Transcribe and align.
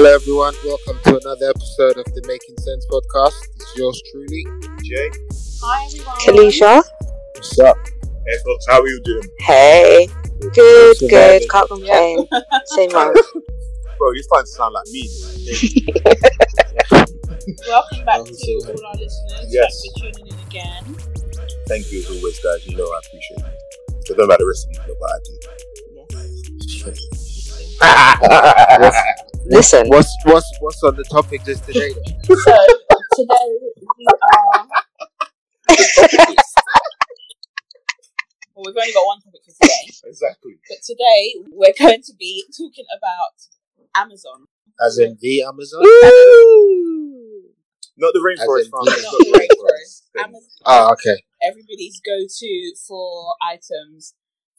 Hello, 0.00 0.14
everyone. 0.14 0.54
Welcome 0.64 0.96
to 1.04 1.18
another 1.20 1.50
episode 1.50 1.98
of 1.98 2.06
the 2.14 2.22
Making 2.26 2.56
Cents 2.56 2.86
podcast. 2.86 3.34
It's 3.56 3.76
yours 3.76 4.00
truly, 4.10 4.46
Jay. 4.82 5.10
Hi 5.60 5.84
everyone. 5.84 6.16
Kalisha. 6.24 6.82
What's 7.34 7.58
up? 7.58 7.76
Hey 8.26 8.38
folks, 8.42 8.64
how 8.66 8.80
are 8.80 8.88
you 8.88 8.98
doing? 9.04 9.28
Hey. 9.40 10.08
Good, 10.54 10.96
Surviving. 10.96 11.08
good. 11.10 11.42
Can't 11.50 11.68
complain. 11.68 12.26
Same 12.64 12.94
old. 12.96 13.14
Bro, 13.98 14.12
you're 14.12 14.22
starting 14.22 14.46
to 14.46 14.52
sound 14.56 14.72
like 14.72 14.86
me. 14.88 15.06
Welcome 17.68 18.04
back 18.06 18.24
to 18.24 18.52
all 18.72 18.86
our 18.86 18.94
listeners. 18.96 19.52
Yes. 19.52 19.82
Thanks 19.84 19.84
for 19.84 19.92
tuning 20.16 20.32
in 20.32 20.38
again. 20.48 20.96
Thank 21.68 21.92
you 21.92 21.98
as 22.00 22.08
always, 22.08 22.40
guys. 22.40 22.64
You 22.66 22.74
know 22.78 22.86
I 22.88 23.00
appreciate 23.04 23.40
it. 23.40 23.44
I 23.44 23.52
don't 24.06 24.16
know 24.16 24.24
about 24.24 24.38
the 24.38 24.46
rest 24.48 24.64
of 24.64 24.70
you, 24.72 24.80
but 24.98 25.10
I 25.12 25.18
do. 25.28 25.34
Yes. 28.96 29.20
Listen. 29.46 29.88
What's 29.88 30.14
what's 30.24 30.50
what's 30.60 30.82
on 30.82 30.96
the 30.96 31.04
topic 31.04 31.44
just 31.44 31.64
today? 31.64 31.92
So 32.30 32.56
today 33.16 33.58
we 33.98 34.06
are. 34.34 34.66
Well, 38.54 38.64
we've 38.74 38.76
only 38.82 38.92
got 38.92 39.06
one 39.06 39.20
topic 39.20 39.40
for 39.46 39.52
today, 39.52 39.88
exactly. 40.04 40.58
but 40.68 40.78
today 40.84 41.34
we're 41.50 41.72
going 41.78 42.02
to 42.02 42.12
be 42.18 42.44
talking 42.54 42.84
about 42.98 43.32
Amazon. 43.94 44.46
As 44.84 44.98
in 44.98 45.16
the 45.20 45.42
Amazon? 45.44 45.80
Woo! 45.80 47.42
Not 47.96 48.12
the 48.12 48.20
rainforest 48.20 48.68
farm. 48.68 48.84
Not 48.84 48.92
It's 48.98 49.02
Not 49.04 49.12
not 49.12 49.18
the 49.20 49.38
rainforest. 49.38 50.02
Amazon, 50.26 50.50
Oh, 50.66 50.92
okay. 50.92 51.22
everybody's 51.42 52.00
go-to 52.04 52.74
for 52.86 53.34
items 53.42 54.12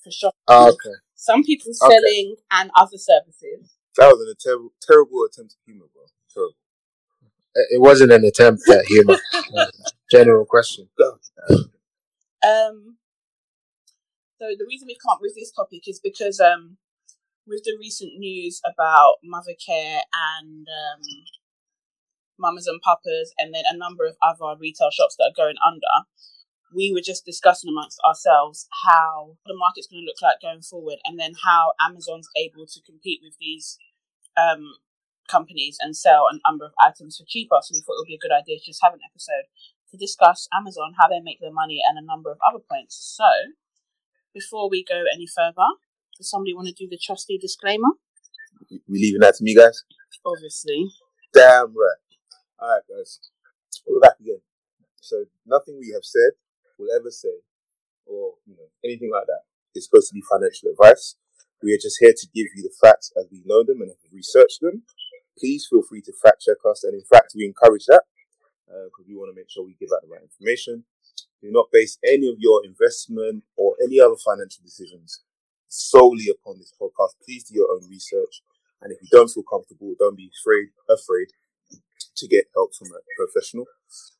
for 0.03 0.09
shopping. 0.09 0.39
Oh, 0.47 0.69
okay. 0.69 0.95
Some 1.13 1.43
people 1.43 1.69
Okay. 1.69 1.93
selling 1.93 2.35
and 2.51 2.71
other 2.75 2.97
services. 2.97 3.75
That 3.97 4.07
was 4.07 4.27
a 4.31 4.35
terrible, 4.39 4.73
terrible 4.81 5.23
attempt 5.25 5.53
at 5.53 5.65
humor, 5.65 5.85
bro. 5.93 6.03
Terrible. 6.33 6.55
It 7.55 7.67
it 7.75 7.81
wasn't 7.81 8.11
an 8.11 8.23
attempt 8.23 8.67
at 8.69 8.85
humor. 8.85 9.17
General 10.11 10.45
question. 10.45 10.89
Um, 12.43 12.97
so 14.39 14.47
the 14.57 14.65
reason 14.67 14.87
we 14.87 14.95
can't 14.95 15.15
up 15.15 15.19
with 15.21 15.35
this 15.35 15.51
topic 15.51 15.87
is 15.87 15.99
because 16.03 16.39
um, 16.39 16.77
with 17.45 17.63
the 17.63 17.77
recent 17.79 18.17
news 18.17 18.61
about 18.65 19.15
mother 19.23 19.53
care 19.63 20.01
and 20.41 20.67
um, 20.67 21.01
mamas 22.39 22.67
and 22.67 22.81
papas, 22.81 23.33
and 23.37 23.53
then 23.53 23.63
a 23.69 23.77
number 23.77 24.05
of 24.05 24.15
other 24.23 24.57
retail 24.59 24.89
shops 24.91 25.15
that 25.17 25.31
are 25.31 25.37
going 25.37 25.57
under, 25.65 26.07
we 26.73 26.91
were 26.93 27.03
just 27.03 27.25
discussing 27.25 27.69
amongst 27.69 27.99
ourselves 28.07 28.67
how 28.85 29.37
the 29.45 29.55
market's 29.55 29.87
going 29.87 30.03
to 30.03 30.05
look 30.05 30.21
like 30.21 30.41
going 30.41 30.61
forward, 30.61 30.99
and 31.05 31.19
then 31.19 31.33
how 31.43 31.73
Amazon's 31.83 32.29
able 32.37 32.65
to 32.65 32.81
compete 32.81 33.19
with 33.23 33.35
these 33.39 33.77
um, 34.37 34.75
companies 35.29 35.77
and 35.81 35.95
sell 35.95 36.27
a 36.31 36.39
number 36.47 36.65
of 36.65 36.71
items 36.79 37.17
for 37.17 37.25
cheaper. 37.27 37.59
So 37.61 37.73
we 37.73 37.81
thought 37.81 37.99
it 37.99 38.03
would 38.03 38.13
be 38.13 38.19
a 38.19 38.23
good 38.23 38.35
idea 38.35 38.59
to 38.59 38.65
just 38.65 38.83
have 38.83 38.93
an 38.93 39.03
episode 39.07 39.47
to 39.91 39.97
discuss 39.97 40.47
Amazon, 40.53 40.93
how 40.97 41.07
they 41.07 41.19
make 41.19 41.39
their 41.39 41.51
money, 41.51 41.81
and 41.87 41.97
a 41.97 42.05
number 42.05 42.31
of 42.31 42.37
other 42.47 42.63
points. 42.63 42.95
So, 42.95 43.27
before 44.33 44.69
we 44.69 44.83
go 44.87 45.03
any 45.13 45.27
further, 45.27 45.67
does 46.17 46.29
somebody 46.29 46.53
want 46.53 46.67
to 46.67 46.73
do 46.73 46.87
the 46.89 46.97
trusty 46.97 47.37
disclaimer? 47.37 47.89
We 48.87 48.99
leaving 48.99 49.19
that 49.21 49.35
to 49.35 49.43
me, 49.43 49.55
guys? 49.55 49.83
Obviously. 50.25 50.87
Damn 51.33 51.75
right. 51.75 52.01
Alright, 52.61 52.83
guys. 52.87 53.19
We're 53.85 53.99
back 53.99 54.19
again. 54.19 54.41
So, 55.01 55.25
nothing 55.45 55.77
we 55.79 55.91
have 55.93 56.05
said, 56.05 56.31
will 56.81 56.93
ever 56.97 57.11
say, 57.11 57.45
or 58.05 58.33
you 58.45 58.55
know, 58.57 58.69
anything 58.83 59.11
like 59.13 59.27
that 59.27 59.45
is 59.75 59.85
supposed 59.85 60.09
to 60.09 60.15
be 60.15 60.23
financial 60.25 60.69
advice. 60.73 61.15
We 61.61 61.73
are 61.73 61.81
just 61.81 61.97
here 62.01 62.13
to 62.13 62.27
give 62.33 62.47
you 62.57 62.63
the 62.63 62.73
facts 62.81 63.13
as 63.15 63.27
we 63.31 63.43
know 63.45 63.63
them 63.63 63.81
and 63.81 63.89
have 63.89 64.11
researched 64.11 64.61
them. 64.61 64.83
Please 65.37 65.67
feel 65.69 65.83
free 65.83 66.01
to 66.01 66.13
fact 66.21 66.41
check 66.41 66.57
us, 66.67 66.83
and 66.83 66.93
in 66.93 67.05
fact, 67.05 67.33
we 67.35 67.45
encourage 67.45 67.85
that 67.85 68.03
uh, 68.67 68.89
because 68.89 69.05
we 69.07 69.15
want 69.15 69.29
to 69.31 69.37
make 69.39 69.49
sure 69.49 69.63
we 69.63 69.77
give 69.79 69.89
out 69.93 70.01
the 70.01 70.11
right 70.11 70.25
information. 70.25 70.83
Do 71.41 71.51
not 71.51 71.71
base 71.71 71.97
any 72.05 72.27
of 72.29 72.35
your 72.39 72.65
investment 72.65 73.43
or 73.57 73.75
any 73.83 73.99
other 73.99 74.17
financial 74.17 74.63
decisions 74.63 75.21
solely 75.67 76.27
upon 76.29 76.57
this 76.59 76.73
podcast. 76.79 77.15
Please 77.25 77.45
do 77.45 77.55
your 77.55 77.71
own 77.71 77.87
research, 77.89 78.41
and 78.81 78.91
if 78.91 79.01
you 79.01 79.07
don't 79.11 79.29
feel 79.29 79.43
comfortable, 79.43 79.93
don't 79.97 80.17
be 80.17 80.29
afraid 80.41 80.69
afraid 80.89 81.29
to 82.17 82.27
get 82.27 82.45
help 82.55 82.75
from 82.75 82.89
a 82.91 82.99
professional. 83.17 83.65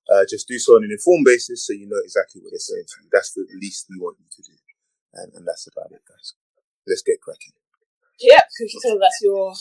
Uh, 0.09 0.25
just 0.27 0.47
do 0.47 0.59
so 0.59 0.75
on 0.75 0.83
an 0.83 0.91
informed 0.91 1.25
basis, 1.25 1.65
so 1.65 1.73
you 1.73 1.87
know 1.87 1.99
exactly 2.03 2.41
what 2.41 2.51
they're 2.51 2.59
saying 2.59 2.83
to 2.83 3.03
you. 3.03 3.09
That's 3.11 3.33
the 3.33 3.47
least 3.61 3.87
we 3.89 3.99
want 3.99 4.17
you 4.19 4.27
to 4.31 4.41
do, 4.43 4.57
and, 5.13 5.33
and 5.33 5.47
that's 5.47 5.67
about 5.67 5.91
it, 5.91 6.01
guys. 6.07 6.33
Let's 6.87 7.01
get 7.01 7.21
cracking. 7.21 7.53
Yep, 8.19 8.43
so 8.49 8.63
you 8.63 8.79
tell 8.81 8.99
that's 8.99 9.19
your 9.21 9.53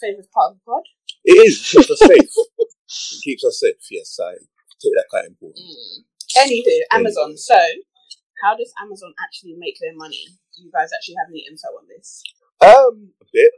favourite 0.00 0.30
part 0.30 0.52
of 0.52 0.58
the 0.58 0.64
pod. 0.66 0.82
It 1.24 1.46
is 1.46 1.60
it 1.60 1.78
keeps 1.78 1.90
us 1.90 1.98
safe. 2.04 2.30
it 2.60 3.22
keeps 3.24 3.44
us 3.44 3.60
safe. 3.60 3.80
Yes, 3.90 4.18
I 4.20 4.34
take 4.82 4.94
that 4.98 5.06
quite 5.08 5.26
important. 5.26 5.64
Anywho, 6.36 6.76
Amazon. 6.92 7.36
So, 7.36 7.56
how 8.42 8.56
does 8.56 8.72
Amazon 8.82 9.14
actually 9.22 9.54
make 9.56 9.78
their 9.80 9.94
money? 9.94 10.26
Do 10.56 10.62
you 10.62 10.70
guys 10.70 10.90
actually 10.92 11.16
have 11.18 11.30
any 11.30 11.46
info 11.48 11.68
on 11.78 11.86
this? 11.88 12.22
Um, 12.60 13.10
a 13.22 13.26
bit. 13.32 13.52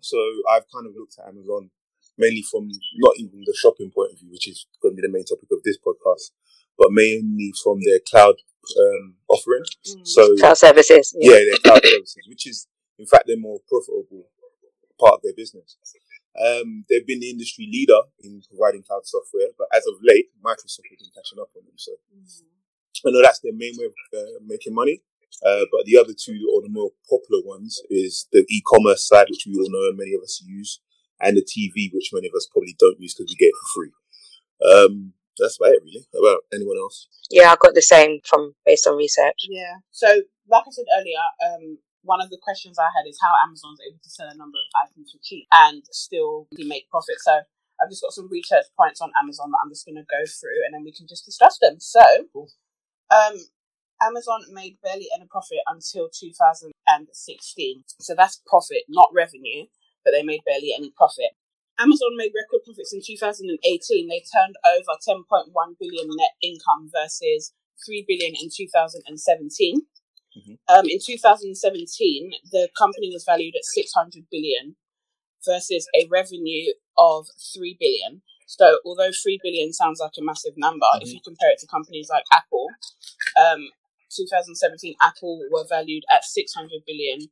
So 0.00 0.18
I've 0.50 0.66
kind 0.74 0.86
of 0.86 0.94
looked 0.96 1.16
at 1.18 1.28
Amazon 1.28 1.70
mainly 2.18 2.42
from 2.42 2.68
not 2.96 3.14
even 3.18 3.42
the 3.44 3.54
shopping 3.56 3.90
point 3.94 4.12
of 4.12 4.18
view, 4.18 4.30
which 4.30 4.48
is 4.48 4.66
going 4.82 4.94
to 4.94 5.00
be 5.00 5.06
the 5.06 5.12
main 5.12 5.24
topic 5.24 5.48
of 5.50 5.62
this 5.64 5.78
podcast, 5.78 6.30
but 6.78 6.88
mainly 6.90 7.52
from 7.62 7.78
their 7.84 8.00
cloud 8.08 8.36
um, 8.78 9.14
offering. 9.28 9.64
Mm. 9.86 10.06
So 10.06 10.36
Cloud 10.36 10.58
services. 10.58 11.14
yeah, 11.18 11.38
their 11.38 11.58
cloud 11.64 11.82
services, 11.84 12.24
which 12.28 12.46
is 12.46 12.66
in 12.98 13.06
fact 13.06 13.24
their 13.26 13.38
more 13.38 13.58
profitable 13.68 14.28
part 15.00 15.14
of 15.14 15.22
their 15.22 15.34
business. 15.36 15.76
Um, 16.32 16.84
they've 16.88 17.06
been 17.06 17.20
the 17.20 17.28
industry 17.30 17.68
leader 17.70 18.00
in 18.24 18.40
providing 18.48 18.82
cloud 18.82 19.04
software, 19.04 19.48
but 19.58 19.68
as 19.74 19.84
of 19.86 19.94
late, 20.02 20.26
Microsoft 20.42 20.88
has 20.88 20.96
been 21.00 21.12
catching 21.14 21.38
up 21.40 21.50
on 21.56 21.64
them. 21.64 21.76
So 21.76 21.92
Mm. 22.16 23.08
I 23.08 23.10
know 23.10 23.22
that's 23.22 23.40
their 23.40 23.52
main 23.52 23.74
way 23.78 23.86
of 23.86 23.92
uh, 24.14 24.38
making 24.46 24.74
money. 24.74 25.02
Uh, 25.44 25.64
but 25.72 25.84
the 25.86 25.96
other 25.98 26.12
two, 26.12 26.38
or 26.54 26.62
the 26.62 26.68
more 26.68 26.90
popular 27.08 27.42
ones, 27.44 27.80
is 27.90 28.28
the 28.32 28.44
e-commerce 28.48 29.08
side, 29.08 29.26
which 29.30 29.46
we 29.46 29.56
all 29.58 29.70
know 29.70 29.88
and 29.88 29.96
many 29.98 30.14
of 30.14 30.22
us 30.22 30.42
use, 30.46 30.80
and 31.22 31.36
the 31.36 31.46
TV, 31.46 31.90
which 31.94 32.10
many 32.12 32.28
of 32.28 32.34
us 32.34 32.48
probably 32.50 32.76
don't 32.78 33.00
use 33.00 33.14
because 33.14 33.30
we 33.30 33.36
get 33.38 33.54
it 33.54 33.60
for 33.60 33.68
free. 33.74 33.92
Um, 34.62 35.12
that's 35.38 35.56
about 35.56 35.72
it, 35.72 35.82
really. 35.82 36.04
About 36.12 36.44
anyone 36.52 36.76
else? 36.76 37.08
Yeah, 37.30 37.50
I 37.50 37.56
got 37.56 37.74
the 37.74 37.82
same 37.82 38.20
from 38.24 38.54
based 38.66 38.86
on 38.86 38.96
research. 38.96 39.48
Yeah. 39.48 39.80
So, 39.90 40.06
like 40.50 40.64
I 40.66 40.70
said 40.70 40.84
earlier, 40.98 41.24
um, 41.48 41.78
one 42.02 42.20
of 42.20 42.28
the 42.30 42.38
questions 42.42 42.78
I 42.78 42.90
had 42.92 43.08
is 43.08 43.18
how 43.22 43.32
Amazon's 43.46 43.80
able 43.80 44.02
to 44.02 44.10
sell 44.10 44.28
a 44.28 44.36
number 44.36 44.58
of 44.58 44.68
items 44.84 45.12
for 45.12 45.18
cheap 45.22 45.46
and 45.52 45.82
still 45.90 46.48
make 46.58 46.90
profit. 46.90 47.16
So, 47.22 47.40
I've 47.80 47.90
just 47.90 48.02
got 48.02 48.12
some 48.12 48.28
research 48.30 48.66
points 48.76 49.00
on 49.00 49.10
Amazon 49.22 49.50
that 49.50 49.62
I'm 49.64 49.70
just 49.70 49.86
going 49.86 49.96
to 49.96 50.06
go 50.10 50.22
through, 50.26 50.66
and 50.66 50.74
then 50.74 50.84
we 50.84 50.92
can 50.92 51.06
just 51.08 51.24
discuss 51.24 51.58
them. 51.58 51.76
So, 51.78 52.04
um, 53.10 53.38
Amazon 54.02 54.40
made 54.50 54.76
barely 54.82 55.06
any 55.14 55.26
profit 55.30 55.58
until 55.68 56.08
2016. 56.12 57.84
So 58.00 58.14
that's 58.14 58.42
profit, 58.46 58.82
not 58.88 59.08
revenue, 59.14 59.66
but 60.04 60.12
they 60.12 60.22
made 60.22 60.42
barely 60.44 60.72
any 60.76 60.90
profit. 60.90 61.32
Amazon 61.78 62.16
made 62.16 62.32
record 62.34 62.64
profits 62.64 62.92
in 62.92 63.00
2018. 63.04 64.08
They 64.08 64.22
turned 64.32 64.56
over 64.76 64.98
10.1 65.00 65.76
billion 65.80 66.08
net 66.16 66.32
income 66.42 66.90
versus 66.92 67.52
3 67.84 68.04
billion 68.06 68.34
in 68.40 68.50
2017. 68.54 69.86
Mhm. 70.36 70.58
Um, 70.68 70.88
in 70.88 70.98
2017, 71.04 72.32
the 72.52 72.68
company 72.78 73.10
was 73.12 73.24
valued 73.24 73.54
at 73.56 73.64
600 73.64 74.26
billion 74.30 74.76
versus 75.44 75.88
a 75.94 76.06
revenue 76.08 76.72
of 76.96 77.26
3 77.54 77.76
billion. 77.80 78.22
So, 78.46 78.78
although 78.84 79.10
3 79.12 79.40
billion 79.42 79.72
sounds 79.72 80.00
like 80.00 80.12
a 80.18 80.22
massive 80.22 80.56
number, 80.56 80.86
if 81.00 81.08
Mhm. 81.08 81.14
you 81.14 81.20
compare 81.22 81.50
it 81.50 81.58
to 81.60 81.66
companies 81.66 82.08
like 82.10 82.24
Apple, 82.32 82.68
um, 83.36 83.70
2017 84.10 84.94
Apple 85.02 85.42
were 85.50 85.64
valued 85.66 86.04
at 86.12 86.24
600 86.24 86.84
billion 86.86 87.30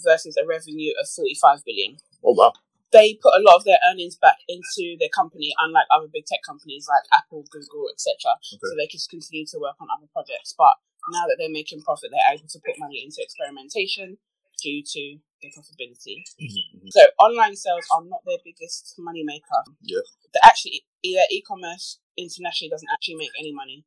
versus 0.00 0.36
a 0.36 0.46
revenue 0.46 0.92
of 1.00 1.08
45 1.08 1.64
billion 1.64 1.98
Oh 2.24 2.32
wow! 2.32 2.52
they 2.94 3.18
put 3.18 3.34
a 3.34 3.42
lot 3.42 3.58
of 3.58 3.66
their 3.66 3.82
earnings 3.90 4.14
back 4.14 4.38
into 4.46 4.94
their 5.02 5.10
company, 5.10 5.50
unlike 5.58 5.90
other 5.90 6.06
big 6.06 6.24
tech 6.24 6.46
companies 6.46 6.86
like 6.86 7.02
Apple, 7.10 7.42
Google, 7.50 7.90
etc. 7.90 8.38
So 8.40 8.70
they 8.78 8.86
can 8.86 9.02
continue 9.10 9.44
to 9.50 9.58
work 9.58 9.74
on 9.82 9.90
other 9.90 10.06
projects. 10.14 10.54
But 10.56 10.78
now 11.10 11.26
that 11.26 11.36
they're 11.36 11.50
making 11.50 11.82
profit, 11.82 12.14
they're 12.14 12.32
able 12.32 12.46
to 12.46 12.60
put 12.62 12.78
money 12.78 13.02
into 13.02 13.18
experimentation 13.18 14.16
due 14.62 14.80
to 14.86 15.18
their 15.42 15.50
profitability. 15.50 16.22
Mhm, 16.38 16.86
mhm. 16.86 16.90
So 16.94 17.02
online 17.18 17.56
sales 17.58 17.84
are 17.90 18.04
not 18.06 18.22
their 18.24 18.38
biggest 18.46 18.94
money 18.98 19.24
maker. 19.26 19.60
Yeah. 19.82 20.06
They 20.32 20.40
actually, 20.46 20.86
their 21.02 21.26
e-commerce 21.30 21.98
internationally 22.16 22.70
doesn't 22.70 22.88
actually 22.94 23.16
make 23.16 23.34
any 23.38 23.52
money. 23.52 23.84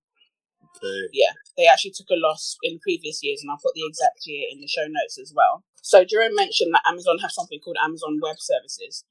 Okay. 0.77 1.09
Yeah, 1.13 1.33
they 1.57 1.67
actually 1.67 1.91
took 1.95 2.09
a 2.09 2.19
loss 2.19 2.57
in 2.63 2.79
previous 2.79 3.23
years, 3.23 3.41
and 3.41 3.49
I'll 3.51 3.61
put 3.61 3.73
the 3.73 3.85
exact 3.87 4.25
year 4.25 4.47
in 4.51 4.61
the 4.61 4.67
show 4.67 4.85
notes 4.87 5.17
as 5.17 5.33
well. 5.35 5.63
So 5.81 6.03
Jerome 6.03 6.35
mentioned 6.35 6.73
that 6.73 6.87
Amazon 6.87 7.19
have 7.19 7.31
something 7.31 7.59
called 7.59 7.77
Amazon 7.83 8.19
Web 8.21 8.37
Services, 8.39 9.03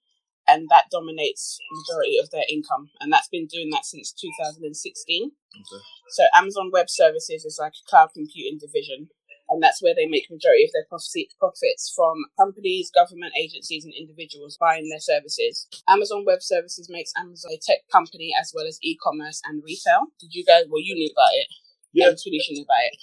and 0.47 0.69
that 0.71 0.91
dominates 0.91 1.59
majority 1.73 2.19
of 2.19 2.31
their 2.31 2.45
income, 2.49 2.91
and 3.01 3.13
that's 3.13 3.29
been 3.29 3.47
doing 3.47 3.71
that 3.71 3.85
since 3.85 4.13
2016. 4.13 4.71
Okay. 4.71 5.83
So 6.11 6.25
Amazon 6.37 6.71
Web 6.73 6.89
Services 6.89 7.45
is 7.45 7.59
like 7.61 7.73
a 7.75 7.91
cloud 7.91 8.11
computing 8.15 8.59
division, 8.59 9.09
and 9.49 9.63
that's 9.63 9.83
where 9.83 9.95
they 9.95 10.07
make 10.07 10.31
majority 10.31 10.65
of 10.65 10.71
their 10.73 10.87
profits 10.89 11.93
from 11.95 12.25
companies, 12.39 12.91
government 12.91 13.33
agencies, 13.39 13.85
and 13.85 13.95
individuals 13.95 14.57
buying 14.59 14.89
their 14.89 15.01
services. 15.01 15.69
Amazon 15.89 16.25
Web 16.27 16.43
Services 16.43 16.89
makes 16.91 17.13
Amazon 17.17 17.53
a 17.53 17.59
tech 17.59 17.79
company 17.91 18.33
as 18.41 18.53
well 18.55 18.67
as 18.67 18.79
e-commerce 18.83 19.41
and 19.47 19.63
retail. 19.65 20.07
Did 20.21 20.35
you 20.35 20.45
guys? 20.45 20.65
Well, 20.69 20.83
you 20.83 20.95
knew 20.95 21.11
about 21.13 21.35
it. 21.35 21.49
Yeah. 21.93 22.09
And 22.09 22.17
Tunisha 22.17 22.51
knew 22.51 22.63
about 22.65 22.85
it. 22.91 22.99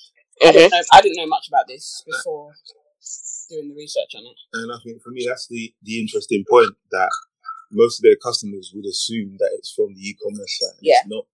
I 0.46 0.52
didn't 0.52 0.72
know. 0.72 0.82
I 0.94 1.02
didn't 1.02 1.18
know 1.18 1.28
much 1.28 1.48
about 1.48 1.68
this 1.68 2.04
before 2.06 2.52
doing 3.50 3.70
the 3.70 3.76
research 3.76 4.16
on 4.16 4.24
it. 4.26 4.36
And 4.54 4.72
I 4.72 4.78
think 4.84 5.02
for 5.02 5.12
me, 5.12 5.26
that's 5.28 5.48
the, 5.48 5.74
the 5.84 6.00
interesting 6.00 6.44
point 6.50 6.72
that 6.92 7.10
most 7.72 8.00
of 8.00 8.04
their 8.04 8.16
customers 8.16 8.72
would 8.74 8.86
assume 8.86 9.38
that 9.40 9.50
it's 9.54 9.72
from 9.72 9.94
the 9.96 10.02
e-commerce 10.02 10.60
side. 10.60 10.78
Yeah. 10.82 10.96
It's 11.02 11.08
not. 11.10 11.26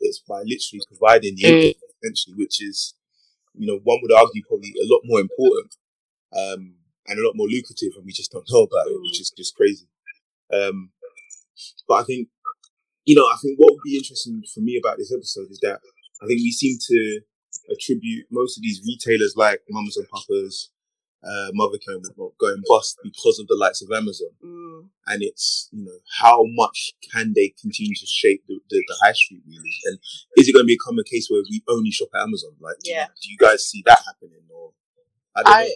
It's 0.00 0.18
by 0.20 0.42
literally 0.44 0.82
providing 0.88 1.36
the 1.36 1.42
Mm. 1.42 1.52
internet, 1.52 1.76
essentially, 2.02 2.36
which 2.36 2.62
is, 2.62 2.94
you 3.56 3.66
know, 3.66 3.80
one 3.82 3.98
would 4.02 4.12
argue 4.12 4.42
probably 4.46 4.72
a 4.76 4.86
lot 4.86 5.02
more 5.04 5.20
important 5.20 5.74
um, 6.36 6.74
and 7.06 7.18
a 7.18 7.24
lot 7.24 7.36
more 7.36 7.48
lucrative, 7.48 7.92
and 7.96 8.04
we 8.04 8.12
just 8.12 8.32
don't 8.32 8.48
know 8.50 8.62
about 8.62 8.88
it, 8.88 9.00
which 9.02 9.20
is 9.20 9.30
just 9.36 9.56
crazy. 9.56 9.86
Um, 10.52 10.90
but 11.88 11.94
I 11.94 12.04
think, 12.04 12.28
you 13.04 13.14
know, 13.14 13.24
I 13.24 13.36
think 13.42 13.58
what 13.58 13.72
would 13.72 13.84
be 13.84 13.96
interesting 13.96 14.42
for 14.52 14.60
me 14.60 14.78
about 14.82 14.98
this 14.98 15.12
episode 15.12 15.50
is 15.50 15.60
that 15.60 15.80
I 16.22 16.26
think 16.26 16.40
we 16.40 16.50
seem 16.50 16.76
to 16.80 17.20
attribute 17.72 18.26
most 18.30 18.56
of 18.58 18.62
these 18.62 18.82
retailers 18.86 19.34
like 19.36 19.60
Mamas 19.70 19.96
and 19.96 20.06
Papas, 20.08 20.70
uh, 21.26 21.50
Mothercare 21.58 21.98
going 22.38 22.62
bust 22.68 22.98
because 23.02 23.38
of 23.38 23.48
the 23.48 23.56
likes 23.58 23.82
of 23.82 23.90
Amazon. 23.90 24.30
Mm. 24.44 24.88
And 25.08 25.22
it's, 25.22 25.68
you 25.72 25.84
know, 25.84 25.98
how 26.20 26.44
much 26.46 26.94
can 27.12 27.32
they 27.34 27.54
continue 27.60 27.94
to 27.94 28.06
shape 28.06 28.44
the, 28.48 28.58
the, 28.70 28.82
the 28.86 28.96
high 29.02 29.12
street 29.12 29.42
really? 29.46 29.74
And 29.86 29.98
is 30.36 30.48
it 30.48 30.52
going 30.52 30.66
to 30.66 30.74
become 30.74 30.98
a 30.98 31.04
case 31.04 31.28
where 31.28 31.42
we 31.50 31.62
only 31.68 31.90
shop 31.90 32.08
at 32.14 32.22
Amazon? 32.22 32.52
Like, 32.60 32.76
do, 32.82 32.90
Yeah. 32.90 33.06
you, 33.06 33.14
do 33.22 33.26
you 33.32 33.38
guys 33.38 33.66
see 33.66 33.82
that 33.86 33.98
happening? 34.06 34.46
Or 34.50 34.72
I 35.34 35.42
don't 35.42 35.54
I, 35.54 35.62
know. 35.64 35.70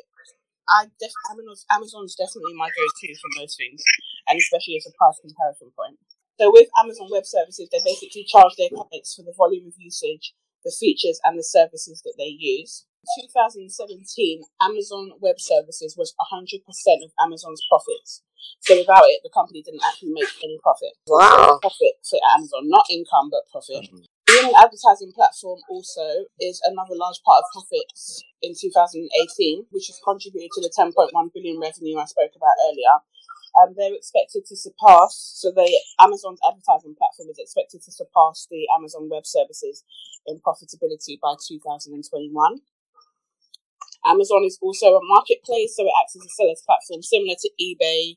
I 0.71 0.81
def- 1.01 1.27
Amazon's, 1.31 1.67
Amazon's 1.71 2.15
definitely 2.15 2.55
my 2.55 2.71
go-to 2.71 3.15
for 3.19 3.41
most 3.43 3.59
things, 3.59 3.83
and 4.29 4.39
especially 4.39 4.77
as 4.79 4.87
a 4.87 4.95
price 4.95 5.19
comparison 5.21 5.75
point. 5.75 5.99
So 6.39 6.51
with 6.55 6.69
Amazon 6.79 7.09
Web 7.11 7.27
Services, 7.27 7.69
they 7.71 7.83
basically 7.85 8.25
charge 8.25 8.55
their 8.57 8.71
clients 8.71 9.15
for 9.15 9.23
the 9.23 9.35
volume 9.37 9.67
of 9.67 9.75
usage, 9.77 10.33
the 10.65 10.73
features, 10.79 11.21
and 11.25 11.39
the 11.39 11.43
services 11.43 12.01
that 12.05 12.15
they 12.17 12.33
use. 12.39 12.87
2017, 13.19 14.43
Amazon 14.63 15.13
Web 15.21 15.41
Services 15.41 15.97
was 15.97 16.15
100% 16.33 16.63
of 17.05 17.11
Amazon's 17.21 17.63
profits. 17.69 18.23
So 18.61 18.77
without 18.77 19.05
it, 19.09 19.21
the 19.23 19.33
company 19.33 19.63
didn't 19.63 19.85
actually 19.85 20.13
make 20.13 20.31
any 20.43 20.59
profit. 20.63 20.97
Wow. 21.07 21.59
Profit 21.61 22.01
for 22.09 22.21
Amazon, 22.37 22.69
not 22.69 22.87
income, 22.91 23.31
but 23.31 23.49
profit. 23.51 23.89
Mhm. 23.89 24.05
Being 24.27 24.49
an 24.49 24.61
advertising 24.63 25.13
platform 25.13 25.61
also 25.69 26.27
is 26.39 26.61
another 26.65 26.95
large 26.95 27.21
part 27.25 27.43
of 27.43 27.51
profits 27.53 28.23
in 28.43 28.55
2018, 28.55 29.67
which 29.71 29.89
has 29.89 29.99
contributed 30.05 30.51
to 30.55 30.61
the 30.61 30.71
10.1 30.71 31.31
billion 31.35 31.59
revenue 31.59 31.99
I 31.99 32.05
spoke 32.05 32.33
about 32.37 32.55
earlier. 32.71 33.03
Um, 33.59 33.75
they're 33.75 33.95
expected 33.95 34.47
to 34.47 34.57
surpass, 34.57 35.19
so 35.35 35.51
they 35.51 35.75
Amazon's 35.99 36.39
advertising 36.47 36.95
platform 36.95 37.31
is 37.31 37.39
expected 37.39 37.83
to 37.83 37.91
surpass 37.91 38.47
the 38.49 38.69
Amazon 38.77 39.09
Web 39.09 39.27
Services 39.27 39.83
in 40.27 40.39
profitability 40.39 41.19
by 41.21 41.35
2021. 41.49 42.63
Amazon 44.05 44.45
is 44.45 44.59
also 44.63 44.97
a 44.97 45.01
marketplace, 45.03 45.77
so 45.77 45.85
it 45.85 45.93
acts 46.01 46.17
as 46.17 46.25
a 46.25 46.33
seller's 46.33 46.63
platform 46.65 47.03
similar 47.03 47.37
to 47.37 47.51
eBay, 47.61 48.17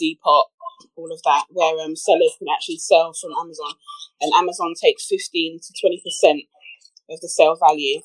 Depop, 0.00 0.50
all 0.96 1.12
of 1.12 1.22
that, 1.22 1.46
where 1.50 1.78
um, 1.84 1.94
sellers 1.94 2.34
can 2.38 2.48
actually 2.50 2.78
sell 2.78 3.12
from 3.14 3.30
Amazon, 3.38 3.74
and 4.20 4.32
Amazon 4.34 4.74
takes 4.74 5.06
15 5.06 5.60
to 5.62 5.70
20% 5.78 6.46
of 7.10 7.20
the 7.20 7.28
sale 7.28 7.56
value, 7.56 8.02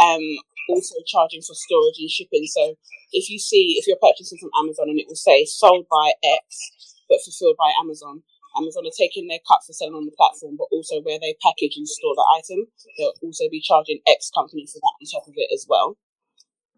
um, 0.00 0.24
also 0.70 0.96
charging 1.06 1.42
for 1.42 1.54
storage 1.54 2.00
and 2.00 2.10
shipping. 2.10 2.46
So 2.46 2.76
if 3.12 3.28
you 3.28 3.38
see, 3.38 3.76
if 3.78 3.86
you're 3.86 4.00
purchasing 4.00 4.38
from 4.38 4.54
Amazon 4.58 4.88
and 4.88 4.98
it 4.98 5.06
will 5.06 5.20
say 5.20 5.44
sold 5.44 5.86
by 5.90 6.12
X, 6.24 6.96
but 7.08 7.20
fulfilled 7.24 7.56
by 7.58 7.72
Amazon, 7.80 8.22
Amazon 8.56 8.86
are 8.86 8.96
taking 8.96 9.26
their 9.26 9.42
cut 9.46 9.60
for 9.66 9.72
selling 9.72 9.94
on 9.94 10.06
the 10.06 10.16
platform, 10.16 10.56
but 10.56 10.70
also 10.70 11.02
where 11.02 11.18
they 11.18 11.34
package 11.42 11.76
and 11.76 11.88
store 11.88 12.14
the 12.14 12.26
item, 12.38 12.66
they'll 12.96 13.18
also 13.22 13.44
be 13.50 13.60
charging 13.60 13.98
X 14.06 14.30
company 14.30 14.66
for 14.66 14.78
that 14.78 14.94
on 14.94 15.06
top 15.10 15.26
of 15.26 15.34
it 15.36 15.50
as 15.52 15.66
well. 15.68 15.98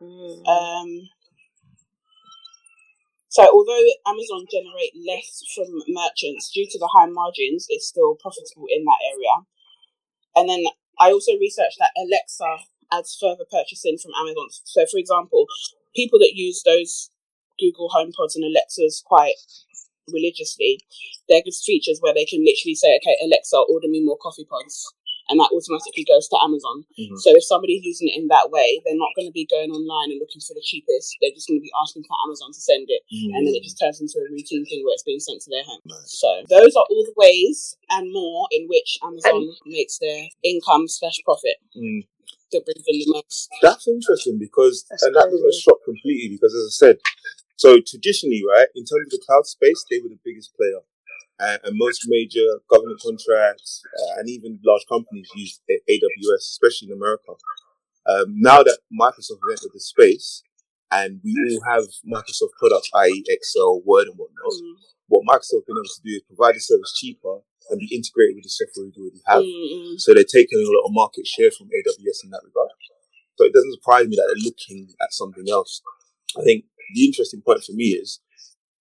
Mm. 0.00 0.46
Um, 0.46 1.08
so 3.28 3.44
although 3.52 3.84
Amazon 4.06 4.46
generate 4.50 4.92
less 4.96 5.42
from 5.54 5.68
merchants 5.88 6.50
due 6.52 6.66
to 6.70 6.78
the 6.78 6.90
high 6.92 7.06
margins, 7.06 7.66
it's 7.68 7.88
still 7.88 8.16
profitable 8.16 8.66
in 8.68 8.84
that 8.84 9.00
area. 9.12 9.44
And 10.36 10.48
then 10.48 10.64
I 10.98 11.12
also 11.12 11.32
researched 11.40 11.78
that 11.78 11.92
Alexa 11.96 12.64
adds 12.92 13.16
further 13.20 13.44
purchasing 13.50 13.98
from 13.98 14.12
Amazon. 14.20 14.48
So 14.64 14.86
for 14.90 14.98
example, 14.98 15.46
people 15.94 16.18
that 16.20 16.32
use 16.34 16.62
those 16.64 17.10
Google 17.58 17.88
HomePods 17.88 18.36
and 18.36 18.44
Alexas 18.44 19.02
quite 19.04 19.36
religiously, 20.12 20.80
they're 21.28 21.42
features 21.64 21.98
where 22.00 22.14
they 22.14 22.24
can 22.24 22.44
literally 22.44 22.74
say, 22.74 22.96
okay, 22.96 23.16
Alexa, 23.24 23.56
order 23.68 23.88
me 23.88 24.04
more 24.04 24.18
coffee 24.20 24.46
pods. 24.48 24.92
And 25.28 25.40
that 25.40 25.50
automatically 25.50 26.04
goes 26.06 26.28
to 26.30 26.38
Amazon. 26.42 26.86
Mhm. 26.98 27.18
So 27.18 27.34
if 27.34 27.44
somebody's 27.44 27.82
using 27.84 28.08
it 28.08 28.16
in 28.16 28.28
that 28.28 28.50
way, 28.50 28.80
they're 28.84 28.94
not 28.96 29.10
going 29.16 29.26
to 29.26 29.32
be 29.32 29.44
going 29.46 29.70
online 29.70 30.10
and 30.14 30.20
looking 30.20 30.40
for 30.40 30.54
the 30.54 30.62
cheapest. 30.62 31.16
They're 31.20 31.34
just 31.34 31.48
going 31.48 31.58
to 31.58 31.66
be 31.66 31.72
asking 31.82 32.04
for 32.04 32.14
Amazon 32.24 32.52
to 32.52 32.60
send 32.60 32.86
it, 32.90 33.02
and 33.10 33.46
then 33.46 33.54
it 33.54 33.62
just 33.62 33.78
turns 33.78 34.00
into 34.00 34.18
a 34.22 34.30
routine 34.30 34.64
thing 34.64 34.84
where 34.84 34.94
it's 34.94 35.02
being 35.02 35.20
sent 35.20 35.42
to 35.42 35.50
their 35.50 35.64
home. 35.64 35.82
Nice. 35.84 36.18
So 36.18 36.30
those 36.48 36.74
are 36.76 36.86
all 36.88 37.04
the 37.04 37.14
ways 37.16 37.76
and 37.90 38.12
more 38.12 38.46
in 38.52 38.68
which 38.68 38.98
Amazon 39.02 39.50
makes 39.66 39.98
their 39.98 40.28
income 40.42 40.86
slash 40.88 41.18
profit 41.24 41.56
Mm. 41.76 42.06
that 42.52 42.64
brings 42.64 42.84
in 42.86 42.98
the 43.00 43.12
most. 43.14 43.48
That's 43.62 43.88
interesting 43.88 44.38
because, 44.38 44.84
That's 44.88 45.02
and 45.02 45.14
that 45.14 45.28
doesn't 45.30 45.54
shock 45.54 45.82
completely 45.84 46.28
because, 46.36 46.54
as 46.54 46.66
I 46.66 46.74
said, 46.86 46.98
so 47.56 47.80
traditionally, 47.80 48.44
right, 48.46 48.68
in 48.74 48.84
terms 48.84 49.06
of 49.06 49.10
the 49.10 49.22
cloud 49.26 49.46
space, 49.46 49.84
they 49.90 49.98
were 49.98 50.08
the 50.10 50.18
biggest 50.24 50.54
player. 50.54 50.80
Uh, 51.38 51.58
and 51.64 51.76
most 51.76 52.04
major 52.08 52.60
government 52.70 52.98
contracts 53.04 53.82
uh, 53.84 54.20
and 54.20 54.28
even 54.30 54.58
large 54.64 54.84
companies 54.88 55.28
use 55.36 55.60
AWS, 55.68 56.56
especially 56.56 56.88
in 56.88 56.96
America. 56.96 57.32
Um, 58.08 58.40
now 58.40 58.62
that 58.62 58.78
Microsoft 58.88 59.44
entered 59.50 59.74
the 59.74 59.80
space 59.80 60.42
and 60.90 61.20
we 61.24 61.34
all 61.50 61.60
have 61.72 61.84
Microsoft 62.06 62.56
products, 62.58 62.88
i.e., 62.94 63.24
Excel, 63.28 63.82
Word, 63.84 64.06
and 64.08 64.16
whatnot, 64.16 64.52
Mm, 64.62 64.74
what 65.08 65.22
Microsoft 65.28 65.66
been 65.66 65.76
able 65.76 65.84
to 65.84 66.02
do 66.04 66.16
is 66.16 66.22
provide 66.26 66.54
the 66.54 66.60
service 66.60 66.94
cheaper 66.96 67.38
and 67.70 67.78
be 67.78 67.94
integrated 67.94 68.36
with 68.36 68.44
the 68.44 68.50
software 68.50 68.86
we 68.86 69.02
already 69.02 69.22
have. 69.26 69.42
mm. 69.42 70.00
So 70.00 70.14
they're 70.14 70.24
taking 70.24 70.58
a 70.58 70.70
lot 70.70 70.86
of 70.86 70.92
market 70.94 71.26
share 71.26 71.50
from 71.50 71.66
AWS 71.66 72.24
in 72.24 72.30
that 72.30 72.42
regard. 72.44 72.70
So 73.36 73.44
it 73.44 73.52
doesn't 73.52 73.74
surprise 73.74 74.06
me 74.08 74.16
that 74.16 74.26
they're 74.26 74.44
looking 74.44 74.88
at 75.02 75.12
something 75.12 75.44
else. 75.50 75.82
I 76.38 76.42
think 76.42 76.64
the 76.94 77.04
interesting 77.04 77.42
point 77.42 77.62
for 77.64 77.72
me 77.72 77.96
is, 77.98 78.20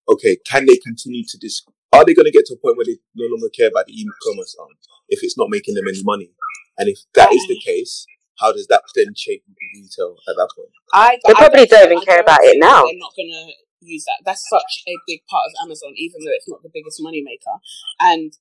okay, 0.10 0.38
can 0.46 0.66
they 0.66 0.78
continue 0.78 1.24
to 1.28 1.38
dis? 1.38 1.66
Are 1.94 2.04
they 2.04 2.14
going 2.14 2.26
to 2.26 2.32
get 2.32 2.46
to 2.48 2.56
a 2.56 2.62
point 2.62 2.78
where 2.78 2.86
they 2.86 2.98
no 3.16 3.28
longer 3.30 3.50
care 3.50 3.70
about 3.70 3.88
the 3.88 3.94
e-commerce 3.94 4.56
arm 4.60 4.76
if 5.08 5.24
it's 5.24 5.38
not 5.38 5.50
making 5.50 5.76
them 5.76 5.88
any 5.88 6.04
money? 6.04 6.32
And 6.78 6.90
if 6.90 7.00
that 7.16 7.32
is 7.32 7.46
the 7.48 7.60
case, 7.60 8.06
how 8.40 8.52
does 8.52 8.68
that 8.68 8.84
then 8.96 9.16
shape 9.16 9.44
retail 9.76 10.18
at 10.28 10.36
that 10.36 10.52
point? 10.56 10.72
I, 10.92 11.20
They 11.26 11.34
I 11.34 11.36
probably 11.40 11.66
don't 11.66 11.86
even 11.92 12.04
I 12.04 12.06
care 12.06 12.20
about 12.20 12.44
it 12.44 12.60
now. 12.60 12.84
They're 12.84 13.00
not 13.00 13.16
going 13.16 13.32
to 13.32 13.54
use 13.80 14.04
that. 14.06 14.20
That's 14.26 14.44
such 14.50 14.84
a 14.88 14.96
big 15.08 15.24
part 15.30 15.48
of 15.48 15.54
Amazon, 15.64 15.94
even 15.96 16.20
though 16.26 16.36
it's 16.36 16.50
not 16.50 16.64
the 16.64 16.74
biggest 16.74 17.00
money 17.00 17.24
maker. 17.24 17.56
And 18.00 18.34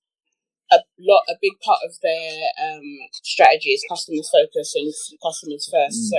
a 0.73 0.83
lot, 0.99 1.23
a 1.31 1.39
big 1.41 1.55
part 1.63 1.79
of 1.87 1.95
their 2.03 2.51
um, 2.59 2.89
strategy 3.23 3.71
is 3.71 3.87
customers 3.87 4.27
focus 4.33 4.75
and 4.75 4.91
customers 5.23 5.71
first. 5.71 6.11
Mm. 6.11 6.11
So 6.11 6.19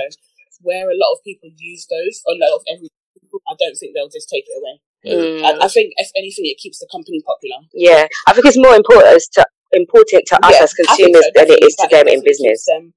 where 0.62 0.88
a 0.88 0.96
lot 0.96 1.12
of 1.12 1.20
people 1.20 1.50
use 1.52 1.84
those, 1.90 2.24
or 2.24 2.32
a 2.32 2.40
lot 2.40 2.56
of 2.56 2.62
every 2.64 2.88
people, 3.20 3.42
I 3.44 3.54
don't 3.58 3.76
think 3.76 3.92
they'll 3.92 4.12
just 4.12 4.30
take 4.30 4.48
it 4.48 4.56
away. 4.56 4.80
Mm. 5.06 5.42
I, 5.44 5.64
I 5.64 5.68
think 5.68 5.94
if 5.96 6.10
anything, 6.16 6.46
it 6.46 6.58
keeps 6.58 6.78
the 6.78 6.88
company 6.90 7.22
popular. 7.24 7.56
Yeah, 7.74 8.06
I 8.26 8.32
think 8.32 8.46
it's 8.46 8.58
more 8.58 8.74
important 8.74 9.22
to 9.34 9.46
important 9.72 10.26
to 10.26 10.36
us 10.46 10.52
Yeah, 10.54 10.62
as 10.62 10.72
consumers 10.74 11.24
so, 11.24 11.30
than 11.34 11.46
it 11.50 11.62
is 11.62 11.74
to 11.76 11.88
them 11.90 12.06
in 12.08 12.20
definitely 12.20 12.22
keeps 12.22 12.38
business. 12.38 12.64
them- 12.66 12.94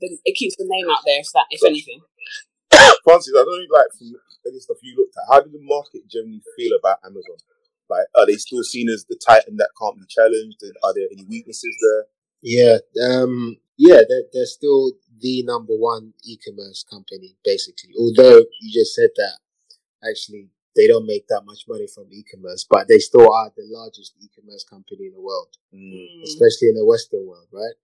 the- 0.00 0.18
it 0.24 0.34
keeps 0.36 0.56
the 0.56 0.64
name 0.68 0.88
out 0.90 1.00
there, 1.04 1.20
if 1.20 1.26
that, 1.34 1.46
if 1.50 1.64
anything. 1.64 2.00
Francis, 3.04 3.34
I 3.34 3.42
don't 3.44 3.48
know, 3.48 3.76
like 3.76 3.88
from 3.96 4.14
any 4.46 4.60
stuff 4.60 4.76
you 4.82 4.94
looked 4.96 5.16
at, 5.16 5.24
how 5.32 5.40
did 5.40 5.52
the 5.52 5.58
market 5.60 6.06
generally 6.08 6.42
feel 6.56 6.76
about 6.78 6.98
Amazon? 7.04 7.36
Like, 7.90 8.06
are 8.14 8.26
they 8.26 8.36
still 8.36 8.62
seen 8.62 8.88
as 8.88 9.06
the 9.08 9.16
titan 9.18 9.56
that 9.56 9.70
can't 9.80 9.96
be 9.96 10.04
challenged? 10.08 10.62
And 10.62 10.74
are 10.84 10.92
there 10.94 11.08
any 11.10 11.24
weaknesses 11.28 11.74
there? 11.80 12.04
Yeah, 12.42 12.78
um, 13.02 13.56
yeah, 13.76 14.02
they're, 14.08 14.24
they're 14.32 14.46
still 14.46 14.92
the 15.20 15.42
number 15.42 15.72
one 15.74 16.12
e-commerce 16.24 16.84
company, 16.88 17.36
basically. 17.44 17.90
Although 17.98 18.44
you 18.60 18.72
just 18.72 18.94
said 18.94 19.10
that, 19.16 19.38
actually, 20.08 20.50
they 20.78 20.86
don't 20.86 21.06
make 21.06 21.26
that 21.26 21.42
much 21.44 21.66
money 21.68 21.88
from 21.92 22.06
e-commerce, 22.12 22.64
but 22.70 22.86
they 22.86 22.98
still 23.00 23.26
are 23.34 23.50
the 23.56 23.66
largest 23.66 24.14
e-commerce 24.22 24.62
company 24.62 25.06
in 25.06 25.12
the 25.12 25.20
world, 25.20 25.58
Mm. 25.74 26.22
especially 26.22 26.68
in 26.68 26.76
the 26.76 26.84
Western 26.86 27.26
world, 27.26 27.48
right? 27.50 27.74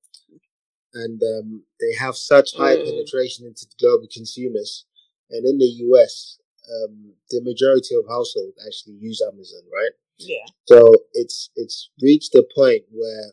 And 0.94 1.20
um, 1.34 1.64
they 1.80 1.92
have 1.98 2.16
such 2.16 2.54
high 2.54 2.76
Mm. 2.76 2.84
penetration 2.84 3.46
into 3.46 3.66
the 3.66 3.74
global 3.80 4.06
consumers, 4.06 4.84
and 5.28 5.44
in 5.44 5.58
the 5.58 5.72
US, 5.90 6.38
um, 6.74 7.14
the 7.30 7.40
majority 7.42 7.94
of 7.96 8.06
households 8.08 8.56
actually 8.64 8.94
use 8.94 9.20
Amazon, 9.20 9.64
right? 9.72 9.94
Yeah. 10.18 10.46
So 10.70 10.78
it's 11.14 11.50
it's 11.56 11.90
reached 12.00 12.34
a 12.36 12.44
point 12.54 12.84
where 12.92 13.32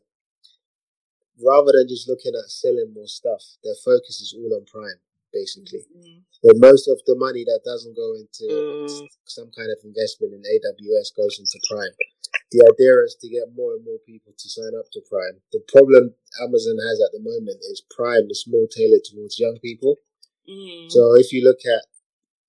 rather 1.39 1.71
than 1.73 1.87
just 1.87 2.09
looking 2.09 2.33
at 2.35 2.49
selling 2.49 2.91
more 2.93 3.07
stuff, 3.07 3.43
their 3.63 3.75
focus 3.85 4.21
is 4.21 4.33
all 4.37 4.53
on 4.57 4.65
Prime. 4.65 4.99
Basically. 5.33 5.83
Mm. 5.95 6.21
But 6.43 6.57
most 6.59 6.87
of 6.87 7.01
the 7.05 7.15
money 7.15 7.43
that 7.43 7.61
doesn't 7.65 7.95
go 7.95 8.13
into 8.15 8.45
Mm. 8.47 9.07
some 9.25 9.49
kind 9.51 9.71
of 9.71 9.79
investment 9.83 10.33
in 10.33 10.43
AWS 10.45 11.11
goes 11.15 11.39
into 11.39 11.59
Prime. 11.69 11.95
The 12.51 12.67
idea 12.67 13.03
is 13.03 13.15
to 13.21 13.29
get 13.29 13.53
more 13.55 13.75
and 13.75 13.83
more 13.85 13.99
people 14.05 14.33
to 14.37 14.47
sign 14.49 14.75
up 14.75 14.91
to 14.91 15.01
Prime. 15.09 15.41
The 15.51 15.63
problem 15.71 16.15
Amazon 16.41 16.77
has 16.83 16.99
at 16.99 17.11
the 17.11 17.23
moment 17.23 17.59
is 17.71 17.81
Prime 17.89 18.27
is 18.29 18.45
more 18.47 18.67
tailored 18.67 19.03
towards 19.05 19.39
young 19.39 19.57
people. 19.59 19.97
Mm. 20.47 20.91
So 20.91 21.15
if 21.15 21.31
you 21.31 21.43
look 21.43 21.63
at, 21.65 21.83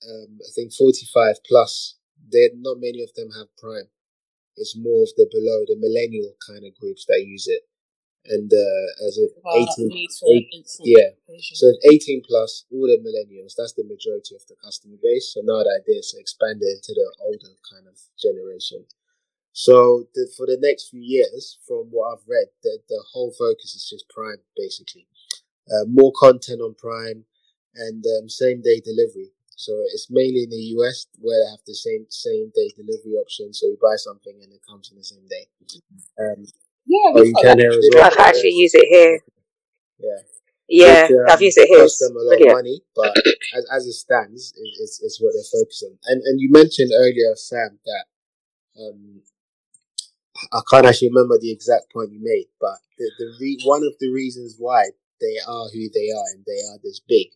um, 0.08 0.38
I 0.42 0.50
think 0.54 0.72
45 0.74 1.44
plus, 1.46 1.96
there 2.30 2.50
not 2.56 2.80
many 2.80 3.02
of 3.02 3.14
them 3.14 3.30
have 3.38 3.54
Prime. 3.58 3.88
It's 4.56 4.76
more 4.76 5.02
of 5.02 5.10
the 5.16 5.26
below 5.30 5.64
the 5.66 5.76
millennial 5.78 6.34
kind 6.46 6.64
of 6.66 6.74
groups 6.74 7.06
that 7.08 7.24
use 7.24 7.46
it, 7.48 7.62
and 8.26 8.50
uh, 8.52 9.06
as 9.06 9.18
Well, 9.42 9.56
18, 9.56 9.88
need 9.88 10.10
eight- 10.30 10.50
yeah. 10.84 11.10
so 11.56 11.66
18 11.90 12.22
plus, 12.26 12.64
all 12.70 12.86
the 12.86 12.98
millennials. 13.02 13.54
That's 13.56 13.72
the 13.74 13.84
majority 13.84 14.34
of 14.36 14.46
the 14.46 14.56
customer 14.62 14.96
base. 15.02 15.32
So 15.34 15.40
now 15.42 15.62
the 15.62 15.74
idea 15.82 15.98
is 15.98 16.12
to 16.12 16.20
expand 16.20 16.60
it 16.62 16.70
into 16.78 16.94
the 16.94 17.08
older 17.20 17.54
kind 17.70 17.86
of 17.88 17.98
generation. 18.20 18.84
So 19.52 20.08
the, 20.14 20.30
for 20.36 20.46
the 20.46 20.58
next 20.60 20.90
few 20.90 21.02
years, 21.02 21.58
from 21.66 21.88
what 21.90 22.12
I've 22.14 22.26
read, 22.28 22.48
the, 22.62 22.78
the 22.88 23.02
whole 23.12 23.32
focus 23.38 23.74
is 23.74 23.88
just 23.88 24.08
Prime, 24.08 24.40
basically. 24.56 25.06
Uh, 25.70 25.84
more 25.88 26.12
content 26.18 26.60
on 26.60 26.74
Prime 26.74 27.24
and 27.76 28.04
um, 28.18 28.28
same 28.28 28.62
day 28.62 28.80
delivery. 28.80 29.32
So 29.56 29.72
it's 29.94 30.08
mainly 30.10 30.44
in 30.44 30.50
the 30.50 30.64
US 30.78 31.06
where 31.20 31.38
they 31.38 31.50
have 31.50 31.60
the 31.66 31.74
same 31.74 32.06
same 32.08 32.50
day 32.54 32.72
delivery 32.76 33.14
option. 33.20 33.52
So 33.52 33.66
you 33.66 33.78
buy 33.80 33.96
something 33.96 34.34
and 34.42 34.52
it 34.52 34.60
comes 34.68 34.90
in 34.90 34.98
the 34.98 35.04
same 35.04 35.26
day. 35.28 35.46
Um, 36.18 36.44
yeah, 36.86 37.12
oh, 37.14 37.22
you 37.22 37.32
got 37.34 37.42
can 37.42 37.56
that. 37.56 37.62
here 37.62 37.70
as 37.70 37.90
well. 37.94 38.04
I've 38.04 38.18
actually 38.18 38.54
used 38.54 38.74
it 38.74 38.88
here. 38.88 39.20
Yeah. 39.98 40.18
Yeah, 40.68 41.02
Which, 41.02 41.10
um, 41.12 41.26
I've 41.28 41.42
used 41.42 41.58
it 41.58 41.68
here. 41.68 41.84
costs 41.84 42.00
It's 42.00 42.08
them 42.08 42.16
a 42.16 42.24
lot 42.24 42.40
of 42.40 42.52
money, 42.56 42.80
but 42.96 43.12
as, 43.54 43.66
as 43.76 43.86
it 43.86 43.92
stands, 43.92 44.54
it, 44.56 44.70
it's, 44.80 45.02
it's 45.02 45.20
what 45.20 45.34
they're 45.36 45.60
focusing 45.60 45.92
on. 45.92 45.98
And 46.06 46.22
and 46.24 46.40
you 46.40 46.48
mentioned 46.50 46.92
earlier, 46.96 47.36
Sam, 47.36 47.78
that 47.84 48.04
um, 48.80 49.20
I 50.52 50.60
can't 50.70 50.86
actually 50.86 51.08
remember 51.08 51.36
the 51.38 51.52
exact 51.52 51.92
point 51.92 52.12
you 52.12 52.20
made, 52.22 52.46
but 52.60 52.78
the, 52.96 53.10
the 53.18 53.36
re- 53.40 53.60
one 53.64 53.82
of 53.82 53.92
the 54.00 54.10
reasons 54.10 54.56
why 54.58 54.84
they 55.20 55.36
are 55.46 55.68
who 55.68 55.90
they 55.92 56.08
are 56.10 56.26
and 56.34 56.44
they 56.46 56.60
are 56.72 56.78
this 56.82 57.00
big 57.06 57.28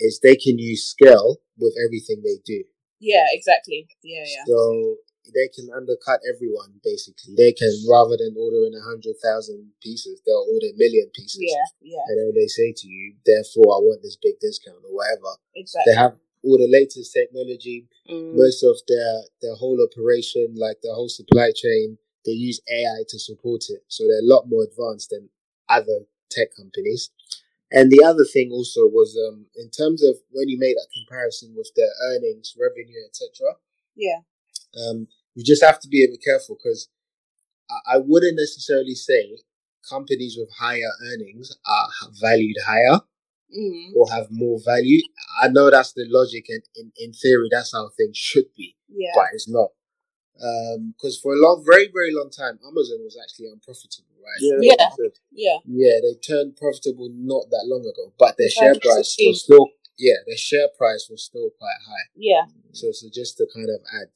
is 0.00 0.20
they 0.22 0.36
can 0.36 0.58
use 0.58 0.88
scale 0.88 1.38
with 1.58 1.74
everything 1.84 2.22
they 2.24 2.40
do. 2.44 2.64
Yeah, 3.00 3.26
exactly. 3.30 3.86
Yeah, 4.02 4.24
yeah. 4.26 4.44
So 4.46 4.96
they 5.32 5.48
can 5.48 5.70
undercut 5.74 6.20
everyone 6.28 6.80
basically. 6.84 7.34
They 7.36 7.52
can 7.52 7.72
rather 7.88 8.16
than 8.16 8.34
ordering 8.38 8.74
a 8.76 8.84
hundred 8.84 9.16
thousand 9.22 9.72
pieces, 9.80 10.20
they'll 10.26 10.46
order 10.52 10.68
a 10.74 10.76
million 10.76 11.08
pieces. 11.14 11.40
Yeah, 11.40 11.64
yeah, 11.80 12.04
And 12.08 12.18
then 12.18 12.32
they 12.34 12.46
say 12.46 12.72
to 12.76 12.86
you, 12.88 13.14
therefore 13.24 13.76
I 13.76 13.80
want 13.80 14.02
this 14.02 14.16
big 14.20 14.38
discount 14.40 14.84
or 14.84 14.92
whatever. 14.94 15.40
exactly. 15.54 15.92
They 15.92 15.96
have 15.96 16.16
all 16.42 16.58
the 16.58 16.68
latest 16.68 17.12
technology, 17.12 17.88
Mm. 18.10 18.36
most 18.36 18.62
of 18.62 18.76
their 18.86 19.22
their 19.40 19.54
whole 19.54 19.80
operation, 19.80 20.54
like 20.56 20.80
the 20.82 20.92
whole 20.92 21.08
supply 21.08 21.52
chain, 21.56 21.96
they 22.26 22.32
use 22.32 22.60
AI 22.70 23.04
to 23.08 23.18
support 23.18 23.64
it. 23.70 23.82
So 23.88 24.04
they're 24.06 24.20
a 24.20 24.34
lot 24.34 24.44
more 24.48 24.64
advanced 24.64 25.08
than 25.10 25.30
other 25.68 26.04
tech 26.30 26.54
companies. 26.54 27.10
And 27.72 27.90
the 27.90 28.04
other 28.04 28.24
thing 28.24 28.50
also 28.52 28.86
was 28.86 29.16
um, 29.28 29.46
in 29.56 29.70
terms 29.70 30.02
of 30.04 30.16
when 30.30 30.48
you 30.48 30.58
make 30.58 30.76
that 30.76 30.88
comparison 30.94 31.54
with 31.56 31.70
their 31.74 31.90
earnings, 32.10 32.54
revenue, 32.60 33.00
etc. 33.08 33.56
Yeah, 33.96 34.20
Um, 34.76 35.08
you 35.34 35.44
just 35.44 35.64
have 35.64 35.80
to 35.80 35.88
be 35.88 36.04
a 36.04 36.08
bit 36.08 36.22
careful 36.24 36.56
because 36.56 36.88
I, 37.70 37.94
I 37.94 37.98
wouldn't 37.98 38.36
necessarily 38.36 38.94
say 38.94 39.38
companies 39.88 40.36
with 40.38 40.48
higher 40.58 40.90
earnings 41.12 41.56
are 41.66 41.88
valued 42.20 42.56
higher 42.66 43.00
mm. 43.56 43.94
or 43.96 44.10
have 44.10 44.28
more 44.30 44.58
value. 44.64 45.00
I 45.42 45.48
know 45.48 45.70
that's 45.70 45.92
the 45.92 46.06
logic, 46.08 46.46
and 46.48 46.62
in, 46.76 46.92
in 46.96 47.12
theory, 47.12 47.48
that's 47.50 47.72
how 47.72 47.90
things 47.96 48.16
should 48.16 48.46
be, 48.56 48.76
yeah, 48.88 49.10
but 49.14 49.26
it's 49.32 49.48
not. 49.48 49.70
Because 50.34 51.18
for 51.20 51.32
a 51.32 51.38
long, 51.38 51.64
very, 51.64 51.88
very 51.92 52.12
long 52.12 52.30
time, 52.30 52.58
Amazon 52.66 52.98
was 53.04 53.16
actually 53.22 53.46
unprofitable, 53.52 54.18
right? 54.18 54.40
Yeah, 54.40 54.58
Yeah. 54.60 54.74
that's 54.78 54.98
what 54.98 55.04
I 55.04 55.08
said. 55.08 55.18
yeah. 55.30 55.58
Yeah, 55.64 55.94
they 56.02 56.14
turned 56.18 56.56
profitable 56.56 57.08
not 57.14 57.50
that 57.50 57.66
long 57.66 57.82
ago, 57.86 58.12
but 58.18 58.34
their 58.36 58.50
share 58.50 58.74
price 58.74 59.16
was 59.20 59.42
still, 59.44 59.68
yeah, 59.96 60.16
their 60.26 60.36
share 60.36 60.68
price 60.76 61.06
was 61.08 61.22
still 61.22 61.50
quite 61.58 61.78
high. 61.86 62.10
Yeah, 62.16 62.46
So, 62.72 62.90
so 62.90 63.06
just 63.12 63.36
to 63.38 63.46
kind 63.54 63.68
of 63.70 63.80
add, 63.94 64.10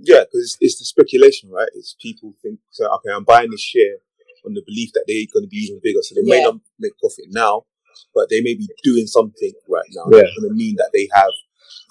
Yeah, 0.00 0.24
because 0.24 0.56
it's 0.60 0.78
the 0.78 0.84
speculation, 0.84 1.50
right? 1.50 1.68
It's 1.74 1.94
people 2.00 2.32
think, 2.42 2.58
so, 2.70 2.88
okay, 2.96 3.12
I'm 3.12 3.24
buying 3.24 3.50
this 3.50 3.60
share 3.60 4.00
on 4.46 4.54
the 4.54 4.62
belief 4.64 4.92
that 4.94 5.04
they're 5.06 5.28
going 5.32 5.44
to 5.44 5.48
be 5.52 5.68
even 5.68 5.80
bigger. 5.82 6.00
So 6.02 6.14
they 6.14 6.24
may 6.24 6.42
not 6.42 6.56
make 6.78 6.96
profit 6.98 7.26
now, 7.28 7.66
but 8.14 8.30
they 8.30 8.40
may 8.40 8.54
be 8.54 8.68
doing 8.82 9.06
something 9.06 9.52
right 9.68 9.84
now 9.92 10.08
Yeah. 10.08 10.22
that's 10.24 10.38
going 10.40 10.48
to 10.48 10.56
mean 10.56 10.76
that 10.76 10.90
they 10.94 11.08
have 11.12 11.30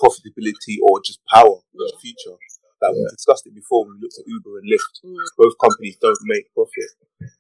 profitability 0.02 0.82
or 0.82 1.02
just 1.06 1.20
power 1.32 1.62
in 1.62 1.78
the 1.78 1.98
future. 2.02 2.36
That 2.82 2.96
we 2.96 3.04
discussed 3.12 3.46
it 3.46 3.54
before 3.54 3.84
when 3.86 4.00
we 4.00 4.08
looked 4.08 4.18
at 4.18 4.26
Uber 4.26 4.58
and 4.60 4.72
Lyft. 4.72 5.04
mm. 5.04 5.18
Both 5.38 5.54
companies 5.62 5.98
don't 6.00 6.18
make 6.24 6.48
profit 6.56 6.90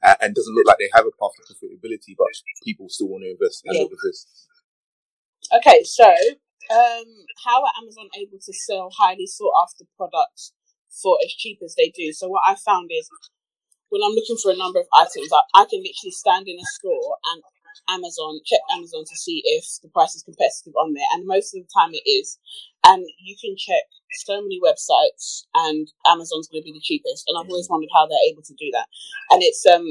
and, 0.03 0.17
and 0.19 0.35
doesn't 0.35 0.53
look 0.53 0.67
like 0.67 0.77
they 0.77 0.89
have 0.93 1.05
a 1.07 1.15
path 1.15 1.31
to 1.39 1.55
profitability, 1.55 2.13
but 2.17 2.27
people 2.61 2.89
still 2.89 3.07
want 3.07 3.23
to 3.23 3.31
invest 3.31 3.63
and 3.65 3.73
Yeah. 3.77 3.87
invest. 3.87 4.27
Okay, 5.55 5.83
so 5.83 6.13
um, 6.69 7.07
how 7.45 7.63
are 7.63 7.73
Amazon 7.81 8.09
able 8.17 8.39
to 8.39 8.53
sell 8.53 8.89
highly 8.97 9.25
sought 9.25 9.53
after 9.63 9.85
products 9.97 10.53
for 10.89 11.17
as 11.23 11.33
cheap 11.33 11.59
as 11.63 11.75
they 11.75 11.89
do? 11.89 12.13
So 12.13 12.27
what 12.27 12.43
I 12.47 12.55
found 12.55 12.89
is 12.91 13.09
when 13.89 14.01
I'm 14.05 14.13
looking 14.13 14.37
for 14.41 14.51
a 14.51 14.57
number 14.57 14.79
of 14.79 14.87
items, 14.95 15.29
I, 15.33 15.41
I 15.61 15.65
can 15.65 15.81
literally 15.81 16.13
stand 16.13 16.47
in 16.47 16.57
a 16.57 16.67
store 16.77 17.17
and 17.33 17.43
Amazon 17.89 18.39
check 18.45 18.61
Amazon 18.73 19.03
to 19.05 19.15
see 19.17 19.41
if 19.45 19.65
the 19.81 19.89
price 19.89 20.13
is 20.13 20.23
competitive 20.23 20.73
on 20.77 20.93
there, 20.93 21.09
and 21.13 21.25
most 21.25 21.55
of 21.55 21.61
the 21.61 21.69
time 21.73 21.93
it 21.93 22.05
is. 22.05 22.37
And 22.85 23.05
you 23.19 23.35
can 23.39 23.55
check 23.57 23.83
so 24.25 24.41
many 24.41 24.59
websites, 24.61 25.45
and 25.53 25.87
Amazon's 26.07 26.47
going 26.47 26.63
to 26.63 26.69
be 26.69 26.73
the 26.73 26.85
cheapest. 26.85 27.25
And 27.27 27.37
I've 27.37 27.49
always 27.49 27.69
wondered 27.69 27.93
how 27.93 28.07
they're 28.07 28.29
able 28.31 28.43
to 28.43 28.55
do 28.57 28.69
that. 28.73 28.87
And 29.31 29.41
it's 29.43 29.65
um 29.65 29.85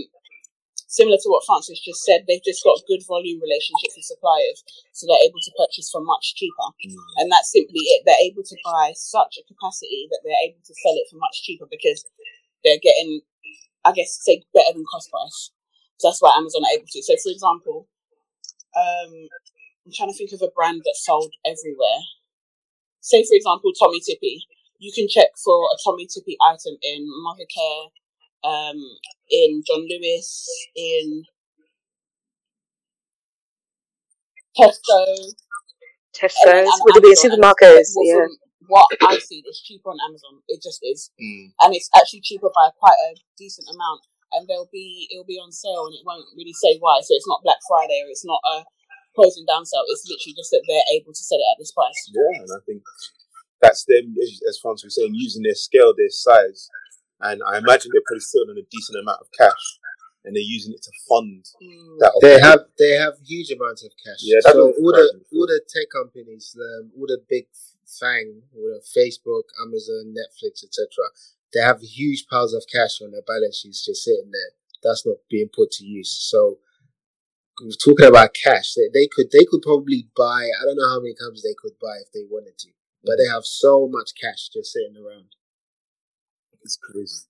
similar 0.88 1.20
to 1.20 1.28
what 1.28 1.44
Francis 1.44 1.78
just 1.78 2.02
said. 2.02 2.24
They've 2.26 2.42
just 2.42 2.64
got 2.64 2.80
good 2.88 3.04
volume 3.06 3.38
relationships 3.38 3.94
with 3.94 4.08
suppliers, 4.08 4.64
so 4.92 5.06
they're 5.06 5.28
able 5.28 5.38
to 5.38 5.52
purchase 5.56 5.92
for 5.92 6.00
much 6.00 6.34
cheaper. 6.34 6.68
And 7.20 7.30
that's 7.30 7.52
simply 7.52 7.84
it. 7.94 8.02
They're 8.04 8.26
able 8.26 8.42
to 8.42 8.56
buy 8.64 8.96
such 8.96 9.38
a 9.38 9.46
capacity 9.46 10.08
that 10.10 10.24
they're 10.24 10.44
able 10.48 10.64
to 10.64 10.74
sell 10.74 10.96
it 10.96 11.06
for 11.12 11.20
much 11.20 11.44
cheaper 11.44 11.68
because 11.70 12.02
they're 12.64 12.82
getting, 12.82 13.20
I 13.84 13.92
guess, 13.92 14.18
say 14.18 14.42
better 14.56 14.74
than 14.74 14.88
cost 14.90 15.12
price. 15.12 15.52
So 16.00 16.08
that's 16.08 16.22
why 16.24 16.34
Amazon 16.36 16.64
are 16.64 16.74
able 16.74 16.88
to. 16.88 17.02
So, 17.04 17.14
for 17.22 17.30
example, 17.30 17.86
um, 18.74 19.12
I'm 19.84 19.92
trying 19.92 20.10
to 20.10 20.16
think 20.16 20.32
of 20.32 20.42
a 20.42 20.52
brand 20.54 20.82
that 20.84 20.96
sold 20.96 21.32
everywhere. 21.44 22.00
Say, 23.00 23.24
for 23.24 23.36
example, 23.36 23.72
Tommee 23.76 24.00
Tippee. 24.00 24.44
You 24.78 24.92
can 24.94 25.08
check 25.08 25.34
for 25.42 25.66
a 25.74 25.76
Tommee 25.82 26.06
Tippee 26.06 26.38
item 26.38 26.78
in 26.82 27.02
Mothercare, 27.26 27.90
um, 28.44 28.78
in 29.30 29.62
John 29.66 29.86
Lewis, 29.88 30.46
in 30.76 31.24
Tesco, 34.56 35.04
Tesco's. 36.14 36.68
Would 36.84 36.96
it 36.96 37.02
be 37.02 37.10
in 37.10 37.14
Amazon, 37.14 37.30
and 37.30 37.42
supermarkets? 37.42 37.90
Yeah. 38.02 38.26
What 38.66 38.86
I've 39.06 39.22
seen, 39.22 39.42
it's 39.46 39.62
cheaper 39.62 39.88
on 39.88 39.96
Amazon. 40.08 40.42
It 40.48 40.60
just 40.62 40.80
is, 40.82 41.10
Mm. 41.16 41.52
and 41.62 41.74
it's 41.74 41.88
actually 41.96 42.20
cheaper 42.20 42.50
by 42.54 42.70
quite 42.78 42.98
a 43.10 43.16
decent 43.38 43.66
amount. 43.70 44.02
And 44.32 44.46
they'll 44.46 44.68
be 44.70 45.08
it'll 45.10 45.24
be 45.24 45.40
on 45.40 45.50
sale, 45.52 45.86
and 45.88 45.94
it 45.96 46.04
won't 46.04 46.26
really 46.36 46.52
say 46.52 46.76
why. 46.78 47.00
So 47.00 47.14
it's 47.16 47.26
not 47.26 47.40
Black 47.42 47.56
Friday 47.66 48.02
or 48.04 48.10
it's 48.10 48.26
not 48.26 48.40
a 48.44 48.64
closing 49.16 49.46
down 49.48 49.64
sale. 49.64 49.84
It's 49.88 50.04
literally 50.04 50.36
just 50.36 50.50
that 50.52 50.62
they're 50.68 50.90
able 51.00 51.14
to 51.16 51.22
sell 51.24 51.38
it 51.40 51.48
at 51.48 51.56
this 51.58 51.72
price. 51.72 51.96
Yeah, 52.12 52.42
and 52.44 52.50
I 52.52 52.60
think 52.66 52.82
that's 53.62 53.84
them, 53.88 54.14
as, 54.20 54.40
as 54.48 54.58
Francis 54.60 54.84
was 54.84 54.94
saying, 55.00 55.14
using 55.14 55.42
their 55.42 55.56
scale, 55.56 55.94
their 55.96 56.12
size, 56.12 56.68
and 57.20 57.42
I 57.46 57.58
imagine 57.58 57.90
they're 57.92 58.02
probably 58.06 58.20
sitting 58.20 58.50
on 58.50 58.58
a 58.58 58.66
decent 58.70 58.98
amount 59.00 59.20
of 59.20 59.28
cash, 59.36 59.64
and 60.24 60.34
they're 60.36 60.42
using 60.56 60.72
it 60.74 60.82
to 60.82 60.92
fund 61.08 61.44
Mm. 61.62 61.98
that. 62.00 62.12
they 62.22 62.38
have 62.40 62.66
they 62.78 62.92
have 62.92 63.14
huge 63.24 63.50
amounts 63.50 63.82
of 63.84 63.92
cash. 64.04 64.20
Yeah, 64.22 64.40
so 64.40 64.72
all 64.72 64.92
the 64.92 65.06
all 65.32 65.46
the 65.46 65.60
tech 65.68 65.88
companies, 65.94 66.56
um, 66.58 66.92
all 66.96 67.06
the 67.06 67.20
big 67.28 67.46
FAANG, 67.86 68.42
all 68.54 68.68
the 68.76 68.82
Facebook, 68.96 69.44
Amazon, 69.62 70.14
Netflix, 70.14 70.62
etc. 70.62 70.86
They 71.54 71.60
have 71.60 71.80
huge 71.80 72.26
piles 72.28 72.52
of 72.52 72.64
cash 72.70 73.00
on 73.00 73.12
their 73.12 73.22
balance 73.26 73.58
sheets 73.60 73.84
just 73.84 74.04
sitting 74.04 74.30
there. 74.30 74.52
That's 74.82 75.06
not 75.06 75.16
being 75.30 75.48
put 75.48 75.70
to 75.72 75.84
use. 75.86 76.12
So 76.12 76.58
we're 77.60 77.70
talking 77.72 78.06
about 78.06 78.34
cash. 78.34 78.74
They, 78.74 78.88
they 78.92 79.08
could 79.10 79.30
they 79.32 79.44
could 79.50 79.62
probably 79.62 80.08
buy. 80.16 80.46
I 80.60 80.64
don't 80.64 80.76
know 80.76 80.88
how 80.88 81.00
many 81.00 81.14
companies 81.14 81.42
they 81.42 81.56
could 81.58 81.78
buy 81.80 81.96
if 82.04 82.12
they 82.12 82.22
wanted 82.30 82.58
to, 82.58 82.68
but 83.02 83.16
they 83.18 83.26
have 83.26 83.44
so 83.44 83.88
much 83.90 84.10
cash 84.20 84.48
just 84.52 84.72
sitting 84.72 84.94
around. 84.96 85.34
It's 86.62 86.76
crazy. 86.76 87.24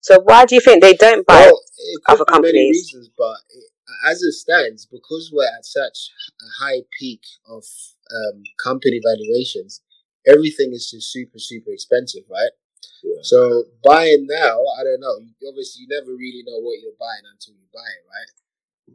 So 0.00 0.20
why 0.20 0.44
do 0.44 0.54
you 0.54 0.60
think 0.60 0.82
they 0.82 0.94
don't 0.94 1.26
buy? 1.26 1.46
Well, 1.46 1.60
it 1.78 2.02
could 2.04 2.12
other 2.14 2.24
be 2.26 2.32
many 2.32 2.32
companies. 2.42 2.76
reasons, 2.94 3.10
but 3.16 3.36
it, 3.50 3.64
as 4.06 4.22
it 4.22 4.32
stands, 4.32 4.86
because 4.86 5.30
we're 5.32 5.46
at 5.46 5.64
such 5.64 6.10
a 6.40 6.64
high 6.64 6.82
peak 6.98 7.22
of 7.48 7.64
um, 8.14 8.42
company 8.62 9.00
valuations, 9.04 9.82
everything 10.26 10.72
is 10.72 10.90
just 10.90 11.12
super, 11.12 11.38
super 11.38 11.72
expensive, 11.72 12.22
right? 12.30 12.50
Yeah. 13.02 13.22
So 13.22 13.64
buying 13.84 14.26
now, 14.28 14.58
I 14.78 14.84
don't 14.84 15.00
know. 15.00 15.18
Obviously, 15.48 15.82
you 15.82 15.88
never 15.90 16.12
really 16.14 16.42
know 16.46 16.58
what 16.60 16.78
you're 16.80 16.98
buying 16.98 17.24
until 17.32 17.54
you 17.54 17.66
buy 17.72 17.88
it, 17.88 18.04
right? 18.08 18.30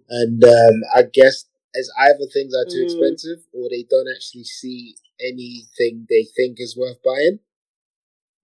and 0.10 0.44
um, 0.44 0.82
I 0.96 1.04
guess 1.14 1.46
as 1.76 1.90
either 2.00 2.26
things 2.34 2.54
are 2.54 2.66
too 2.66 2.82
Mm. 2.82 2.84
expensive 2.84 3.40
or 3.54 3.70
they 3.70 3.84
don't 3.90 4.08
actually 4.14 4.44
see 4.46 4.96
anything 5.20 6.06
they 6.10 6.24
think 6.36 6.58
is 6.60 6.76
worth 6.78 7.02
buying. 7.04 7.40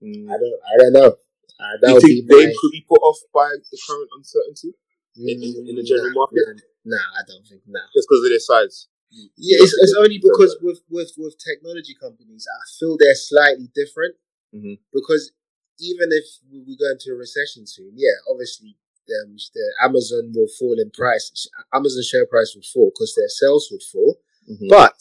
Mm. 0.03 0.29
I 0.29 0.35
don't. 0.37 0.59
I 0.61 0.73
don't 0.77 0.93
know. 0.93 1.11
Uh, 1.57 1.73
that 1.81 1.81
Do 1.81 1.87
you 1.89 1.93
would 1.95 2.03
think 2.03 2.27
they 2.29 2.45
my, 2.47 2.53
could 2.61 2.71
be 2.71 2.85
put 2.87 3.01
off 3.01 3.17
by 3.33 3.49
the 3.49 3.77
current 3.87 4.09
uncertainty 4.15 4.77
in, 5.17 5.41
in, 5.41 5.69
in 5.69 5.75
the 5.75 5.81
general 5.83 6.13
Nah, 6.13 6.21
market 6.21 6.61
Nah, 6.85 6.97
nah, 6.97 7.07
I 7.17 7.21
don't 7.25 7.45
think. 7.47 7.61
Nah. 7.65 7.81
just 7.95 8.05
because 8.07 8.23
of 8.23 8.29
their 8.29 8.39
size? 8.39 8.87
Yeah, 9.09 9.57
it's, 9.63 9.73
it's 9.81 9.95
only 9.97 10.19
because 10.19 10.57
with, 10.61 10.81
with, 10.91 11.11
with 11.17 11.33
technology 11.39 11.95
companies, 11.99 12.45
I 12.45 12.59
feel 12.77 12.97
they're 12.99 13.15
slightly 13.15 13.71
different. 13.73 14.15
Mhm. 14.53 14.77
Because 14.93 15.31
even 15.79 16.09
if 16.11 16.25
we 16.51 16.61
we 16.61 16.77
go 16.77 16.91
into 16.91 17.11
a 17.11 17.15
recession 17.17 17.65
soon, 17.65 17.93
yeah, 17.95 18.15
obviously 18.29 18.77
um, 19.23 19.35
the 19.55 19.65
Amazon 19.81 20.31
will 20.35 20.47
fall 20.59 20.75
in 20.79 20.91
price. 20.91 21.47
Amazon 21.73 22.03
share 22.03 22.25
price 22.27 22.53
will 22.55 22.67
fall 22.73 22.91
because 22.93 23.15
their 23.15 23.29
sales 23.29 23.69
would 23.71 23.83
fall. 23.83 24.19
Mhm. 24.49 24.69
But 24.69 24.97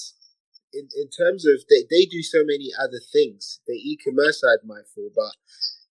in, 0.79 0.89
in 1.01 1.09
terms 1.11 1.47
of 1.47 1.65
they, 1.71 1.83
they 1.91 2.05
do 2.07 2.23
so 2.23 2.41
many 2.45 2.71
other 2.79 3.01
things. 3.13 3.61
The 3.67 3.75
e-commerce 3.75 4.41
side 4.41 4.61
might 4.65 4.87
fall, 4.95 5.11
but 5.15 5.33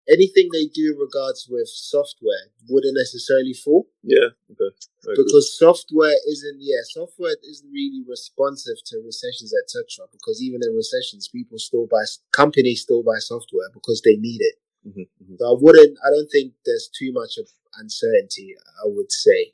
anything 0.10 0.50
they 0.54 0.68
do 0.68 0.94
in 0.94 1.00
regards 1.00 1.48
with 1.50 1.68
software 1.68 2.52
wouldn't 2.70 2.96
necessarily 2.98 3.54
fall 3.54 3.88
yeah, 4.04 4.30
okay. 4.52 4.76
Because 5.16 5.58
software 5.58 6.16
isn't 6.30 6.58
yeah 6.60 6.82
software 6.86 7.36
isn't 7.44 7.72
really 7.72 8.04
responsive 8.08 8.78
to 8.88 9.02
recessions 9.06 9.54
etc 9.64 10.08
because 10.12 10.42
even 10.44 10.62
in 10.64 10.76
recessions 10.76 11.28
people 11.28 11.58
still 11.58 11.88
buy 11.90 12.04
companies 12.32 12.82
still 12.84 13.04
buy 13.04 13.18
software 13.20 13.70
because 13.74 14.02
they 14.06 14.16
need 14.18 14.42
it 14.42 14.56
Mhm, 14.88 15.08
mhm. 15.24 15.38
so 15.40 15.46
i 15.56 15.58
wouldn't 15.60 15.98
i 16.06 16.10
don't 16.12 16.30
think 16.32 16.54
there's 16.66 16.90
too 16.98 17.12
much 17.12 17.38
of 17.40 17.48
uncertainty 17.80 18.56
i 18.84 18.88
would 18.88 19.12
say 19.12 19.54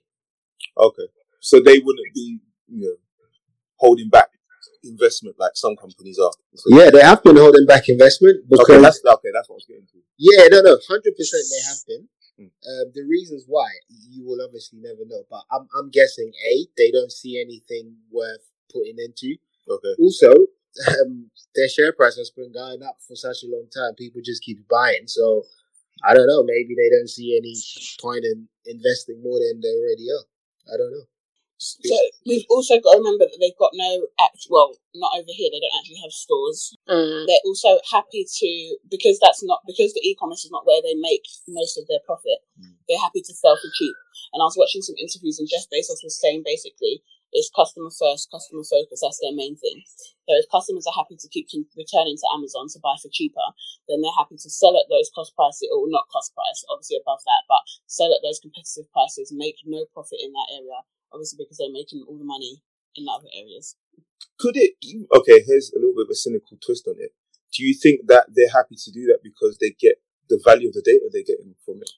Okay, 0.77 1.07
so 1.39 1.59
they 1.59 1.79
wouldn't 1.79 2.13
be, 2.13 2.39
you 2.67 2.81
know, 2.87 2.95
holding 3.77 4.09
back 4.09 4.29
investment 4.83 5.35
like 5.39 5.51
some 5.55 5.75
companies 5.75 6.17
are. 6.19 6.31
So- 6.55 6.69
yeah 6.77 6.89
they 6.89 7.01
have 7.01 7.23
been 7.23 7.37
holding 7.37 7.65
back 7.65 7.87
investment 7.89 8.49
because 8.49 8.69
Okay, 8.69 8.81
that's 8.81 9.01
okay. 9.05 9.29
That's 9.33 9.49
what 9.49 9.55
I 9.55 9.61
was 9.61 9.65
getting 9.67 9.87
to. 9.93 9.99
yeah 10.17 10.47
no 10.51 10.61
no 10.61 10.75
100% 10.75 11.03
they 11.03 11.61
have 11.69 11.81
been 11.87 12.07
Mm. 12.39 12.45
um, 12.47 12.91
the 12.95 13.03
reasons 13.03 13.43
why 13.45 13.67
you 14.09 14.25
will 14.25 14.39
obviously 14.41 14.79
never 14.81 15.03
know 15.05 15.21
but 15.29 15.43
i'm, 15.51 15.67
I'm 15.77 15.89
guessing 15.91 16.31
a 16.49 16.65
they 16.77 16.89
don't 16.89 17.11
see 17.11 17.39
anything 17.41 17.97
worth 18.09 18.45
putting 18.73 18.95
into 18.97 19.35
Okay. 19.69 19.93
also 19.99 20.31
um, 20.87 21.29
their 21.55 21.67
share 21.67 21.91
price 21.93 22.15
has 22.15 22.31
been 22.31 22.51
going 22.53 22.81
up 22.83 22.97
for 23.05 23.15
such 23.15 23.43
a 23.43 23.47
long 23.51 23.67
time. 23.75 23.93
People 23.95 24.21
just 24.23 24.41
keep 24.43 24.65
buying. 24.69 25.05
So 25.05 25.43
I 26.03 26.13
don't 26.13 26.27
know. 26.27 26.43
Maybe 26.43 26.73
they 26.75 26.89
don't 26.97 27.09
see 27.09 27.37
any 27.37 27.53
point 28.01 28.23
in 28.23 28.47
investing 28.65 29.21
more 29.21 29.37
than 29.37 29.59
they 29.61 29.67
already 29.69 30.07
are. 30.09 30.25
I 30.73 30.77
don't 30.77 30.91
know. 30.91 31.05
So 31.61 31.93
we've 32.25 32.49
also 32.49 32.81
got 32.81 32.97
to 32.97 33.01
remember 33.05 33.29
that 33.29 33.37
they've 33.37 33.61
got 33.61 33.69
no 33.77 34.09
act. 34.17 34.49
Well, 34.49 34.73
not 34.97 35.13
over 35.13 35.29
here. 35.29 35.53
They 35.53 35.61
don't 35.61 35.77
actually 35.77 36.01
have 36.01 36.09
stores. 36.09 36.73
Mm. 36.89 37.29
They're 37.29 37.45
also 37.45 37.77
happy 37.93 38.25
to 38.25 38.49
because 38.89 39.21
that's 39.21 39.45
not 39.45 39.61
because 39.69 39.93
the 39.93 40.01
e-commerce 40.01 40.41
is 40.41 40.49
not 40.49 40.65
where 40.65 40.81
they 40.81 40.97
make 40.97 41.21
most 41.45 41.77
of 41.77 41.85
their 41.85 42.01
profit. 42.01 42.41
Mm. 42.57 42.81
They're 42.89 43.05
happy 43.05 43.21
to 43.21 43.33
sell 43.37 43.61
for 43.61 43.69
cheap. 43.77 43.93
And 44.33 44.41
I 44.41 44.49
was 44.49 44.57
watching 44.57 44.81
some 44.81 44.97
interviews, 44.97 45.37
and 45.37 45.45
Jeff 45.45 45.69
Bezos 45.69 46.01
was 46.01 46.17
saying 46.17 46.41
basically 46.41 47.05
it's 47.31 47.53
customer 47.53 47.93
first, 47.93 48.33
customer 48.33 48.65
focus. 48.65 49.05
That's 49.05 49.21
their 49.21 49.31
main 49.31 49.55
thing. 49.55 49.85
So 50.27 50.35
if 50.41 50.49
customers 50.51 50.89
are 50.89 50.97
happy 50.97 51.15
to 51.15 51.29
keep 51.29 51.47
returning 51.77 52.17
to 52.17 52.27
Amazon 52.33 52.67
to 52.73 52.79
buy 52.81 52.97
for 52.97 53.13
cheaper, 53.13 53.53
then 53.87 54.01
they're 54.01 54.19
happy 54.19 54.35
to 54.41 54.49
sell 54.49 54.75
at 54.75 54.89
those 54.89 55.13
cost 55.13 55.35
prices, 55.37 55.69
or 55.69 55.85
not 55.87 56.09
cost 56.09 56.33
price, 56.33 56.65
obviously 56.73 56.97
above 56.97 57.21
that, 57.29 57.45
but 57.45 57.61
sell 57.85 58.11
at 58.11 58.25
those 58.25 58.41
competitive 58.41 58.89
prices, 58.91 59.29
make 59.29 59.61
no 59.63 59.85
profit 59.93 60.19
in 60.23 60.33
that 60.33 60.49
area, 60.51 60.81
obviously 61.13 61.37
because 61.43 61.57
they're 61.57 61.71
making 61.71 62.03
all 62.07 62.17
the 62.17 62.25
money 62.25 62.61
in 62.95 63.05
other 63.07 63.27
areas. 63.35 63.75
Could 64.39 64.57
it? 64.57 64.75
Okay, 65.15 65.43
here's 65.45 65.71
a 65.71 65.79
little 65.79 65.95
bit 65.95 66.07
of 66.07 66.11
a 66.11 66.15
cynical 66.15 66.57
twist 66.63 66.87
on 66.87 66.95
it. 66.99 67.11
Do 67.53 67.63
you 67.63 67.73
think 67.73 68.07
that 68.07 68.27
they're 68.33 68.51
happy 68.51 68.75
to 68.75 68.91
do 68.91 69.05
that 69.07 69.19
because 69.23 69.57
they 69.59 69.75
get 69.77 70.01
the 70.29 70.41
value 70.43 70.69
of 70.69 70.73
the 70.73 70.81
data 70.83 71.09
they're 71.11 71.23
getting 71.27 71.55
from 71.65 71.81
it? 71.81 71.91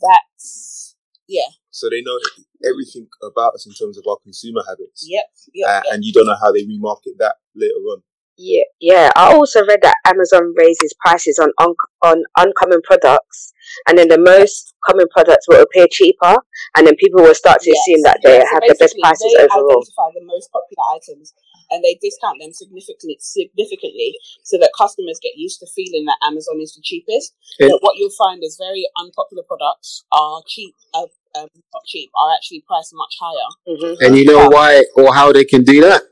That's 0.00 0.96
yeah, 1.28 1.48
So 1.70 1.88
they 1.88 2.02
know 2.02 2.18
everything 2.64 3.08
about 3.22 3.54
us 3.54 3.66
in 3.66 3.72
terms 3.72 3.96
of 3.96 4.04
our 4.06 4.18
consumer 4.22 4.60
habits, 4.68 5.06
yep, 5.08 5.24
yep. 5.54 5.68
uh, 5.68 5.80
yep. 5.84 5.94
and 5.94 6.04
you 6.04 6.12
don't 6.12 6.26
know 6.26 6.36
how 6.40 6.52
they 6.52 6.64
remarket 6.64 7.16
that 7.18 7.36
later 7.54 7.80
on. 7.88 8.02
Yeah, 8.42 8.66
yeah. 8.80 9.10
I 9.14 9.32
also 9.34 9.62
read 9.64 9.80
that 9.82 9.94
Amazon 10.04 10.50
raises 10.58 10.90
prices 10.98 11.38
on 11.38 11.52
un- 11.62 11.78
on 12.02 12.24
uncommon 12.36 12.82
products, 12.82 13.52
and 13.86 13.96
then 13.96 14.08
the 14.08 14.18
most 14.18 14.74
common 14.84 15.06
products 15.14 15.46
will 15.46 15.62
appear 15.62 15.86
cheaper, 15.86 16.34
and 16.74 16.82
then 16.86 16.96
people 16.98 17.22
will 17.22 17.34
start 17.38 17.60
to 17.62 17.70
Yes. 17.70 17.78
assume 17.78 18.02
that 18.02 18.18
they 18.24 18.42
Yeah, 18.42 18.44
so 18.50 18.54
have 18.58 18.62
the 18.66 18.74
best 18.74 18.98
basically 18.98 19.02
prices 19.06 19.32
they 19.38 19.44
overall. 19.46 19.78
identify 19.78 20.08
the 20.18 20.24
most 20.26 20.50
popular 20.50 20.84
items 20.98 21.34
and 21.70 21.84
they 21.84 21.94
discount 22.02 22.40
them 22.40 22.52
significantly, 22.52 23.16
significantly, 23.20 24.18
so 24.42 24.58
that 24.58 24.72
customers 24.76 25.18
get 25.22 25.36
used 25.36 25.60
to 25.60 25.66
feeling 25.74 26.04
that 26.06 26.18
Amazon 26.26 26.60
is 26.60 26.74
the 26.74 26.82
cheapest. 26.82 27.34
And- 27.60 27.70
but 27.70 27.82
what 27.82 27.96
you'll 27.96 28.10
find 28.18 28.42
is 28.42 28.56
very 28.58 28.84
unpopular 28.98 29.44
products 29.46 30.02
are 30.10 30.42
cheap, 30.48 30.74
uh, 30.94 31.06
um, 31.38 31.48
not 31.72 31.84
cheap, 31.86 32.10
are 32.18 32.34
actually 32.34 32.62
priced 32.66 32.92
much 32.92 33.14
higher. 33.22 33.50
hmm 33.70 33.94
And 34.02 34.16
you 34.18 34.24
know 34.24 34.48
why 34.48 34.84
or 34.96 35.14
how 35.14 35.32
they 35.32 35.44
can 35.44 35.62
do 35.62 35.80
that? 35.82 36.02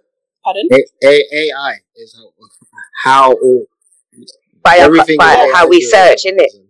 Pardon? 0.45 0.69
A- 0.73 1.07
A- 1.07 1.27
AI 1.51 1.75
is 1.97 2.17
how, 2.17 2.33
how 3.05 3.33
or 3.33 3.65
By, 4.63 4.79
our, 4.79 4.87
everything 4.87 5.17
by 5.19 5.35
AI 5.35 5.53
how 5.55 5.69
we 5.69 5.81
search, 5.81 6.25
on 6.27 6.33
innit? 6.35 6.41
Amazon. 6.55 6.67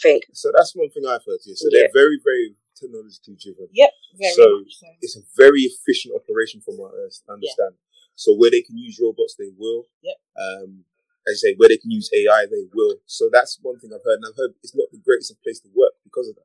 Think. 0.00 0.24
So 0.32 0.50
that's 0.56 0.74
one 0.74 0.90
thing 0.90 1.04
I've 1.06 1.24
heard. 1.26 1.38
Yeah. 1.44 1.54
So 1.56 1.68
Yeah. 1.70 1.80
they're 1.80 1.90
very, 1.94 2.18
very 2.22 2.54
technologically 2.78 3.36
driven. 3.40 3.68
Yep, 3.72 3.90
very 4.18 4.32
So- 4.34 4.58
much 4.60 4.74
so. 4.78 4.86
It's 5.02 5.16
a 5.16 5.22
very 5.36 5.62
efficient 5.62 6.14
operation 6.14 6.60
from 6.60 6.76
what 6.78 6.92
I 6.94 7.08
understand. 7.32 7.74
So 8.14 8.34
where 8.34 8.50
they 8.50 8.62
can 8.62 8.76
use 8.78 8.98
robots, 9.00 9.34
they 9.38 9.50
will. 9.56 9.86
Yep. 10.02 10.16
Um, 10.36 10.84
as 11.28 11.42
you 11.42 11.50
say, 11.50 11.54
where 11.56 11.68
they 11.68 11.76
can 11.76 11.90
use 11.90 12.10
AI, 12.14 12.46
they 12.46 12.66
will. 12.72 12.96
So 13.06 13.28
that's 13.32 13.58
one 13.62 13.78
thing 13.78 13.90
I've 13.92 14.02
heard, 14.04 14.16
and 14.16 14.26
I've 14.26 14.36
heard 14.36 14.54
it's 14.62 14.74
not 14.74 14.88
the 14.90 14.98
greatest 14.98 15.34
place 15.42 15.60
to 15.60 15.68
work 15.74 15.92
because 16.04 16.28
of 16.28 16.34
that. 16.36 16.42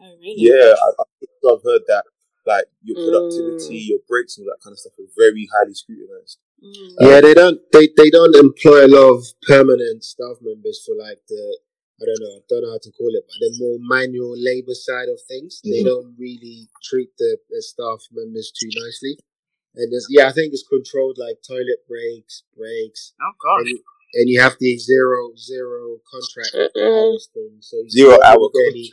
Oh, 0.00 0.16
really? 0.18 0.34
Yeah, 0.38 0.74
I, 0.74 1.02
I, 1.02 1.52
I've 1.52 1.62
heard 1.62 1.82
that. 1.88 2.04
Like 2.46 2.66
your 2.82 2.96
Mm. 2.96 3.04
productivity, 3.06 3.78
your 3.78 4.00
breaks, 4.08 4.36
and 4.36 4.46
all 4.46 4.52
that 4.52 4.62
kind 4.62 4.74
of 4.74 4.78
stuff 4.80 4.98
are 4.98 5.06
very 5.16 5.48
highly 5.54 5.74
scrutinized. 5.74 6.38
Mm. 6.62 6.94
Yeah, 7.00 7.20
they 7.20 7.34
don't 7.34 7.60
they, 7.72 7.88
they 7.96 8.10
don't 8.10 8.34
employ 8.36 8.86
a 8.86 8.88
lot 8.90 9.14
of 9.14 9.24
permanent 9.46 10.04
staff 10.04 10.36
members 10.42 10.82
for 10.84 10.94
like 10.96 11.20
the 11.28 11.58
I 12.00 12.04
don't 12.04 12.18
know, 12.20 12.34
I 12.38 12.42
don't 12.48 12.62
know 12.62 12.70
how 12.72 12.82
to 12.82 12.90
call 12.90 13.14
it, 13.14 13.24
but 13.28 13.38
the 13.38 13.54
more 13.62 13.78
manual 13.78 14.34
labor 14.36 14.74
side 14.74 15.08
of 15.08 15.20
things. 15.28 15.60
They 15.62 15.82
Mhm. 15.82 15.84
don't 15.86 16.16
really 16.18 16.68
treat 16.82 17.10
the, 17.16 17.38
the 17.48 17.62
staff 17.62 18.00
members 18.10 18.50
too 18.50 18.70
nicely. 18.74 19.18
And 19.76 19.92
yeah, 20.10 20.26
I 20.28 20.32
think 20.32 20.52
it's 20.52 20.66
controlled 20.66 21.16
like 21.18 21.38
toilet 21.46 21.86
breaks, 21.88 22.42
breaks, 22.56 23.12
Oh, 23.22 23.26
and, 23.26 23.64
God. 23.64 23.68
you- 23.70 23.84
and 24.14 24.28
you 24.28 24.40
have 24.40 24.56
the 24.58 24.76
zero 24.78 25.32
zero 25.36 26.00
contract 26.10 26.54
hours 26.76 27.28
thing. 27.32 27.58
So 27.60 27.76
Zero 27.88 28.18
hour 28.22 28.50
really 28.52 28.52
get 28.52 28.74
any- 28.74 28.92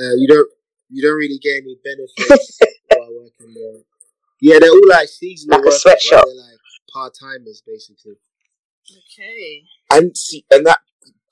uh, 0.00 0.14
you 0.16 0.26
don't 0.28 0.50
you 0.94 1.02
don't 1.02 1.18
really 1.18 1.38
get 1.42 1.58
any 1.58 1.76
benefits 1.82 2.58
while 2.96 3.10
working 3.18 3.52
there. 3.52 3.82
Yeah, 4.40 4.58
they're 4.60 4.70
all 4.70 4.88
like 4.88 5.08
seasonal 5.08 5.58
Like 5.58 5.64
a 5.64 5.66
workers, 5.66 5.82
sweatshop. 5.82 6.22
right? 6.22 6.24
They're 6.26 6.44
like 6.54 6.60
part 6.92 7.12
timers 7.18 7.62
basically. 7.66 8.14
Okay. 8.86 9.64
And 9.90 10.16
see, 10.16 10.44
and 10.52 10.64
that 10.66 10.78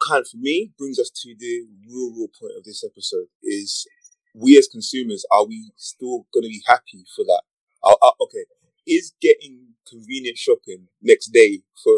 kind 0.03 0.23
of 0.23 0.29
for 0.29 0.39
me 0.39 0.73
brings 0.77 0.99
us 0.99 1.11
to 1.23 1.35
the 1.39 1.67
real, 1.87 2.11
real 2.11 2.29
point 2.35 2.55
of 2.59 2.65
this 2.65 2.83
episode: 2.83 3.27
is 3.43 3.87
we 4.35 4.59
as 4.59 4.67
consumers 4.67 5.25
are 5.31 5.47
we 5.47 5.71
still 5.77 6.27
going 6.35 6.43
to 6.43 6.49
be 6.49 6.63
happy 6.67 7.05
for 7.15 7.25
that? 7.25 7.43
Uh, 7.85 7.95
uh, 8.03 8.13
okay, 8.21 8.45
is 8.87 9.13
getting 9.21 9.75
convenient 9.89 10.39
shopping 10.39 10.89
next 11.03 11.29
day 11.29 11.61
for 11.85 11.93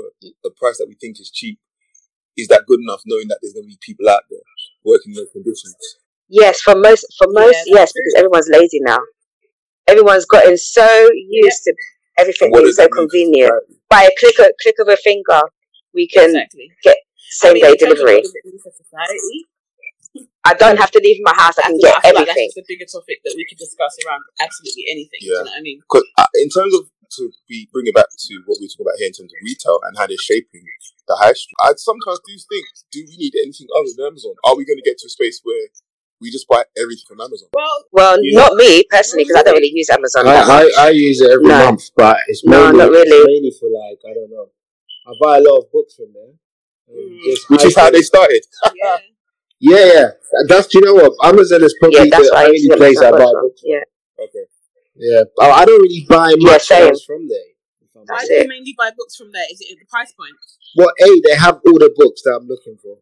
a 0.45 0.51
price 0.51 0.77
that 0.79 0.87
we 0.89 0.97
think 1.01 1.19
is 1.19 1.31
cheap 1.31 1.59
is 2.37 2.49
that 2.49 2.65
good 2.67 2.81
enough? 2.81 3.03
Knowing 3.07 3.29
that 3.29 3.39
there's 3.41 3.55
going 3.55 3.65
to 3.65 3.69
be 3.69 3.79
people 3.81 4.09
out 4.09 4.23
there 4.31 4.41
working 4.85 5.13
in 5.13 5.17
those 5.17 5.31
conditions. 5.33 5.77
Yes, 6.29 6.61
for 6.63 6.75
most, 6.75 7.07
for 7.19 7.29
most, 7.31 7.53
that's 7.53 7.69
yes, 7.69 7.93
true. 7.93 8.03
because 8.03 8.15
everyone's 8.17 8.49
lazy 8.51 8.81
now. 8.81 8.99
Everyone's 9.87 10.25
gotten 10.25 10.57
so 10.57 10.87
used 11.13 11.63
to 11.65 11.75
everything 12.19 12.51
being 12.53 12.73
so 12.73 12.83
that 12.83 12.91
mean 12.93 13.09
convenient. 13.09 13.53
By 13.91 14.05
a 14.05 14.11
click, 14.19 14.39
of, 14.41 14.53
click 14.63 14.77
of 14.81 14.89
a 14.89 14.97
finger, 14.97 15.41
we 15.93 16.09
can 16.09 16.31
Exactly. 16.37 16.71
same 17.31 17.51
I 17.51 17.55
mean, 17.55 17.63
day 17.63 17.71
in 17.73 17.77
terms 17.77 17.93
of 17.93 17.97
delivery. 17.99 18.15
what 18.17 18.23
does 18.25 18.35
it 18.35 18.45
mean 18.47 18.59
for 18.63 18.73
society, 18.73 19.39
I 20.45 20.55
don't 20.55 20.77
have 20.79 20.91
to 20.93 21.01
leave 21.01 21.21
my 21.25 21.35
house. 21.37 21.57
I 21.59 21.63
I 21.65 21.69
can 21.73 21.77
feel, 21.81 21.89
get 21.91 21.97
I 21.97 22.01
feel 22.01 22.15
like 22.15 22.29
everything. 22.29 22.49
that's 22.53 22.61
the 22.61 22.69
bigger 22.69 22.89
topic 22.89 23.19
that 23.25 23.35
we 23.37 23.45
could 23.49 23.59
discuss 23.59 23.97
around 24.07 24.23
absolutely 24.41 24.85
anything. 24.93 25.21
Do 25.21 25.27
Yeah. 25.29 25.39
you 25.41 25.45
know 25.45 25.51
what 25.53 25.61
I 25.61 25.65
mean? 25.65 25.79
Because 25.81 26.07
uh, 26.19 26.31
in 26.41 26.49
terms 26.49 26.73
of 26.75 26.83
to 27.21 27.31
be 27.49 27.69
bring 27.73 27.87
it 27.87 27.95
back 27.95 28.11
to 28.11 28.33
what 28.47 28.59
we 28.61 28.67
talk 28.67 28.83
about 28.83 28.97
here 28.99 29.07
in 29.09 29.15
terms 29.15 29.31
of 29.31 29.39
retail 29.45 29.79
and 29.87 29.95
how 29.97 30.07
they're 30.09 30.19
shaping 30.21 30.65
the 31.07 31.17
high 31.17 31.33
street, 31.37 31.57
I 31.61 31.73
sometimes 31.77 32.19
do 32.27 32.33
think, 32.49 32.65
do 32.91 33.05
we 33.07 33.17
need 33.17 33.35
anything 33.39 33.69
other 33.77 33.93
than 33.95 34.07
Amazon? 34.11 34.35
Are 34.45 34.57
we 34.57 34.65
going 34.67 34.81
to 34.81 34.87
get 34.87 34.99
to 34.99 35.07
a 35.07 35.13
space 35.13 35.41
where 35.45 35.69
we 36.25 36.31
just 36.33 36.49
buy 36.49 36.65
everything 36.77 37.05
from 37.07 37.21
Amazon? 37.21 37.49
Well, 37.53 37.85
Well, 37.93 38.17
You 38.25 38.35
not 38.35 38.55
me 38.57 38.83
personally, 38.91 39.25
because 39.25 39.37
I 39.41 39.43
don't 39.45 39.55
really 39.55 39.71
use 39.73 39.91
Amazon 39.91 40.27
I. 40.27 40.41
I, 40.41 40.87
I 40.87 40.91
use 40.91 41.21
it 41.21 41.31
every 41.31 41.47
No. 41.47 41.59
month, 41.71 41.91
but 41.95 42.17
it's 42.27 42.43
No, 42.45 42.65
mainly, 42.73 42.79
not 42.79 42.91
really. 42.91 43.11
it's 43.23 43.27
mainly 43.29 43.53
for 43.61 43.69
like 43.69 44.01
I 44.09 44.13
don't 44.15 44.31
know. 44.33 44.49
I 45.07 45.13
buy 45.21 45.37
a 45.39 45.41
lot 45.45 45.59
of 45.61 45.71
books 45.71 45.95
from 45.95 46.11
there, 46.15 46.33
Mm. 46.85 47.17
Which 47.49 47.65
is 47.65 47.77
how 47.77 47.91
they 47.91 48.03
started. 48.03 48.45
yeah. 48.77 48.99
Yeah, 49.59 49.85
yeah. 49.95 50.09
That's 50.49 50.73
you 50.75 50.81
know 50.83 50.95
what 50.95 51.13
Amazon 51.25 51.63
is 51.65 51.75
probably 51.81 51.99
yeah, 52.11 52.19
that's 52.19 52.29
the 52.29 52.37
only 52.37 52.77
place 52.77 52.99
I 53.01 53.11
buy 53.11 53.17
as 53.17 53.21
well. 53.25 53.43
books. 53.43 53.63
Yeah. 53.65 53.85
Okay. 54.21 54.45
Yeah, 54.97 55.23
but 55.37 55.51
I 55.51 55.65
don't 55.65 55.81
really 55.81 56.05
buy 56.09 56.29
Yeah, 56.37 56.51
much 56.53 56.63
same. 56.65 56.89
else 56.91 57.05
from 57.05 57.27
there. 57.29 57.39
I'm 57.97 58.05
Why 58.07 58.25
do 58.27 58.35
you 58.35 58.49
mainly 58.49 58.75
buy 58.77 58.91
books 58.97 59.17
from 59.17 59.33
there? 59.33 59.47
Is 59.51 59.61
it 59.63 59.73
at 59.73 59.79
the 59.81 59.87
price 59.87 60.13
point? 60.13 60.37
Well, 60.77 60.93
A, 61.01 61.09
they 61.25 61.37
have 61.37 61.61
all 61.67 61.79
the 61.79 61.93
books 61.97 62.21
that 62.25 62.37
I'm 62.39 62.47
looking 62.47 62.77
for. 62.83 62.99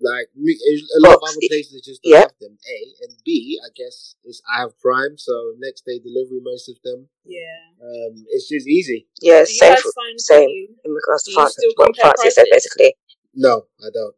Like 0.00 0.28
me- 0.36 0.54
a 0.54 1.00
lot 1.02 1.18
Books, 1.18 1.32
of 1.32 1.36
other 1.38 1.48
places 1.50 1.82
just 1.82 2.02
don't 2.02 2.12
yeah. 2.12 2.20
have 2.30 2.38
them. 2.40 2.54
A 2.54 2.78
and 3.02 3.12
B, 3.24 3.58
I 3.64 3.68
guess 3.74 4.14
is 4.24 4.40
I 4.46 4.60
have 4.62 4.78
Prime, 4.78 5.18
so 5.18 5.32
next 5.58 5.82
day 5.86 5.98
delivery 5.98 6.38
most 6.42 6.68
of 6.68 6.76
them. 6.84 7.08
Yeah. 7.24 7.74
Um, 7.82 8.14
it's 8.30 8.48
just 8.48 8.68
easy. 8.68 9.08
Yeah, 9.20 9.42
Do 9.44 9.50
you 9.50 9.58
same 9.58 9.76
for, 9.76 9.90
same. 10.18 10.76
in 10.84 10.90
regards 10.92 11.24
to 11.24 11.30
Do 11.34 11.40
you 11.40 11.48
still 11.48 11.72
What 11.76 11.86
compare 11.98 12.14
said 12.30 12.46
prices? 12.46 12.48
basically. 12.50 12.94
No, 13.34 13.66
I 13.82 13.90
don't. 13.92 14.14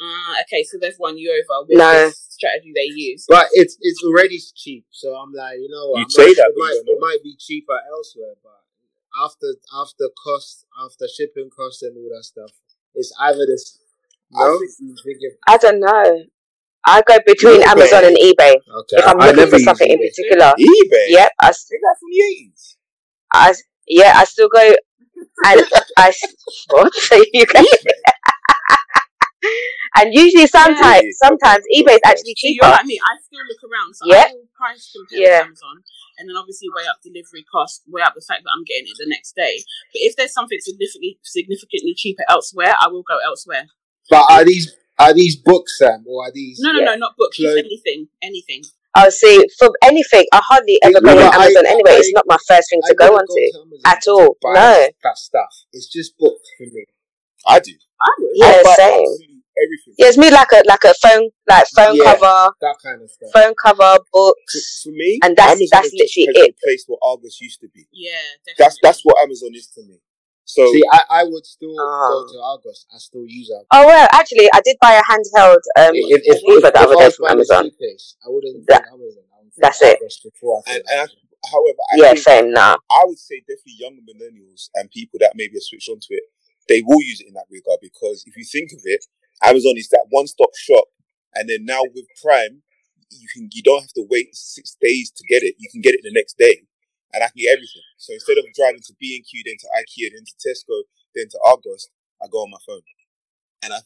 Ah, 0.00 0.36
okay, 0.44 0.64
so 0.64 0.78
they've 0.80 0.96
won 0.98 1.18
you 1.18 1.28
over 1.32 1.66
with 1.68 1.78
No. 1.78 1.92
this 2.08 2.26
strategy 2.30 2.72
they 2.74 2.88
use. 2.92 3.24
But 3.28 3.48
it's 3.52 3.76
it's 3.80 4.02
already 4.04 4.38
cheap, 4.54 4.86
so 4.90 5.14
I'm 5.14 5.32
like, 5.32 5.58
you 5.58 5.68
know 5.68 5.90
what? 5.90 6.00
You 6.00 6.06
say 6.10 6.32
that, 6.34 6.52
it 6.54 6.56
might 6.56 6.80
it 6.86 6.98
might 7.00 7.22
be 7.22 7.36
cheaper 7.38 7.78
elsewhere, 7.90 8.34
but 8.42 8.60
after 9.22 9.56
after 9.74 10.08
cost, 10.24 10.64
after 10.82 11.06
shipping 11.08 11.50
costs 11.54 11.82
and 11.82 11.96
all 11.96 12.08
that 12.16 12.24
stuff, 12.24 12.52
it's 12.94 13.12
either 13.20 13.44
this. 13.46 13.78
I 14.34 14.44
No, 14.44 14.58
think- 14.58 14.70
you 14.80 14.96
think 15.04 15.18
it- 15.20 15.38
I 15.48 15.56
don't 15.58 15.80
know. 15.80 16.24
I 16.84 17.00
go 17.06 17.16
between 17.26 17.60
eBay. 17.62 17.66
Amazon 17.70 18.04
and 18.06 18.16
eBay 18.16 18.54
okay. 18.58 18.96
if 18.98 19.06
I'm 19.06 19.20
I 19.20 19.30
looking 19.30 19.50
for 19.50 19.56
use 19.56 19.64
something 19.64 19.90
in 19.90 19.98
particular. 19.98 20.52
eBay. 20.58 21.06
Yep, 21.14 21.30
I, 21.40 21.48
s- 21.48 21.66
They 21.70 21.76
got 21.78 21.96
from 22.00 22.08
the 22.10 22.20
eighties. 22.24 22.76
I 23.32 23.50
s- 23.50 23.62
yeah, 23.86 24.12
I 24.16 24.24
still 24.24 24.48
go 24.48 24.58
and 25.46 25.60
I 25.98 26.08
s- 26.08 26.34
what 26.70 26.92
you 27.32 27.46
go. 27.46 27.62
and 29.98 30.14
usually 30.14 30.46
sometimes 30.46 31.02
Yeah. 31.02 31.18
sometimes 31.28 31.62
eBay 31.74 31.94
is 31.98 32.04
actually 32.06 32.34
So 32.38 32.46
you're 32.48 32.62
cheaper. 32.62 32.70
like 32.70 32.86
me, 32.86 32.98
I 32.98 33.14
still 33.22 33.44
look 33.46 33.62
around. 33.66 33.94
So 33.94 34.02
Yeah. 34.06 34.26
I 34.30 34.32
will 34.34 34.48
price 34.56 34.90
compare 34.94 35.18
Yeah. 35.18 35.38
with 35.42 35.46
Amazon 35.54 35.76
and 36.18 36.28
then 36.28 36.36
obviously 36.36 36.68
weigh 36.74 36.86
up 36.86 36.98
delivery 37.02 37.44
cost, 37.50 37.82
weigh 37.86 38.02
up 38.02 38.14
the 38.14 38.22
fact 38.26 38.42
that 38.42 38.50
I'm 38.54 38.64
getting 38.64 38.86
it 38.90 38.96
the 38.98 39.06
next 39.10 39.34
day. 39.34 39.62
But 39.92 40.00
if 40.02 40.16
there's 40.16 40.32
something 40.34 40.58
significantly 40.60 41.18
significantly 41.22 41.94
cheaper 41.96 42.24
elsewhere, 42.28 42.74
I 42.80 42.88
will 42.88 43.02
go 43.02 43.18
elsewhere. 43.18 43.66
But 44.12 44.24
are 44.30 44.44
these 44.44 44.70
are 44.98 45.14
these 45.14 45.36
books, 45.36 45.78
Sam, 45.78 46.04
or 46.06 46.24
are 46.26 46.32
these? 46.32 46.60
No, 46.60 46.70
no, 46.72 46.78
Yeah. 46.78 46.84
no, 46.84 46.94
not 46.96 47.16
books, 47.16 47.36
Clothes. 47.38 47.58
anything. 47.58 48.08
Anything. 48.22 48.62
I'll 48.94 49.10
see 49.10 49.40
for 49.58 49.70
anything. 49.82 50.26
I 50.32 50.40
hardly 50.44 50.76
ever 50.84 51.00
go 51.00 51.14
No, 51.14 51.22
on 51.26 51.32
I- 51.32 51.44
Amazon 51.46 51.64
anyway. 51.66 51.92
I- 51.96 52.00
it's 52.04 52.12
not 52.12 52.26
my 52.28 52.36
first 52.46 52.68
thing 52.68 52.80
I 52.84 52.88
to 52.88 52.94
go 52.94 53.08
onto 53.16 53.32
to 53.32 53.88
at 53.88 54.02
all. 54.06 54.36
No. 54.44 54.88
that 55.02 55.16
stuff. 55.16 55.52
It's 55.72 55.88
just 55.88 56.16
books 56.18 56.46
for 56.58 56.64
me. 56.64 56.84
I 57.46 57.58
do. 57.58 57.72
I 58.00 58.08
would. 58.18 58.30
Yeah, 58.34 58.62
I 58.66 58.74
same. 58.76 59.08
everything. 59.64 59.94
Yeah, 59.98 60.08
it's 60.08 60.18
me 60.18 60.30
like 60.30 60.52
a 60.52 60.62
like 60.66 60.84
a 60.84 60.92
phone 60.94 61.30
like 61.48 61.66
phone 61.74 61.96
Yeah. 61.96 62.04
cover, 62.12 62.52
That 62.60 62.76
kind 62.84 63.00
of 63.02 63.10
stuff. 63.10 63.30
phone 63.32 63.54
cover, 63.64 63.98
books. 64.12 64.82
for 64.84 64.90
me, 64.92 65.18
And 65.24 65.36
that's- 65.36 65.56
Amazon 65.56 65.68
that's 65.72 65.84
has 65.86 65.92
just- 65.92 66.16
literally 66.18 66.48
it. 66.48 66.54
replaced 66.62 66.84
what 66.88 66.98
Argos 67.02 67.38
used 67.40 67.60
to 67.60 67.68
be. 67.68 67.86
Yeah, 67.92 68.10
definitely. 68.44 68.54
That's 68.58 68.76
that's 68.82 69.00
what 69.04 69.16
Amazon 69.22 69.50
is 69.54 69.68
to 69.74 69.82
me. 69.82 69.96
So 70.44 70.66
See, 70.72 70.82
I, 70.90 71.22
I 71.22 71.24
would 71.24 71.46
still 71.46 71.74
Ah. 71.78 72.08
go 72.10 72.26
to 72.32 72.38
Argos. 72.42 72.86
I 72.92 72.98
still 72.98 73.24
use 73.26 73.50
Argos. 73.50 73.66
Oh 73.72 73.86
well, 73.86 74.08
actually, 74.12 74.48
I 74.52 74.60
did 74.64 74.76
buy 74.80 74.92
a 74.98 75.02
handheld 75.10 75.62
um 75.78 75.94
if, 75.94 76.20
if, 76.20 76.22
if, 76.24 76.42
receiver 76.42 76.60
the 76.60 76.68
if 76.68 76.76
other 76.76 76.94
I 76.94 76.98
day 76.98 77.04
was 77.06 77.16
from 77.16 77.26
Amazon. 77.30 77.64
suitcase, 77.70 78.16
I 78.24 78.28
wouldn't 78.28 78.66
That- 78.66 78.84
think 78.84 78.94
Amazon. 79.00 79.24
I 79.32 79.38
would 79.42 79.52
that's 79.56 79.82
it. 79.82 79.98
Before 80.24 80.62
I 80.66 80.72
and, 80.74 80.82
and 80.90 81.00
I, 81.00 81.48
however, 81.48 81.78
I 81.92 81.94
Yeah, 81.96 82.14
same 82.14 82.50
now. 82.52 82.76
I 82.90 83.02
would 83.06 83.18
say 83.18 83.40
definitely 83.46 83.78
younger 83.78 84.02
millennials 84.02 84.68
and 84.74 84.90
people 84.90 85.18
that 85.20 85.32
maybe 85.34 85.54
have 85.54 85.62
switched 85.62 85.88
onto 85.88 86.10
it, 86.10 86.24
they 86.68 86.82
will 86.82 87.02
use 87.02 87.20
it 87.20 87.28
in 87.28 87.34
that 87.34 87.46
regard 87.50 87.78
because 87.80 88.24
if 88.26 88.36
you 88.36 88.44
think 88.44 88.72
of 88.72 88.80
it, 88.84 89.04
Amazon 89.42 89.74
is 89.76 89.88
that 89.90 90.06
one 90.10 90.26
stop 90.26 90.50
shop, 90.56 90.84
and 91.34 91.48
then 91.48 91.64
now 91.64 91.82
with 91.94 92.06
Prime, 92.22 92.62
you 93.10 93.28
can 93.32 93.48
you 93.52 93.62
don't 93.62 93.82
have 93.82 93.92
to 93.94 94.06
wait 94.10 94.34
six 94.34 94.76
days 94.80 95.10
to 95.14 95.22
get 95.28 95.42
it. 95.42 95.54
You 95.58 95.68
can 95.70 95.80
get 95.82 95.94
it 95.94 96.00
the 96.02 96.12
next 96.12 96.36
day, 96.38 96.62
and 97.12 97.22
I 97.22 97.28
can 97.28 97.38
get 97.38 97.52
everything. 97.54 97.84
So 97.98 98.12
instead 98.14 98.38
of 98.38 98.44
driving 98.56 98.82
to 98.88 98.94
B 98.98 99.16
and 99.16 99.24
Q, 99.24 99.42
then 99.44 99.56
to 99.60 99.68
IKEA, 99.78 100.12
then 100.12 100.24
to 100.24 100.34
Tesco, 100.40 100.88
then 101.14 101.28
to 101.30 101.38
Argos, 101.44 101.88
I 102.22 102.26
go 102.30 102.44
on 102.44 102.50
my 102.50 102.62
phone, 102.66 102.82
and 103.62 103.72
I 103.72 103.80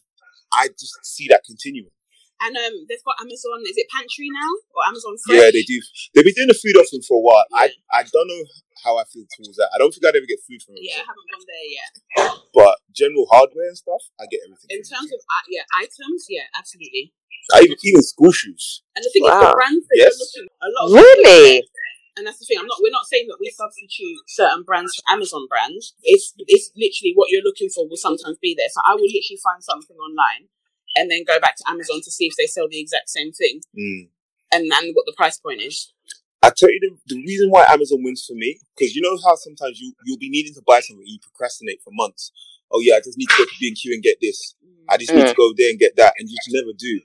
I 0.53 0.69
just 0.79 0.95
see 1.03 1.27
that 1.29 1.43
continuing. 1.45 1.91
And 2.37 2.53
um, 2.53 2.85
they've 2.85 3.01
got 3.01 3.17
Amazon. 3.17 3.65
Is 3.65 3.81
it 3.81 3.89
Pantry 3.89 4.29
now 4.29 4.51
or 4.77 4.85
Amazon 4.85 5.17
Fresh? 5.25 5.41
Yeah, 5.41 5.49
they 5.49 5.65
do. 5.65 5.81
They've 6.13 6.21
been 6.21 6.37
doing 6.37 6.53
the 6.53 6.61
food 6.61 6.77
offering 6.77 7.01
for 7.01 7.17
a 7.17 7.23
while. 7.25 7.41
Yeah. 7.49 7.65
I 7.65 7.97
I 7.97 8.01
don't 8.05 8.29
know 8.29 8.43
how 8.85 8.93
I 9.01 9.09
feel 9.09 9.25
towards 9.33 9.57
that. 9.57 9.73
I 9.73 9.81
don't 9.81 9.89
think 9.89 10.05
I'd 10.05 10.13
ever 10.13 10.29
get 10.29 10.37
food 10.45 10.61
from 10.61 10.77
it. 10.77 10.85
Yeah, 10.85 11.01
I 11.01 11.09
haven't 11.09 11.27
gone 11.33 11.45
there 11.49 11.67
yet. 11.73 11.91
But 12.53 12.77
general 12.93 13.25
hardware 13.33 13.73
and 13.73 13.77
stuff, 13.77 14.05
I 14.21 14.29
get 14.29 14.45
everything. 14.45 14.69
In 14.69 14.85
terms 14.85 15.09
of 15.09 15.17
uh, 15.17 15.45
yeah 15.49 15.65
items, 15.81 16.29
yeah, 16.29 16.45
absolutely. 16.53 17.09
I 17.57 17.65
even, 17.65 17.77
even 17.81 18.03
school 18.05 18.31
shoes. 18.31 18.83
And 18.93 19.01
the 19.01 19.09
thing 19.09 19.25
is, 19.25 19.31
the 19.33 19.55
brands 19.57 19.85
that 19.87 19.97
Yes. 19.97 20.13
you're 20.13 20.45
looking, 20.45 20.47
a 20.61 20.67
lot 20.77 20.83
of 20.85 20.93
Really? 20.93 21.65
And 22.17 22.25
that's 22.25 22.39
the 22.41 22.45
thing. 22.45 22.57
I'm 22.57 22.65
not. 22.65 22.81
We're 22.81 22.91
not 22.91 23.05
saying 23.05 23.27
that 23.29 23.37
we 23.39 23.53
substitute 23.53 24.17
certain 24.27 24.63
brands 24.63 24.97
for 24.97 25.05
Amazon 25.13 25.45
brands. 25.47 25.93
It's 26.01 26.33
it's 26.49 26.71
literally 26.75 27.13
what 27.13 27.29
you're 27.29 27.45
looking 27.45 27.69
for 27.69 27.87
will 27.87 27.95
sometimes 28.01 28.37
be 28.41 28.55
there. 28.57 28.69
So 28.73 28.81
I 28.83 28.97
will 28.97 29.05
literally 29.05 29.37
find 29.43 29.61
something 29.61 29.95
online, 29.97 30.49
and 30.97 31.11
then 31.11 31.23
go 31.23 31.39
back 31.39 31.55
to 31.57 31.65
Amazon 31.69 32.01
to 32.01 32.11
see 32.11 32.25
if 32.25 32.33
they 32.37 32.47
sell 32.49 32.67
the 32.67 32.81
exact 32.81 33.09
same 33.09 33.31
thing 33.31 33.61
Mm. 33.77 34.09
and 34.51 34.65
and 34.65 34.95
what 34.97 35.05
the 35.05 35.13
price 35.15 35.37
point 35.37 35.61
is. 35.61 35.93
I 36.41 36.49
tell 36.55 36.69
you 36.69 36.79
the, 36.81 37.15
the 37.15 37.21
reason 37.21 37.49
why 37.49 37.65
Amazon 37.69 38.03
wins 38.03 38.25
for 38.25 38.33
me 38.33 38.59
because 38.75 38.95
you 38.95 39.01
know 39.01 39.17
how 39.23 39.35
sometimes 39.35 39.79
you 39.79 39.93
you'll 40.05 40.17
be 40.17 40.29
needing 40.29 40.53
to 40.55 40.63
buy 40.65 40.79
something, 40.81 41.05
you 41.05 41.19
procrastinate 41.21 41.81
for 41.83 41.91
months. 41.93 42.31
Oh 42.71 42.81
yeah, 42.81 42.95
I 42.95 42.99
just 42.99 43.17
need 43.17 43.29
to 43.29 43.37
go 43.37 43.45
to 43.45 43.55
B 43.59 43.67
and 43.69 43.77
Q 43.77 43.93
and 43.93 44.03
get 44.03 44.17
this. 44.21 44.55
I 44.89 44.97
just 44.97 45.13
need 45.13 45.27
to 45.27 45.33
go 45.33 45.53
there 45.55 45.69
and 45.69 45.79
get 45.79 45.95
that, 45.97 46.13
and 46.17 46.29
you 46.29 46.37
can 46.45 46.53
never 46.53 46.73
do. 46.77 47.01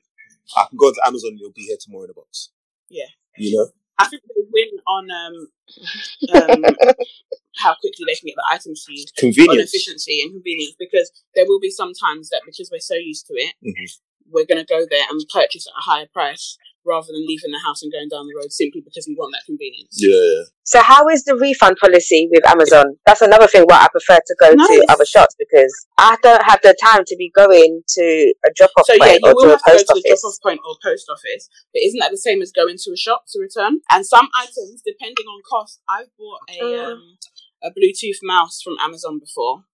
I 0.56 0.66
can 0.68 0.76
go 0.78 0.86
onto 0.86 1.00
Amazon 1.04 1.30
and 1.32 1.40
it'll 1.40 1.52
be 1.52 1.62
here 1.62 1.76
tomorrow 1.80 2.04
in 2.04 2.10
a 2.10 2.14
box. 2.14 2.50
Yeah. 2.88 3.06
You 3.38 3.56
know. 3.56 3.68
I 3.98 4.08
think 4.08 4.22
they 4.22 4.42
win 4.52 4.70
on 4.86 5.08
um, 5.10 5.48
um 6.34 6.64
how 7.56 7.74
quickly 7.80 8.04
they 8.06 8.14
can 8.14 8.26
get 8.26 8.36
the 8.36 8.44
items 8.50 8.84
to 8.84 8.92
you. 8.92 9.04
on 9.04 9.12
Convenience. 9.18 9.70
efficiency 9.74 10.20
and 10.22 10.32
convenience 10.32 10.74
because 10.78 11.10
there 11.34 11.44
will 11.46 11.60
be 11.60 11.70
some 11.70 11.92
times 11.94 12.28
that 12.30 12.42
because 12.46 12.70
we're 12.72 12.80
so 12.80 12.94
used 12.94 13.26
to 13.26 13.34
it, 13.34 13.54
Mhm. 13.64 13.98
we're 14.30 14.46
going 14.46 14.64
to 14.64 14.68
go 14.68 14.86
there 14.88 15.04
and 15.10 15.20
purchase 15.32 15.66
at 15.66 15.78
a 15.78 15.82
higher 15.82 16.06
price 16.12 16.56
rather 16.84 17.06
than 17.10 17.26
leaving 17.26 17.50
the 17.52 17.62
house 17.64 17.82
and 17.82 17.92
going 17.92 18.08
down 18.08 18.26
the 18.26 18.34
road 18.36 18.50
simply 18.52 18.80
because 18.80 19.06
we 19.06 19.14
want 19.14 19.32
that 19.32 19.44
convenience. 19.46 19.94
Yeah. 19.98 20.44
So 20.64 20.80
how 20.82 21.08
is 21.08 21.24
the 21.24 21.36
refund 21.36 21.76
policy 21.80 22.28
with 22.30 22.46
Amazon? 22.48 22.96
That's 23.06 23.20
another 23.22 23.46
thing 23.46 23.64
why 23.66 23.82
I 23.84 23.88
prefer 23.88 24.18
to 24.18 24.34
go 24.40 24.50
No, 24.54 24.66
to 24.66 24.86
other 24.88 25.04
shops 25.04 25.34
because 25.38 25.72
I 25.98 26.16
don't 26.22 26.42
have 26.42 26.60
the 26.62 26.74
time 26.82 27.04
to 27.06 27.16
be 27.16 27.30
going 27.34 27.82
to 27.98 28.34
a 28.46 28.50
drop 28.54 28.70
off 28.78 28.86
So 28.86 28.94
yeah, 28.94 29.18
point 29.18 29.20
you 29.22 29.30
or 29.30 29.34
will 29.34 29.42
to 29.42 29.48
a 29.48 29.50
have 29.52 29.62
to 29.62 29.70
go 29.70 29.72
post 29.76 29.86
to 29.86 29.94
the 29.94 30.00
office. 30.10 30.20
drop-off 30.22 30.38
point 30.42 30.60
or 30.66 30.74
post 30.82 31.06
office, 31.10 31.48
but 31.72 31.80
isn't 31.82 32.00
that 32.00 32.10
the 32.10 32.18
same 32.18 32.42
as 32.42 32.52
going 32.52 32.76
to 32.78 32.90
a 32.92 32.96
shop 32.96 33.24
to 33.32 33.40
return? 33.40 33.80
And 33.90 34.06
some 34.06 34.28
items, 34.34 34.82
depending 34.84 35.26
on 35.26 35.42
cost, 35.48 35.80
I've 35.88 36.10
bought 36.18 36.40
a 36.50 36.62
Mm. 36.62 36.92
um, 36.92 37.18
a 37.64 37.70
Bluetooth 37.70 38.18
mouse 38.24 38.60
from 38.62 38.74
Amazon 38.82 39.18
before, 39.20 39.64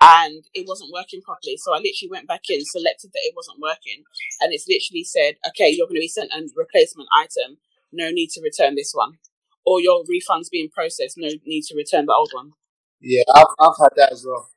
and 0.00 0.44
it 0.54 0.66
wasn't 0.68 0.92
working 0.92 1.22
properly. 1.22 1.56
So 1.56 1.72
I 1.72 1.78
literally 1.78 2.10
went 2.10 2.28
back 2.28 2.42
in, 2.48 2.64
selected 2.64 3.10
that 3.12 3.24
it 3.24 3.34
wasn't 3.34 3.60
working, 3.60 4.04
and 4.40 4.52
it's 4.52 4.68
literally 4.68 5.04
said, 5.04 5.36
"Okay, 5.48 5.70
you're 5.70 5.86
going 5.86 5.96
to 5.96 6.04
be 6.04 6.08
sent 6.08 6.32
a 6.32 6.46
replacement 6.54 7.08
item. 7.16 7.58
No 7.92 8.10
need 8.10 8.30
to 8.30 8.42
return 8.42 8.74
this 8.74 8.92
one." 8.92 9.18
Or 9.64 9.80
your 9.80 10.04
refund's 10.08 10.48
being 10.48 10.68
processed. 10.68 11.18
No 11.18 11.28
need 11.44 11.62
to 11.62 11.74
return 11.74 12.06
the 12.06 12.14
old 12.14 12.30
one. 12.32 12.52
Yeah, 13.00 13.24
I've, 13.34 13.46
I've 13.58 13.76
had 13.78 13.90
that 13.96 14.12
as 14.12 14.24
well. 14.24 14.48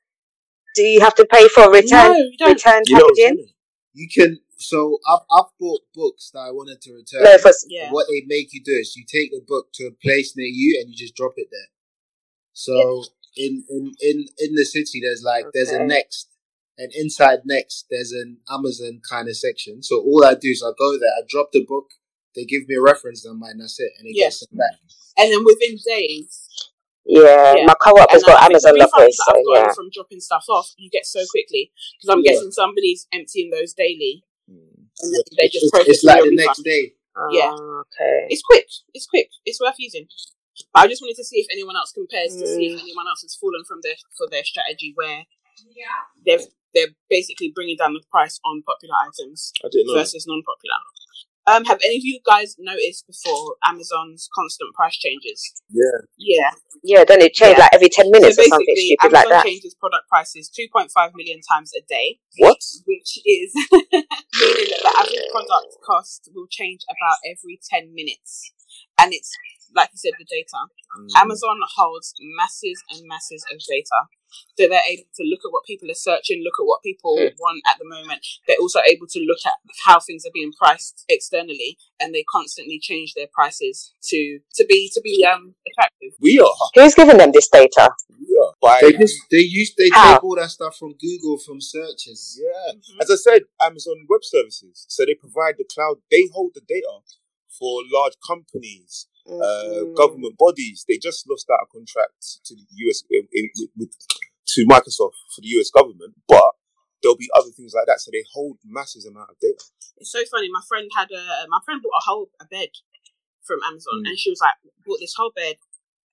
Do 0.75 0.83
you 0.83 1.01
have 1.01 1.15
to 1.15 1.25
pay 1.25 1.47
for 1.47 1.71
return 1.71 2.11
no, 2.11 2.17
you 2.17 2.37
don't. 2.37 2.53
return 2.53 2.83
You 2.85 2.95
packaging? 2.97 3.37
funny? 3.37 3.55
You 3.93 4.07
can. 4.13 4.39
So 4.57 4.99
I've 5.09 5.21
I've 5.31 5.51
bought 5.59 5.81
books 5.95 6.31
that 6.33 6.39
I 6.39 6.51
wanted 6.51 6.81
to 6.81 6.93
return. 6.93 7.23
No, 7.23 7.37
for 7.37 7.51
Yeah. 7.67 7.91
What 7.91 8.07
they 8.07 8.23
make 8.27 8.53
you 8.53 8.61
do 8.63 8.73
is 8.73 8.95
you 8.95 9.05
take 9.07 9.31
the 9.31 9.41
book 9.45 9.69
to 9.75 9.85
a 9.87 9.91
place 9.91 10.33
near 10.35 10.47
you 10.47 10.79
and 10.81 10.91
you 10.91 10.97
just 10.97 11.15
drop 11.15 11.33
it 11.37 11.47
there. 11.51 11.69
So 12.53 13.03
in, 13.39 13.63
in 13.69 13.83
in 14.01 14.17
in 14.37 14.51
the 14.55 14.65
city, 14.65 14.99
there's 15.01 15.23
like 15.23 15.45
there's 15.53 15.71
a 15.71 15.79
next, 15.83 16.27
and 16.77 16.91
inside 16.93 17.39
next 17.45 17.85
there's 17.89 18.11
an 18.11 18.37
Amazon 18.51 18.99
kind 19.09 19.27
of 19.29 19.37
section. 19.37 19.81
So 19.81 19.95
all 20.01 20.25
I 20.25 20.33
do 20.35 20.49
is 20.49 20.61
I 20.61 20.71
go 20.77 20.99
there, 20.99 21.09
I 21.17 21.21
drop 21.27 21.49
the 21.53 21.63
book, 21.65 21.87
they 22.35 22.43
give 22.45 22.67
me 22.67 22.75
a 22.75 22.81
reference 22.81 23.25
number, 23.25 23.47
and 23.49 23.61
that's 23.61 23.79
it, 23.79 23.91
and 23.97 24.07
it 24.07 24.13
Yes. 24.15 24.39
gets 24.41 24.51
them 24.51 24.57
back. 24.59 24.75
And 25.17 25.31
then 25.31 25.43
within 25.45 25.77
days, 25.85 26.47
yeah, 27.05 27.55
Yeah. 27.55 27.65
my 27.65 27.75
co-op 27.81 28.11
has 28.11 28.23
And 28.23 28.27
got 28.27 28.39
think 28.41 28.51
Amazon 28.51 28.73
the 28.77 28.85
refunds 28.85 28.99
lockers, 28.99 29.17
so 29.17 29.31
I've 29.33 29.67
yeah. 29.67 29.73
from 29.73 29.89
dropping 29.93 30.19
stuff 30.21 30.45
off, 30.49 30.67
you 30.77 30.89
get 30.89 31.05
so 31.05 31.21
quickly 31.31 31.71
because 31.97 32.09
I'm 32.13 32.21
Yeah. 32.23 32.33
guessing 32.33 32.51
somebody's 32.51 33.07
emptying 33.11 33.49
those 33.51 33.73
daily, 33.73 34.23
Mm. 34.51 34.87
and 35.01 35.09
then 35.13 35.23
they 35.37 35.45
It's, 35.45 35.53
just 35.53 35.63
it's, 35.65 35.71
process 35.71 35.89
it's 35.95 36.03
like 36.03 36.23
the 36.23 36.29
refund. 36.29 36.45
next 36.47 36.63
day. 36.63 36.93
Yeah. 37.31 37.51
Ah, 37.51 37.81
okay. 37.83 38.27
It's 38.29 38.41
quick. 38.41 38.67
It's 38.93 39.05
quick. 39.07 39.29
It's 39.45 39.59
worth 39.59 39.75
using. 39.77 40.07
But 40.73 40.83
I 40.83 40.87
just 40.87 41.01
wanted 41.01 41.15
to 41.17 41.23
see 41.23 41.37
if 41.39 41.47
anyone 41.51 41.75
else 41.75 41.91
compares 41.91 42.35
to 42.35 42.45
see 42.47 42.67
if 42.73 42.79
Mm. 42.79 42.83
anyone 42.83 43.07
else 43.07 43.21
has 43.21 43.35
fallen 43.35 43.63
from 43.67 43.79
their 43.81 43.95
for 44.17 44.27
their 44.29 44.43
strategy 44.43 44.91
where 44.95 45.25
they've 46.25 46.45
they're 46.73 46.93
basically 47.09 47.51
bringing 47.53 47.77
down 47.77 47.93
the 47.93 48.03
price 48.11 48.39
on 48.45 48.61
popular 48.63 48.93
items 49.07 49.51
I 49.65 49.69
didn't 49.71 49.87
know. 49.87 49.93
versus 49.95 50.25
non-popular. 50.27 50.75
Um, 51.47 51.65
have 51.65 51.79
any 51.83 51.97
of 51.97 52.03
you 52.05 52.19
guys 52.23 52.55
noticed 52.59 53.07
before 53.07 53.55
Amazon's 53.65 54.29
constant 54.35 54.71
price 54.75 54.95
changes? 54.95 55.41
Yeah. 55.71 56.05
Yeah. 56.15 56.51
Yeah, 56.83 57.03
then 57.05 57.21
it 57.21 57.33
changed 57.33 57.57
Yeah. 57.57 57.63
like 57.63 57.73
every 57.73 57.89
10 57.89 58.11
minutes 58.11 58.35
so 58.35 58.43
or 58.43 58.45
something 58.45 58.67
basically, 58.69 58.85
stupid 59.01 59.05
Amazon 59.17 59.17
like 59.17 59.29
that. 59.29 59.45
changes 59.49 59.73
product 59.73 60.07
prices 60.09 60.51
2.5 60.53 61.15
million 61.15 61.41
times 61.41 61.71
a 61.73 61.81
day, 61.89 62.19
What? 62.37 62.61
which 62.85 63.17
is 63.25 63.49
meaning 63.73 63.81
that 64.69 64.81
the 64.83 64.93
average 64.99 65.25
product 65.31 65.73
cost 65.83 66.29
will 66.35 66.45
change 66.51 66.81
about 66.85 67.17
every 67.25 67.59
10 67.67 67.95
minutes. 67.95 68.51
And 68.99 69.11
it's, 69.11 69.31
like 69.75 69.89
you 69.93 69.97
said, 69.97 70.13
the 70.17 70.25
data. 70.25 70.57
Mm. 70.97 71.21
Amazon 71.21 71.57
holds 71.75 72.13
masses 72.37 72.81
and 72.91 73.07
masses 73.07 73.45
of 73.51 73.59
data. 73.69 74.09
So 74.59 74.67
they're 74.67 74.85
able 74.87 75.09
to 75.15 75.23
look 75.25 75.39
at 75.43 75.51
what 75.51 75.65
people 75.65 75.89
are 75.89 75.97
searching, 75.97 76.43
look 76.43 76.53
at 76.59 76.65
what 76.65 76.83
people 76.83 77.17
Mm. 77.17 77.33
want 77.39 77.61
at 77.71 77.77
the 77.79 77.85
moment. 77.85 78.21
They're 78.47 78.61
also 78.61 78.79
able 78.87 79.07
to 79.07 79.19
look 79.21 79.39
at 79.45 79.53
how 79.85 79.99
things 79.99 80.23
are 80.25 80.31
being 80.33 80.51
priced 80.53 81.03
externally, 81.09 81.77
and 81.99 82.13
they 82.13 82.23
constantly 82.31 82.79
change 82.79 83.13
their 83.15 83.27
prices 83.33 83.93
to 84.09 84.39
to 84.55 84.65
be 84.65 84.89
to 84.93 85.01
be 85.01 85.25
um 85.25 85.55
attractive. 85.67 86.13
We 86.19 86.39
are. 86.39 86.53
Who's 86.75 86.93
giving 86.93 87.17
them 87.17 87.31
this 87.31 87.49
data? 87.49 87.89
We 88.19 88.27
are. 88.43 88.53
By, 88.61 88.79
They 88.81 88.93
just 88.93 89.17
they 89.31 89.39
use 89.39 89.73
they 89.77 89.89
How? 89.91 90.13
take 90.15 90.23
all 90.23 90.35
that 90.35 90.49
stuff 90.51 90.77
from 90.77 90.93
Google 90.93 91.37
from 91.39 91.59
searches. 91.61 92.39
yeah. 92.39 92.73
Mhm. 92.73 93.01
As 93.01 93.09
I 93.09 93.15
said, 93.15 93.41
Amazon 93.61 94.05
Web 94.09 94.23
Services. 94.23 94.85
So 94.89 95.05
they 95.05 95.15
provide 95.15 95.55
the 95.57 95.65
cloud. 95.73 96.01
They 96.11 96.27
hold 96.33 96.51
the 96.53 96.61
data 96.61 96.99
for 97.57 97.81
large 97.91 98.13
companies, 98.25 99.07
uh, 99.27 99.83
Mm. 99.85 99.95
government 99.95 100.37
bodies. 100.37 100.85
They 100.87 100.97
just 100.97 101.29
lost 101.29 101.49
out 101.49 101.59
a 101.63 101.67
contract 101.67 102.39
to 102.45 102.55
the 102.55 102.65
US 102.87 103.03
in, 103.09 103.27
in, 103.33 103.49
with, 103.77 103.91
to 104.55 104.65
Microsoft 104.65 105.17
for 105.35 105.41
the 105.41 105.47
US 105.59 105.69
government, 105.69 106.15
but 106.27 106.53
there'll 107.01 107.17
be 107.17 107.29
other 107.35 107.51
things 107.51 107.73
like 107.75 107.85
that. 107.87 107.99
So 108.01 108.11
they 108.11 108.23
hold 108.33 108.57
massive 108.65 109.03
amount 109.07 109.29
of 109.31 109.39
data. 109.39 109.63
It's 109.97 110.11
so 110.11 110.23
funny. 110.31 110.49
My 110.51 110.61
friend 110.67 110.89
had 110.95 111.09
a 111.11 111.47
my 111.49 111.59
friend 111.65 111.81
bought 111.81 111.97
a 111.99 112.03
whole 112.05 112.29
a 112.41 112.45
bed 112.45 112.69
from 113.43 113.59
Amazon, 113.67 114.03
Mm. 114.03 114.09
and 114.09 114.19
she 114.19 114.29
was 114.29 114.39
like, 114.41 114.55
bought 114.85 114.99
this 114.99 115.13
whole 115.15 115.31
bed, 115.35 115.57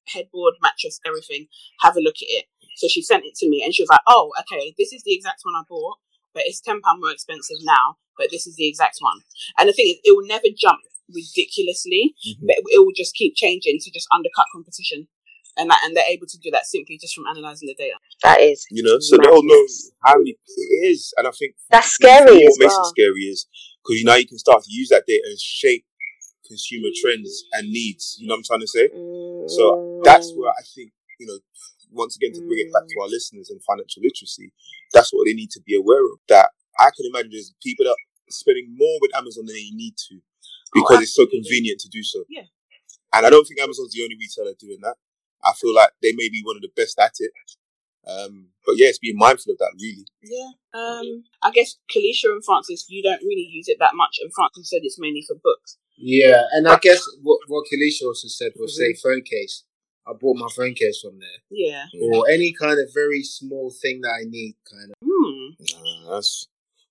headboard, 0.09 0.55
mattress, 0.63 1.01
everything. 1.05 1.49
Have 1.81 1.97
a 1.97 2.01
look 2.01 2.17
at 2.23 2.29
it. 2.29 2.47
So 2.77 2.89
she 2.89 3.03
sent 3.03 3.25
it 3.25 3.35
to 3.37 3.49
me, 3.49 3.63
and 3.65 3.75
she 3.75 3.83
was 3.83 3.89
like, 3.91 4.05
oh, 4.07 4.33
okay, 4.41 4.75
this 4.79 4.93
is 4.93 5.03
the 5.03 5.15
exact 5.15 5.41
one 5.45 5.55
I 5.55 5.63
bought, 5.69 5.97
but 6.35 6.45
it's 6.47 6.61
ten 6.61 6.81
pound 6.81 7.01
more 7.01 7.11
expensive 7.11 7.57
now. 7.63 7.97
But 8.19 8.29
this 8.31 8.47
is 8.47 8.57
the 8.57 8.67
exact 8.69 8.97
one. 9.01 9.21
And 9.59 9.69
the 9.69 9.73
thing 9.73 9.89
is, 9.89 9.97
it 10.05 10.17
will 10.17 10.27
never 10.27 10.49
jump 10.57 10.81
ridiculously, 11.13 12.15
Mm-hmm. 12.27 12.47
but 12.47 12.57
it 12.73 12.79
will 12.85 12.95
just 12.97 13.15
keep 13.15 13.35
changing 13.37 13.79
to 13.83 13.91
just 13.91 14.07
undercut 14.15 14.47
competition. 14.53 15.09
And 15.59 15.71
that, 15.71 15.81
and 15.85 15.97
they're 15.97 16.05
able 16.13 16.27
to 16.29 16.39
do 16.39 16.51
that 16.53 16.67
simply 16.67 16.99
just 17.01 17.15
from 17.15 17.25
analyzing 17.27 17.67
the 17.67 17.75
data. 17.75 17.97
That 18.23 18.41
is. 18.43 18.67
You 18.71 18.83
know, 18.83 18.99
so 19.01 19.17
they'll 19.17 19.43
know 19.43 19.65
how 20.05 20.19
many 20.19 20.37
it 20.37 20.87
is, 20.93 21.15
and 21.17 21.27
I 21.27 21.31
think 21.33 21.55
That's 21.71 21.89
scary 21.97 22.45
What 22.45 22.53
as 22.53 22.59
makes 22.61 22.75
well. 22.77 22.83
it 22.83 22.93
scary 22.93 23.21
is 23.33 23.47
because 23.83 23.97
you 23.99 24.05
know 24.05 24.17
you 24.17 24.27
can 24.29 24.37
start 24.39 24.63
to 24.65 24.69
use 24.71 24.91
that 24.91 25.05
data 25.07 25.23
and 25.25 25.39
shape 25.41 25.87
consumer 26.47 26.89
trends 27.01 27.45
and 27.55 27.71
needs. 27.73 28.17
You 28.21 28.29
know 28.29 28.35
what 28.35 28.39
I'm 28.39 28.45
trying 28.45 28.61
to 28.61 28.67
say? 28.69 28.89
So 29.49 30.01
that's 30.05 30.31
Mm. 30.33 30.37
where 30.37 30.51
I 30.53 30.63
think, 30.75 30.93
you 31.19 31.27
know, 31.27 31.39
once 31.91 32.17
again, 32.17 32.33
to 32.35 32.41
bring 32.47 32.61
it 32.61 32.73
back 32.73 32.85
to 32.87 33.01
our 33.01 33.09
listeners 33.09 33.49
and 33.49 33.63
financial 33.65 34.03
literacy, 34.03 34.53
that's 34.93 35.11
what 35.13 35.25
they 35.27 35.33
need 35.33 35.51
to 35.53 35.61
be 35.65 35.75
aware 35.75 36.05
of. 36.05 36.19
That 36.29 36.51
I 36.79 36.91
can 36.95 37.07
imagine 37.07 37.31
there's 37.33 37.55
people 37.63 37.85
that 37.87 37.93
are 37.93 38.05
spending 38.29 38.77
more 38.77 38.99
with 39.01 39.17
Amazon 39.17 39.47
than 39.47 39.55
they 39.57 39.71
need 39.73 39.97
to 40.11 40.21
because 40.81 41.03
it's 41.03 41.15
so 41.15 41.27
convenient 41.27 41.81
to 41.81 41.89
do 41.89 42.03
so. 42.03 42.25
Yeah. 42.29 42.43
And 43.13 43.25
I 43.27 43.31
don't 43.31 43.45
think 43.47 43.61
Amazon's 43.61 43.93
the 43.93 44.03
only 44.03 44.17
retailer 44.21 44.55
doing 44.59 44.79
that. 44.83 44.97
I 45.45 45.53
feel 45.61 45.75
like 45.75 45.91
they 46.03 46.13
may 46.13 46.29
be 46.29 46.43
one 46.45 46.57
of 46.57 46.63
the 46.63 46.73
best 46.77 46.99
at 46.99 47.13
it. 47.19 47.31
Um, 48.07 48.49
but 48.65 48.75
yeah, 48.77 48.87
it's 48.89 48.99
being 48.99 49.17
mindful 49.17 49.53
of 49.53 49.59
that, 49.59 49.73
really. 49.81 50.07
Yeah. 50.23 50.51
Um, 50.75 51.25
I 51.43 51.51
guess 51.51 51.77
Kalisha 51.91 52.31
and 52.31 52.45
Francis, 52.45 52.87
you 52.89 53.03
don't 53.03 53.23
really 53.23 53.49
use 53.51 53.69
it 53.69 53.79
that 53.81 53.95
much, 53.95 54.19
and 54.23 54.31
Francis 54.35 54.71
said 54.71 54.81
it's 54.85 54.99
mainly 54.99 55.25
for 55.27 55.35
books. 55.43 55.77
Yeah, 55.97 56.43
and 56.53 56.69
I 56.69 56.79
guess 56.81 57.03
what 57.23 57.41
what 57.49 57.65
Kalisha 57.73 58.03
also 58.07 58.29
said 58.29 58.53
was 58.57 58.79
Mm-hmm. 58.79 58.93
say 58.95 59.01
phone 59.03 59.23
case. 59.23 59.65
I 60.07 60.13
bought 60.13 60.37
my 60.37 60.47
phone 60.55 60.75
case 60.75 61.01
from 61.03 61.19
there, 61.19 61.39
Yeah. 61.51 61.87
or 62.01 62.29
any 62.31 62.53
kind 62.53 62.79
of 62.79 62.95
very 62.95 63.25
small 63.25 63.73
thing 63.73 64.03
that 64.03 64.11
I 64.21 64.25
need, 64.29 64.55
kind 64.71 64.91
of. 64.93 64.97
Hmm. 65.05 65.55
Uh, 66.07 66.15
that's 66.15 66.47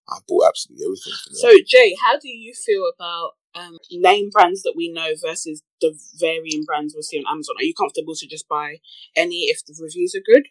I 0.10 0.18
bought 0.28 0.48
absolutely 0.50 0.86
everything. 0.86 1.14
From 1.24 1.36
So, 1.36 1.50
Jay, 1.66 1.96
how 2.04 2.20
do 2.20 2.28
you 2.28 2.54
feel 2.54 2.84
about 2.94 3.32
um, 3.56 3.78
name 3.92 4.30
brands 4.32 4.64
that 4.64 4.74
we 4.76 4.92
know 4.92 5.10
versus 5.26 5.64
the 5.82 5.98
varying 6.20 6.64
brands 6.66 6.94
we'll 6.94 7.04
see 7.04 7.18
on 7.18 7.32
Amazon? 7.32 7.56
Are 7.58 7.64
you 7.64 7.74
comfortable 7.74 8.16
to 8.16 8.28
just 8.28 8.48
buy 8.48 8.78
any 9.16 9.46
if 9.46 9.66
the 9.66 9.76
reviews 9.82 10.16
are 10.16 10.26
good? 10.26 10.48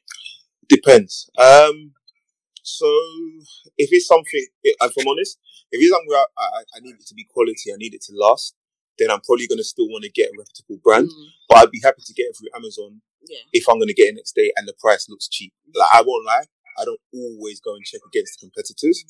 Depends. 0.68 1.28
Um, 1.38 1.92
so 2.62 2.86
if 3.76 3.90
it's 3.92 4.06
something, 4.06 4.46
if 4.62 4.76
I'm 4.80 5.08
honest, 5.08 5.38
if 5.70 5.80
it's 5.80 5.90
something 5.90 6.08
where 6.08 6.24
I, 6.38 6.62
I, 6.76 6.80
need 6.80 6.94
it 6.94 7.06
to 7.06 7.14
be 7.14 7.24
quality, 7.24 7.72
I 7.72 7.76
need 7.76 7.94
it 7.94 8.02
to 8.08 8.12
last, 8.14 8.54
then 8.98 9.10
I'm 9.10 9.20
probably 9.20 9.46
going 9.46 9.58
to 9.58 9.64
still 9.64 9.88
want 9.88 10.04
to 10.04 10.10
get 10.10 10.30
a 10.30 10.38
reputable 10.38 10.80
brand. 10.82 11.08
Mm, 11.08 11.26
But 11.48 11.58
I'd 11.58 11.70
be 11.70 11.80
happy 11.82 12.02
to 12.06 12.14
get 12.14 12.30
it 12.30 12.36
through 12.38 12.56
Amazon 12.56 13.02
yeah. 13.28 13.44
if 13.52 13.68
I'm 13.68 13.76
going 13.76 13.88
to 13.88 13.94
get 13.94 14.08
it 14.08 14.14
next 14.16 14.34
day 14.34 14.52
and 14.56 14.66
the 14.66 14.74
price 14.78 15.08
looks 15.08 15.28
cheap. 15.28 15.52
Like 15.74 15.88
I 15.92 16.00
won't 16.00 16.24
lie, 16.24 16.46
I 16.78 16.84
don't 16.84 17.00
always 17.12 17.60
go 17.60 17.74
and 17.74 17.84
check 17.84 18.00
against 18.06 18.40
the 18.40 18.46
competitors, 18.46 19.04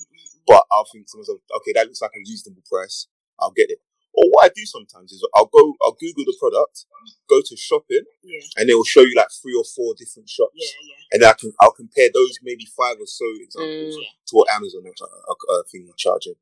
but 0.46 0.64
I'll 0.72 0.86
think 0.92 1.06
to 1.12 1.18
myself, 1.18 1.40
okay, 1.56 1.72
that 1.74 1.86
looks 1.86 2.02
like 2.02 2.12
a 2.16 2.20
reasonable 2.26 2.62
price. 2.68 3.06
I'll 3.40 3.52
get 3.52 3.70
it. 3.70 3.78
Or 4.16 4.24
what 4.30 4.44
I 4.44 4.50
do 4.54 4.64
sometimes 4.64 5.10
is 5.10 5.26
I'll 5.34 5.50
go, 5.52 5.74
I'll 5.82 5.96
Google 5.98 6.24
the 6.24 6.36
product, 6.38 6.86
go 7.28 7.40
to 7.44 7.56
shopping, 7.56 8.04
Yeah. 8.22 8.40
and 8.56 8.70
it 8.70 8.74
will 8.74 8.84
show 8.84 9.00
you 9.00 9.12
like 9.16 9.26
three 9.42 9.56
or 9.58 9.64
four 9.64 9.94
different 9.98 10.28
shops 10.28 10.54
Yeah. 10.54 10.70
Yeah. 10.86 10.94
and 11.12 11.24
I 11.24 11.32
can 11.32 11.52
I'll 11.60 11.72
compare 11.72 12.10
those 12.14 12.38
maybe 12.42 12.64
five 12.76 12.96
or 13.00 13.06
so 13.06 13.26
examples 13.40 13.96
Mm. 13.96 14.04
to 14.28 14.32
what 14.36 14.48
Amazon 14.54 14.82
are, 14.86 15.08
are, 15.08 15.56
are 15.58 15.64
thinking 15.70 15.92
charging. 15.96 16.34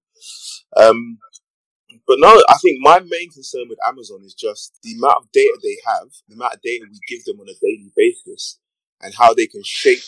Um, 0.77 1.19
but 2.07 2.19
no, 2.19 2.29
I 2.49 2.57
think 2.61 2.79
my 2.81 3.01
main 3.01 3.31
concern 3.31 3.69
with 3.69 3.79
Amazon 3.87 4.21
is 4.25 4.35
just 4.35 4.79
the 4.83 4.93
amount 4.95 5.17
of 5.19 5.33
data 5.33 5.59
they 5.63 5.77
have, 5.87 6.09
the 6.29 6.35
amount 6.35 6.55
of 6.55 6.61
data 6.63 6.85
we 6.91 6.99
give 7.09 7.25
them 7.25 7.41
on 7.41 7.49
a 7.49 7.57
daily 7.61 7.91
basis, 7.97 8.59
and 9.01 9.15
how 9.15 9.33
they 9.35 9.47
can 9.47 9.63
shape 9.65 10.01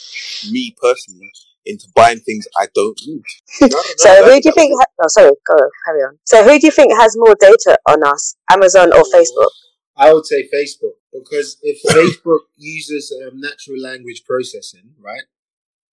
me 0.50 0.74
personally 0.80 1.30
into 1.66 1.86
buying 1.94 2.20
things 2.20 2.46
I 2.58 2.66
don't 2.74 2.98
need. 3.06 3.22
No, 3.60 3.68
no, 3.68 3.82
So 3.96 4.08
that- 4.08 4.24
who 4.24 4.30
do 4.30 4.34
you 4.36 4.40
that- 4.42 4.54
think? 4.54 4.72
Ha- 4.80 4.92
oh, 5.02 5.08
sorry, 5.08 5.32
go 5.46 5.56
carry 5.86 6.00
on. 6.02 6.18
So 6.24 6.42
who 6.44 6.58
do 6.58 6.66
you 6.66 6.70
think 6.72 6.92
has 6.98 7.16
more 7.16 7.34
data 7.38 7.78
on 7.88 8.02
us, 8.02 8.36
Amazon 8.50 8.92
or 8.92 9.02
Facebook? 9.04 9.50
I 9.96 10.12
would 10.12 10.26
say 10.26 10.48
Facebook 10.52 10.94
because 11.12 11.56
if 11.62 11.80
Facebook 11.96 12.40
uses 12.56 13.14
um, 13.24 13.40
natural 13.40 13.80
language 13.80 14.22
processing, 14.26 14.90
right? 15.00 15.22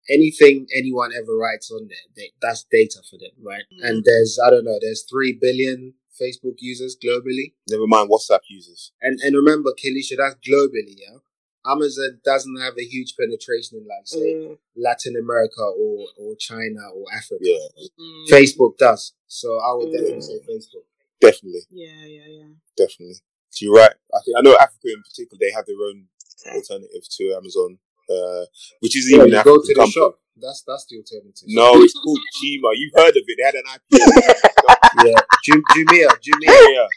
Anything 0.10 0.66
anyone 0.76 1.12
ever 1.16 1.38
writes 1.38 1.70
on 1.72 1.88
there, 1.88 2.06
they, 2.16 2.32
that's 2.42 2.66
data 2.72 3.00
for 3.10 3.18
them, 3.18 3.32
right? 3.46 3.64
Mm. 3.72 3.88
And 3.88 4.04
there's 4.04 4.40
I 4.44 4.50
don't 4.50 4.66
know, 4.66 4.80
there's 4.82 5.04
three 5.10 5.38
billion 5.40 5.94
Facebook 6.20 6.56
users 6.58 6.98
globally, 6.98 7.54
Never 7.70 7.86
mind 7.88 8.10
WhatsApp 8.10 8.40
users. 8.50 8.92
and 9.02 9.20
and 9.22 9.36
remember, 9.36 9.72
Kalisha, 9.72 10.18
that's 10.18 10.36
globally, 10.48 10.96
yeah. 10.98 11.18
Amazon 11.66 12.20
doesn't 12.26 12.60
have 12.60 12.74
a 12.78 12.84
huge 12.84 13.16
penetration 13.20 13.78
in 13.80 13.88
like 13.88 14.06
say 14.08 14.34
Mm. 14.34 14.58
Latin 14.76 15.16
America 15.16 15.62
or 15.62 16.08
or 16.18 16.36
China 16.36 16.82
or 16.94 17.06
Africa. 17.14 17.42
Yeah, 17.42 17.68
Mm, 18.00 18.28
Facebook 18.30 18.78
does, 18.78 19.14
so 19.28 19.60
I 19.60 19.74
would 19.76 19.92
definitely 19.92 20.18
Mm. 20.18 20.24
say 20.28 20.40
Facebook. 20.50 20.86
definitely, 21.20 21.62
Yeah. 21.70 22.06
Yeah. 22.06 22.28
Yeah. 22.28 22.54
definitely. 22.78 23.16
So 23.52 23.66
you're 23.66 23.76
right. 23.76 23.94
I 24.14 24.20
think 24.24 24.38
I 24.38 24.42
know 24.42 24.56
Africa 24.58 24.88
in 24.96 25.04
particular. 25.04 25.38
They 25.40 25.52
have 25.52 25.66
their 25.66 25.76
own 25.82 26.08
Okay. 26.42 26.56
alternative 26.58 27.04
to 27.18 27.34
Amazon, 27.36 27.78
uh, 28.10 28.46
which 28.80 28.96
is 28.98 29.10
Yeah, 29.12 29.18
even 29.18 29.30
you 29.30 29.44
go 29.44 29.58
to 29.62 29.68
the 29.68 29.74
company. 29.76 29.92
shop. 29.92 30.20
That's 30.38 30.64
that's 30.66 30.86
the 30.86 30.98
alternative. 30.98 31.44
No, 31.48 31.84
it's 31.84 31.94
called 31.94 32.18
Jima. 32.42 32.72
You've 32.74 32.94
heard 32.96 33.16
of 33.16 33.24
it. 33.28 33.36
They 33.38 33.44
had 33.44 33.56
an 33.56 33.68
IPO. 33.68 34.00
yeah, 35.06 35.20
Ju- 35.44 35.64
Jumia, 35.76 36.08
Jumia. 36.26 36.74
yeah. 36.74 36.88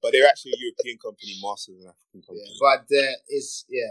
But 0.00 0.12
they're 0.12 0.26
actually 0.26 0.52
a 0.52 0.58
European 0.58 0.96
company, 0.98 1.34
mastered 1.42 1.74
an 1.76 1.88
African 1.92 2.20
Yeah, 2.22 2.26
company. 2.26 2.56
but 2.60 2.84
there 2.88 3.14
is 3.28 3.64
yeah. 3.68 3.90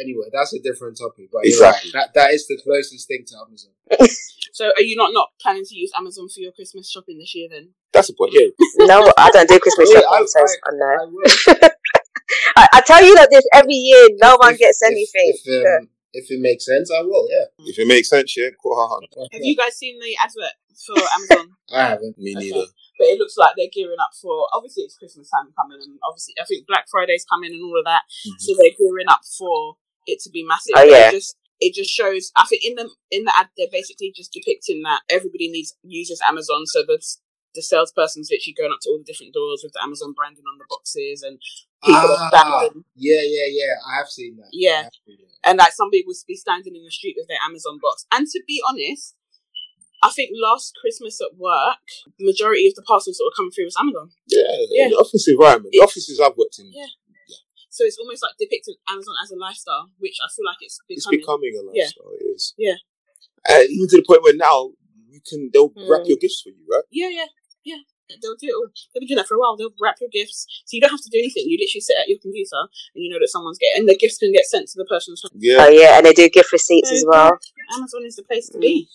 Anyway, 0.00 0.26
that's 0.32 0.54
a 0.54 0.60
different 0.60 0.96
topic. 0.98 1.28
But 1.32 1.44
Exactly. 1.44 1.90
right. 1.94 2.06
That 2.06 2.14
that 2.14 2.34
is 2.34 2.46
the 2.46 2.58
closest 2.62 3.06
thing 3.08 3.24
to 3.28 3.34
Amazon. 3.46 3.72
So, 4.50 4.72
are 4.74 4.82
you 4.82 4.96
not 4.96 5.12
not 5.12 5.28
planning 5.40 5.62
to 5.64 5.74
use 5.76 5.92
Amazon 5.96 6.26
for 6.34 6.40
your 6.40 6.50
Christmas 6.50 6.90
shopping 6.90 7.18
this 7.18 7.32
year? 7.34 7.48
Then 7.50 7.74
That's 7.92 8.08
the 8.08 8.14
point. 8.14 8.32
Yeah. 8.34 8.48
No, 8.86 9.06
I 9.16 9.30
don't 9.30 9.48
do 9.48 9.58
Christmas 9.60 9.90
Yeah, 9.92 10.00
shopping, 10.00 10.24
I- 10.24 10.26
so 10.26 10.40
it's 10.42 10.58
on 10.66 10.78
there. 10.78 10.98
I. 10.98 11.70
I, 12.56 12.66
I 12.74 12.80
tell 12.82 13.04
you 13.04 13.14
that 13.16 13.28
this 13.30 13.46
every 13.54 13.74
year, 13.74 14.08
no 14.20 14.36
one 14.40 14.56
gets 14.56 14.82
anything. 14.82 15.32
If, 15.44 15.82
um, 15.82 15.88
if 16.12 16.30
it 16.30 16.40
makes 16.40 16.64
sense, 16.66 16.90
I 16.90 17.02
will. 17.02 17.26
Yeah. 17.30 17.44
If 17.70 17.78
it 17.78 17.86
makes 17.86 18.08
sense, 18.08 18.36
yeah. 18.36 18.48
Go 18.62 19.00
have 19.32 19.42
you 19.44 19.56
guys 19.56 19.76
seen 19.76 19.98
the 20.00 20.16
advert 20.22 20.52
for 20.84 20.96
Amazon? 21.16 21.54
I 21.72 21.88
haven't. 21.94 22.18
Me 22.18 22.34
Okay. 22.36 22.46
neither. 22.50 22.66
but 22.98 23.06
it 23.06 23.18
looks 23.18 23.36
like 23.36 23.52
they're 23.56 23.70
gearing 23.72 24.00
up 24.00 24.10
for 24.20 24.46
obviously 24.52 24.82
it's 24.84 24.96
Christmas 24.96 25.30
time 25.30 25.52
coming, 25.56 25.78
and 25.80 25.98
obviously 26.08 26.34
I 26.40 26.44
think 26.44 26.66
Black 26.66 26.86
Friday's 26.90 27.24
coming 27.30 27.52
and 27.52 27.62
all 27.62 27.78
of 27.78 27.84
that. 27.84 28.02
Mhm. 28.26 28.40
So 28.40 28.54
they're 28.58 28.74
gearing 28.76 29.08
up 29.08 29.20
for 29.38 29.76
it 30.08 30.20
to 30.24 30.30
be 30.30 30.42
massive. 30.44 30.74
Oh, 30.76 30.82
yeah. 30.84 31.08
It 31.08 31.12
just 31.12 31.36
it 31.60 31.74
just 31.74 31.90
shows. 31.90 32.30
I 32.36 32.46
think 32.46 32.62
in 32.64 32.74
the 32.76 32.88
in 33.10 33.24
the 33.24 33.34
ad 33.38 33.48
they're 33.56 33.70
basically 33.70 34.12
just 34.14 34.32
depicting 34.32 34.82
that 34.82 35.02
everybody 35.10 35.48
needs 35.50 35.76
uses 35.82 36.20
Amazon. 36.28 36.66
So 36.66 36.82
the 36.86 36.98
the 37.54 37.62
salesperson's 37.62 38.28
literally 38.30 38.54
going 38.56 38.72
up 38.72 38.78
to 38.82 38.90
all 38.90 38.98
the 38.98 39.04
different 39.08 39.32
doors 39.34 39.62
with 39.64 39.72
the 39.72 39.82
Amazon 39.82 40.12
branding 40.12 40.44
on 40.46 40.58
the 40.58 40.66
boxes, 40.68 41.22
and 41.22 41.38
people 41.82 42.14
Ah, 42.16 42.28
standing. 42.30 42.84
yeah, 42.94 43.22
yeah, 43.24 43.48
yeah. 43.48 43.74
I 43.88 43.98
have 43.98 44.08
seen 44.08 44.36
that. 44.36 44.50
Yeah. 44.52 44.88
Seen 45.06 45.16
that. 45.18 45.48
And 45.48 45.58
like 45.58 45.72
some 45.72 45.90
people 45.90 46.10
will 46.10 46.24
be 46.28 46.36
standing 46.36 46.76
in 46.76 46.84
the 46.84 46.90
street 46.90 47.16
with 47.16 47.26
their 47.26 47.38
Amazon 47.44 47.78
box. 47.80 48.04
And 48.12 48.26
to 48.28 48.40
be 48.46 48.60
honest, 48.68 49.14
I 50.02 50.10
think 50.10 50.30
last 50.34 50.76
Christmas 50.80 51.18
at 51.20 51.34
work, 51.38 51.82
the 52.18 52.26
majority 52.26 52.68
of 52.68 52.74
the 52.76 52.82
parcels 52.86 53.16
that 53.16 53.24
were 53.26 53.34
coming 53.34 53.50
through 53.50 53.64
was 53.66 53.76
Amazon. 53.80 54.10
Yeah, 54.28 54.44
Yeah. 54.70 54.88
the 54.90 54.96
office 55.00 55.26
environment. 55.26 55.72
The 55.72 55.78
It's- 55.78 55.88
offices 55.90 56.20
I've 56.20 56.36
worked 56.36 56.58
in, 56.60 56.70
Yeah. 56.72 56.86
So 57.78 57.86
it's 57.86 57.94
almost 58.02 58.26
like 58.26 58.34
depicting 58.42 58.74
Amazon 58.90 59.14
as 59.22 59.30
a 59.30 59.38
lifestyle, 59.38 59.86
which 60.02 60.18
I 60.18 60.26
feel 60.34 60.42
like 60.50 60.58
it's 60.66 60.82
becoming. 60.90 60.98
it's 60.98 61.06
becoming. 61.06 61.54
becoming 61.54 61.70
a 61.70 61.78
Yeah. 61.78 61.86
lifestyle. 61.86 62.10
It 62.18 62.26
is. 62.34 62.42
Yeah. 62.58 62.78
And 63.46 63.70
even 63.70 63.86
to 63.94 63.96
the 64.02 64.06
point 64.08 64.26
where 64.26 64.34
now 64.34 64.74
you 65.06 65.20
can 65.22 65.46
they'll 65.54 65.70
wrap 65.86 66.02
Mm. 66.02 66.08
your 66.10 66.18
gifts 66.18 66.42
for 66.42 66.50
you, 66.50 66.58
right? 66.66 66.82
Yeah, 66.90 67.06
yeah, 67.08 67.30
yeah. 67.62 67.86
They'll 68.20 68.34
do 68.34 68.48
it. 68.50 68.56
All. 68.58 68.66
They've 68.90 68.98
been 69.06 69.06
doing 69.14 69.22
that 69.22 69.28
for 69.30 69.36
a 69.36 69.38
while. 69.38 69.54
They'll 69.56 69.70
wrap 69.78 70.00
your 70.02 70.10
gifts, 70.10 70.42
so 70.66 70.74
you 70.74 70.80
don't 70.82 70.90
have 70.90 71.06
to 71.06 71.10
do 71.12 71.18
anything. 71.22 71.44
You 71.46 71.54
literally 71.60 71.80
sit 71.86 71.94
at 72.02 72.08
your 72.10 72.18
computer 72.18 72.58
and 72.96 72.98
you 73.04 73.10
know 73.14 73.20
that 73.22 73.28
someone's 73.30 73.58
getting, 73.62 73.86
and 73.86 73.88
the 73.88 73.94
gifts 73.94 74.18
can 74.18 74.32
get 74.32 74.46
sent 74.50 74.66
to 74.74 74.76
the 74.80 74.88
person's 74.90 75.22
home. 75.22 75.38
Yeah. 75.38 75.62
Oh 75.62 75.68
yeah, 75.70 75.98
and 75.98 76.04
they 76.06 76.12
do 76.16 76.26
gift 76.28 76.50
receipts 76.50 76.90
as 76.90 77.04
well. 77.06 77.38
Amazon 77.78 78.02
is 78.04 78.16
the 78.16 78.24
place 78.24 78.48
to 78.50 78.58
be. 78.58 78.88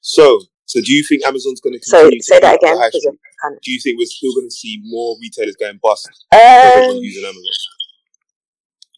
So, 0.00 0.40
so 0.64 0.80
do 0.80 0.88
you 0.94 1.04
think 1.04 1.20
Amazon's 1.26 1.60
going 1.60 1.74
to 1.76 1.84
So 1.84 2.08
continue 2.08 2.20
to 2.20 2.24
say 2.24 2.40
that 2.40 2.56
again. 2.56 2.78
high 2.78 2.88
'cause 2.90 3.02
street? 3.02 3.12
it 3.20 3.36
kind 3.42 3.58
Do 3.60 3.70
you 3.70 3.80
think 3.82 3.98
we're 3.98 4.06
still 4.08 4.32
going 4.32 4.48
to 4.48 4.54
see 4.56 4.80
more 4.84 5.18
retailers 5.20 5.56
going 5.56 5.78
bust 5.82 6.08
because 6.30 6.72
everyone's 6.80 6.98
Um, 6.98 7.04
using 7.04 7.24
Amazon? 7.28 7.52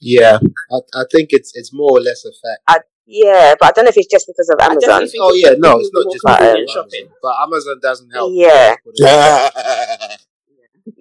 Yeah, 0.05 0.37
I, 0.71 0.79
I 1.01 1.05
think 1.11 1.31
it's 1.33 1.53
it's 1.55 1.73
more 1.73 1.93
or 1.97 2.01
less 2.01 2.25
a 2.27 2.33
fact. 2.45 2.85
yeah, 3.07 3.55
but 3.59 3.67
I 3.69 3.73
don't 3.73 3.85
know 3.87 3.89
if 3.89 3.97
it's 3.97 4.11
just 4.13 4.27
because 4.27 4.51
of 4.53 4.61
Amazon. 4.61 5.09
Oh 5.21 5.33
yeah, 5.35 5.55
no, 5.57 5.81
it's 5.81 5.91
not 5.93 6.05
just 6.13 6.25
more 6.27 6.37
about 6.37 6.43
Amazon, 6.59 6.75
shopping. 6.75 7.09
but 7.23 7.35
Amazon 7.43 7.77
doesn't 7.83 8.11
help. 8.11 8.31
Yeah. 8.35 8.77
Yeah. 8.97 9.49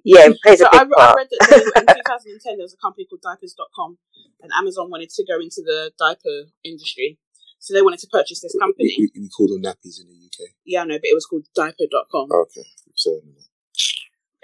Yeah, 0.04 0.28
it 0.32 0.36
plays 0.42 0.60
So 0.60 0.66
a 0.66 0.68
I, 0.72 0.84
big 0.84 0.92
I 0.96 1.00
part. 1.00 1.16
read 1.16 1.28
that 1.30 1.40
they, 1.48 1.80
in 1.80 1.86
2010 2.40 2.56
there 2.56 2.64
was 2.64 2.72
a 2.72 2.80
company 2.80 3.04
called 3.08 3.20
Diapers.com, 3.22 3.98
and 4.42 4.50
Amazon 4.56 4.88
wanted 4.90 5.10
to 5.10 5.24
go 5.28 5.36
into 5.40 5.60
the 5.64 5.92
diaper 5.98 6.48
industry, 6.64 7.18
so 7.58 7.72
they 7.74 7.82
wanted 7.82 8.00
to 8.00 8.08
purchase 8.08 8.40
this 8.40 8.52
we, 8.54 8.60
company. 8.60 8.96
we, 8.98 9.10
we 9.20 9.28
call 9.28 9.48
them 9.48 9.60
nappies 9.64 10.00
in 10.00 10.08
the 10.08 10.16
UK. 10.16 10.52
Yeah, 10.64 10.82
I 10.82 10.84
know, 10.84 10.96
but 10.96 11.08
it 11.08 11.14
was 11.16 11.26
called 11.26 11.44
Diaper.com. 11.54 12.28
Okay. 12.32 12.64
So, 12.94 13.20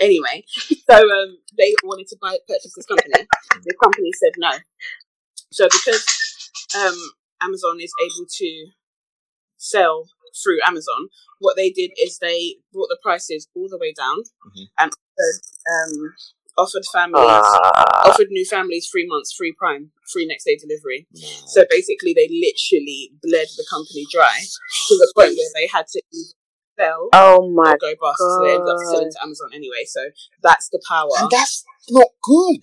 Anyway, 0.01 0.45
so 0.91 0.97
um, 0.97 1.39
they 1.59 1.75
wanted 1.85 2.09
to 2.09 2.17
buy 2.21 2.39
purchase 2.49 2.73
this 2.75 2.87
company. 2.87 3.27
The 3.65 3.75
company 3.83 4.11
said 4.13 4.33
no. 4.39 4.53
So 5.53 5.67
because 5.67 6.05
um, 6.77 6.97
Amazon 7.43 7.79
is 7.81 7.93
able 8.03 8.27
to 8.39 8.67
sell 9.57 10.05
through 10.43 10.59
Amazon, 10.67 11.09
what 11.41 11.57
they 11.57 11.71
did 11.71 11.91
is 12.01 12.19
they 12.19 12.57
brought 12.73 12.89
the 12.89 12.99
prices 13.03 13.49
all 13.55 13.69
the 13.69 13.79
way 13.79 13.93
down 13.93 14.23
Mhm. 14.57 14.67
and 14.79 14.93
offered, 14.93 15.41
um, 15.75 16.15
offered 16.57 16.85
families 16.93 17.25
Ah, 17.25 18.09
offered 18.11 18.29
new 18.31 18.45
families 18.45 18.89
three 18.91 19.07
months 19.07 19.33
free 19.35 19.53
prime, 19.59 19.93
free 20.13 20.27
next 20.27 20.45
day 20.45 20.57
delivery. 20.57 21.07
So 21.47 21.65
basically, 21.69 22.15
they 22.15 22.29
literally 22.29 23.13
bled 23.23 23.49
the 23.57 23.67
company 23.69 24.07
dry 24.11 24.39
to 24.89 24.95
the 24.97 25.13
point 25.17 25.37
where 25.37 25.51
they 25.55 25.67
had 25.67 25.87
to 25.89 26.03
either 26.81 26.91
sell 26.91 27.09
oh 27.13 27.51
my 27.53 27.73
or 27.73 27.79
go 27.79 27.93
bust. 28.01 28.19
So 28.19 28.41
they 28.43 28.55
ended 28.55 28.69
up 28.69 28.79
selling 28.91 29.11
to 29.11 29.23
Amazon 29.23 29.51
anyway. 29.55 29.85
So 29.87 30.01
that's 30.43 30.69
the 30.71 30.81
power. 30.89 31.11
and 31.21 31.31
that's 31.31 31.65
not 31.91 32.09
good. 32.23 32.61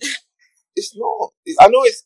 It's 0.76 0.96
not. 0.96 1.32
It- 1.44 1.56
I 1.60 1.68
know 1.68 1.82
it's. 1.84 2.04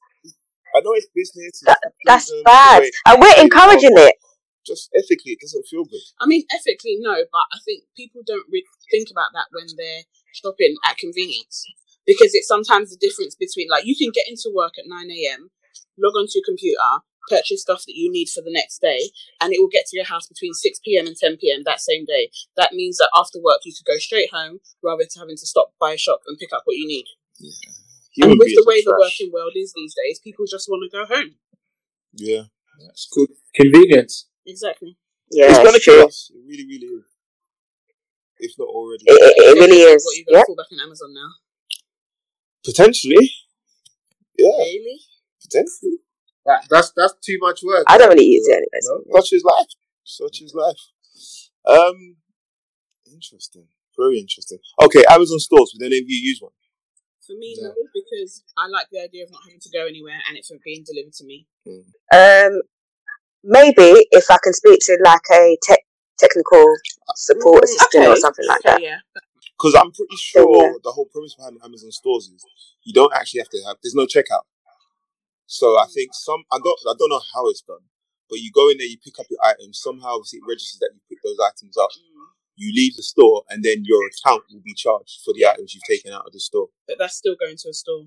I 0.74 0.80
know 0.80 0.92
it's 0.94 1.06
business. 1.14 1.48
it's 1.48 1.62
That- 1.64 1.92
that's 2.06 2.32
bad, 2.44 2.82
and 3.06 3.16
uh, 3.16 3.16
we're 3.20 3.42
encouraging 3.42 3.92
it. 3.98 4.16
Just 4.64 4.88
ethically, 4.94 5.32
it 5.32 5.40
doesn't 5.40 5.66
feel 5.68 5.84
good. 5.84 6.00
I 6.20 6.26
mean, 6.26 6.44
ethically, 6.54 6.96
no, 7.00 7.12
but 7.32 7.46
I 7.52 7.58
think 7.64 7.84
people 7.96 8.22
don't 8.24 8.46
really 8.50 8.64
think 8.90 9.10
about 9.10 9.34
that 9.34 9.46
when 9.52 9.66
they're 9.76 10.04
shopping 10.32 10.76
at 10.88 10.96
convenience 10.96 11.66
because 12.06 12.32
it's 12.34 12.46
sometimes 12.46 12.90
the 12.90 12.96
difference 12.96 13.34
between 13.34 13.68
like 13.68 13.84
you 13.84 13.96
can 13.96 14.10
get 14.14 14.28
into 14.28 14.52
work 14.54 14.74
at 14.78 14.86
9 14.86 15.10
a.m., 15.10 15.50
log 15.98 16.14
onto 16.14 16.38
your 16.38 16.46
computer, 16.46 17.02
purchase 17.28 17.62
stuff 17.62 17.84
that 17.86 17.94
you 17.96 18.10
need 18.10 18.28
for 18.28 18.40
the 18.42 18.52
next 18.52 18.80
day, 18.80 19.10
and 19.40 19.52
it 19.52 19.60
will 19.60 19.68
get 19.72 19.86
to 19.86 19.96
your 19.96 20.06
house 20.06 20.26
between 20.26 20.52
6 20.54 20.80
p.m. 20.84 21.06
and 21.06 21.16
10 21.16 21.36
p.m. 21.38 21.62
that 21.64 21.80
same 21.80 22.04
day. 22.04 22.30
That 22.56 22.72
means 22.72 22.98
that 22.98 23.10
after 23.14 23.38
work, 23.42 23.60
you 23.64 23.72
could 23.72 23.86
go 23.90 23.98
straight 23.98 24.30
home 24.32 24.58
rather 24.82 25.02
than 25.04 25.20
having 25.20 25.36
to 25.36 25.46
stop 25.46 25.72
by 25.80 25.92
a 25.92 25.98
shop 25.98 26.20
and 26.26 26.38
pick 26.38 26.52
up 26.52 26.62
what 26.64 26.76
you 26.76 26.86
need. 26.86 27.06
Yeah. 28.14 28.26
and 28.26 28.38
with 28.38 28.48
the 28.54 28.64
way 28.66 28.80
the 28.84 28.90
trash. 28.90 29.00
working 29.00 29.32
world 29.32 29.52
is 29.56 29.72
these 29.74 29.94
days, 30.04 30.20
people 30.22 30.44
just 30.50 30.68
want 30.68 30.82
to 30.90 30.96
go 30.96 31.04
home. 31.06 31.36
Yeah. 32.14 32.42
It's 32.90 33.08
good 33.10 33.28
convenience. 33.54 34.28
Exactly. 34.46 34.96
Yeah, 35.30 35.46
it's 35.48 35.58
gonna 35.58 35.70
it's 35.76 35.84
kill 35.84 36.06
us. 36.06 36.30
It 36.34 36.42
really, 36.46 36.66
really 36.66 36.86
is. 37.00 37.04
If 38.38 38.52
not 38.58 38.66
already. 38.68 39.04
It, 39.06 39.12
it, 39.12 39.56
it 39.56 39.60
really 39.60 39.80
is. 39.82 40.04
What, 40.04 40.16
you 40.16 40.24
got 40.26 40.32
to 40.32 40.38
Yeah. 40.38 40.44
fall 40.46 40.56
back 40.56 40.66
on 40.72 40.80
Amazon 40.80 41.14
now? 41.14 41.30
Potentially. 42.64 43.30
Yeah, 44.38 44.48
Really? 44.48 45.00
potentially. 45.42 45.98
That, 46.46 46.66
that's 46.70 46.92
that's 46.96 47.14
too 47.24 47.38
much 47.40 47.60
work. 47.62 47.84
I 47.88 47.98
don't 47.98 48.08
really 48.08 48.24
use 48.26 48.46
it 48.48 48.52
anyways. 48.56 48.88
No? 49.08 49.20
Such 49.20 49.32
is 49.32 49.44
life. 49.44 49.68
Such 50.04 50.42
is 50.42 50.54
life. 50.54 50.80
Um, 51.66 52.16
interesting. 53.12 53.68
Very 53.96 54.18
interesting. 54.18 54.58
Okay, 54.82 55.04
Amazon 55.08 55.38
stores. 55.38 55.72
Would 55.74 55.86
any 55.86 55.98
of 55.98 56.04
you 56.08 56.18
use 56.18 56.40
one? 56.40 56.52
For 57.26 57.34
me, 57.34 57.54
Yeah. 57.56 57.68
no, 57.68 57.74
because 57.94 58.42
I 58.56 58.66
like 58.66 58.88
the 58.90 59.00
idea 59.00 59.24
of 59.24 59.30
not 59.30 59.42
having 59.46 59.60
to 59.60 59.70
go 59.70 59.86
anywhere 59.86 60.18
and 60.28 60.36
it 60.36 60.44
for 60.44 60.56
being 60.64 60.82
delivered 60.84 61.12
to 61.14 61.24
me. 61.24 61.46
Um, 62.12 62.62
maybe 63.44 64.06
if 64.10 64.30
I 64.30 64.38
can 64.42 64.52
speak 64.52 64.80
to 64.86 64.98
like 65.04 65.22
a 65.32 65.56
tech 65.62 65.78
technical 66.18 66.64
support 67.16 67.62
Mm, 67.62 67.64
assistant 67.64 68.06
or 68.06 68.16
something 68.16 68.46
like 68.46 68.60
Okay, 68.66 68.70
that. 68.74 68.82
yeah. 68.82 68.98
Because 69.58 69.74
I'm 69.74 69.92
pretty 69.92 70.16
sure 70.16 70.66
Yeah. 70.66 70.78
the 70.82 70.92
whole 70.92 71.06
premise 71.06 71.34
behind 71.34 71.58
Amazon 71.64 71.92
stores 71.92 72.28
is 72.28 72.44
you 72.82 72.92
don't 72.92 73.12
actually 73.14 73.40
have 73.40 73.48
to 73.50 73.62
have. 73.66 73.76
There's 73.82 73.94
no 73.94 74.06
checkout. 74.06 74.44
So 75.46 75.78
I 75.78 75.86
think 75.92 76.10
some. 76.14 76.44
I 76.52 76.58
don't. 76.62 76.78
I 76.88 76.94
don't 76.98 77.10
know 77.10 77.22
how 77.34 77.48
it's 77.48 77.62
done, 77.62 77.84
but 78.28 78.40
you 78.40 78.50
go 78.52 78.68
in 78.70 78.78
there, 78.78 78.86
you 78.86 78.98
pick 79.02 79.18
up 79.18 79.26
your 79.30 79.40
items. 79.44 79.80
Somehow 79.82 80.18
it 80.20 80.40
registers 80.48 80.78
that 80.80 80.90
you 80.94 81.00
pick 81.08 81.22
those 81.22 81.38
items 81.40 81.76
up. 81.76 81.90
Mm. 81.90 82.32
You 82.56 82.72
leave 82.74 82.96
the 82.96 83.02
store, 83.02 83.44
and 83.48 83.64
then 83.64 83.84
your 83.84 84.00
account 84.06 84.44
will 84.52 84.62
be 84.64 84.74
charged 84.74 85.20
for 85.24 85.34
the 85.34 85.46
items 85.46 85.74
you've 85.74 85.88
taken 85.88 86.12
out 86.12 86.26
of 86.26 86.32
the 86.32 86.40
store. 86.40 86.68
But 86.86 86.98
that's 86.98 87.16
still 87.16 87.36
going 87.38 87.56
to 87.56 87.68
a 87.70 87.72
store. 87.72 88.06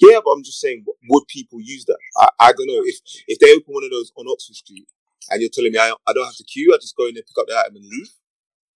Yeah, 0.00 0.20
but 0.24 0.32
I'm 0.32 0.42
just 0.42 0.60
saying, 0.60 0.84
would 1.08 1.26
people 1.28 1.60
use 1.60 1.84
that? 1.86 1.98
I, 2.16 2.28
I 2.40 2.52
don't 2.52 2.66
know. 2.66 2.82
If 2.84 3.00
if 3.26 3.38
they 3.38 3.52
open 3.52 3.74
one 3.74 3.84
of 3.84 3.90
those 3.90 4.12
on 4.16 4.26
Oxford 4.28 4.56
Street 4.56 4.86
and 5.30 5.40
you're 5.40 5.50
telling 5.52 5.72
me 5.72 5.78
I, 5.78 5.92
I 6.06 6.12
don't 6.12 6.26
have 6.26 6.36
to 6.36 6.44
queue, 6.44 6.72
I 6.74 6.78
just 6.78 6.96
go 6.96 7.06
in 7.06 7.14
there, 7.14 7.22
pick 7.22 7.38
up 7.38 7.46
the 7.46 7.58
item 7.58 7.76
and 7.76 7.84
leave, 7.84 8.10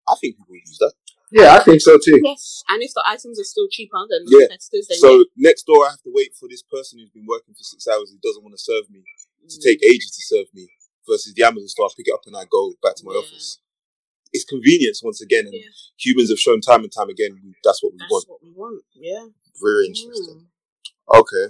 I 0.08 0.14
think 0.20 0.36
people 0.36 0.46
would 0.50 0.66
use 0.66 0.78
that. 0.78 0.92
Yeah, 1.30 1.54
I 1.54 1.62
think 1.62 1.80
so 1.80 1.96
too. 1.96 2.18
Yes. 2.22 2.62
And 2.68 2.82
if 2.82 2.90
the 2.94 3.04
items 3.06 3.38
are 3.38 3.44
still 3.46 3.68
cheaper 3.70 4.02
than 4.10 4.24
the 4.26 4.30
Yeah. 4.34 4.46
competitors, 4.50 4.86
then 4.88 4.98
So 4.98 5.24
next 5.36 5.62
door, 5.64 5.86
I 5.86 5.90
have 5.90 6.02
to 6.02 6.10
wait 6.12 6.34
for 6.34 6.48
this 6.48 6.62
person 6.62 6.98
who's 6.98 7.10
been 7.10 7.26
working 7.26 7.54
for 7.54 7.62
six 7.62 7.86
hours 7.86 8.10
who 8.10 8.18
doesn't 8.18 8.42
want 8.42 8.54
to 8.56 8.62
serve 8.62 8.90
me 8.90 9.04
yeah. 9.42 9.48
to 9.48 9.56
take 9.62 9.82
ages 9.84 10.10
to 10.16 10.22
serve 10.22 10.46
me 10.54 10.66
versus 11.06 11.32
the 11.34 11.42
Amazon 11.44 11.68
store. 11.68 11.86
I 11.86 11.90
pick 11.96 12.08
it 12.08 12.14
up 12.14 12.26
and 12.26 12.36
I 12.36 12.44
go 12.50 12.74
back 12.82 12.96
to 12.96 13.04
my 13.04 13.12
Yeah. 13.14 13.20
office. 13.20 13.58
It's 14.32 14.44
convenience 14.44 15.02
once 15.02 15.20
again, 15.20 15.46
and 15.46 15.54
Yeah. 15.54 15.70
humans 15.96 16.30
have 16.30 16.38
shown 16.38 16.60
time 16.60 16.82
and 16.82 16.92
time 16.92 17.10
again 17.10 17.54
that's 17.64 17.82
what 17.82 17.92
we 17.92 17.98
That's 17.98 18.10
want. 18.10 18.28
what 18.28 18.42
we 18.42 18.50
want. 18.50 18.84
Yeah. 18.94 19.28
Very 19.60 19.86
interesting. 19.86 20.48
Mm. 21.08 21.18
Okay. 21.20 21.46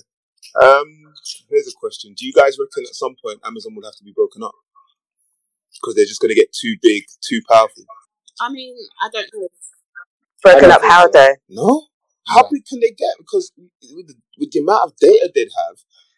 Um, 0.60 1.14
here's 1.48 1.68
a 1.68 1.72
question: 1.72 2.14
Do 2.16 2.26
you 2.26 2.32
guys 2.32 2.58
reckon 2.58 2.84
at 2.84 2.94
some 2.94 3.14
point 3.22 3.40
Amazon 3.44 3.74
will 3.74 3.84
have 3.84 3.96
to 3.96 4.04
be 4.04 4.12
broken 4.12 4.42
up 4.42 4.54
because 5.74 5.94
they're 5.94 6.06
just 6.06 6.20
going 6.20 6.30
to 6.30 6.34
get 6.34 6.52
too 6.52 6.76
big, 6.82 7.04
too 7.20 7.40
powerful? 7.48 7.84
I 8.40 8.50
mean, 8.50 8.76
I 9.02 9.08
don't 9.12 9.26
know. 9.34 9.48
Broken 10.42 10.62
don't 10.62 10.72
up 10.72 10.82
how 10.82 11.04
so. 11.06 11.10
though? 11.12 11.34
No. 11.48 11.86
How 12.26 12.48
big 12.50 12.64
can 12.64 12.80
they 12.80 12.90
get? 12.96 13.14
Because 13.18 13.52
with 13.56 14.06
the, 14.08 14.14
with 14.38 14.50
the 14.52 14.60
amount 14.60 14.84
of 14.90 14.96
data 14.96 15.30
they'd 15.34 15.48
have, 15.66 15.76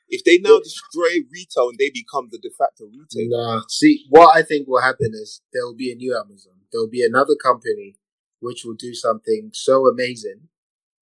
if 0.09 0.23
they 0.25 0.39
now 0.39 0.59
destroy 0.59 1.25
retail 1.33 1.71
and 1.71 1.79
they 1.79 1.91
become 1.91 2.29
the 2.31 2.39
de 2.39 2.51
facto 2.51 2.85
retail. 2.85 3.29
Nah, 3.31 3.63
see, 3.69 4.05
what 4.11 4.37
I 4.37 4.43
think 4.43 4.69
will 4.69 4.83
happen 4.83 5.13
is 5.15 5.41
there 5.53 5.65
will 5.65 5.75
be 5.77 5.91
a 5.91 5.95
new 5.95 6.15
Amazon. 6.15 6.53
There 6.71 6.81
will 6.81 6.91
be 6.91 7.05
another 7.05 7.35
company 7.43 7.97
which 8.41 8.65
will 8.65 8.75
do 8.75 8.93
something 8.95 9.51
so 9.55 9.87
amazing 9.87 10.49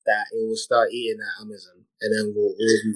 that 0.07 0.27
it 0.33 0.47
will 0.49 0.57
start 0.57 0.91
eating 0.93 1.19
at 1.21 1.43
Amazon, 1.43 1.85
and 2.01 2.15
then 2.17 2.33
we'll 2.35 2.49
all 2.51 2.57
be 2.85 2.95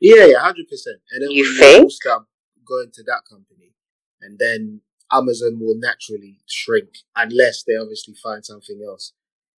yeah, 0.00 0.26
yeah, 0.26 0.38
hundred 0.40 0.68
percent. 0.68 0.98
And 1.10 1.22
then 1.22 1.30
You 1.30 1.42
we'll 1.42 1.58
think? 1.58 1.84
all 1.84 1.90
start 1.90 2.26
going 2.66 2.90
to 2.92 3.02
that 3.04 3.22
company, 3.28 3.72
and 4.20 4.38
then 4.38 4.80
Amazon 5.12 5.58
will 5.60 5.76
naturally 5.76 6.40
shrink 6.46 6.88
unless 7.14 7.62
they 7.62 7.74
obviously 7.76 8.14
find 8.14 8.44
something 8.44 8.80
else. 8.86 9.12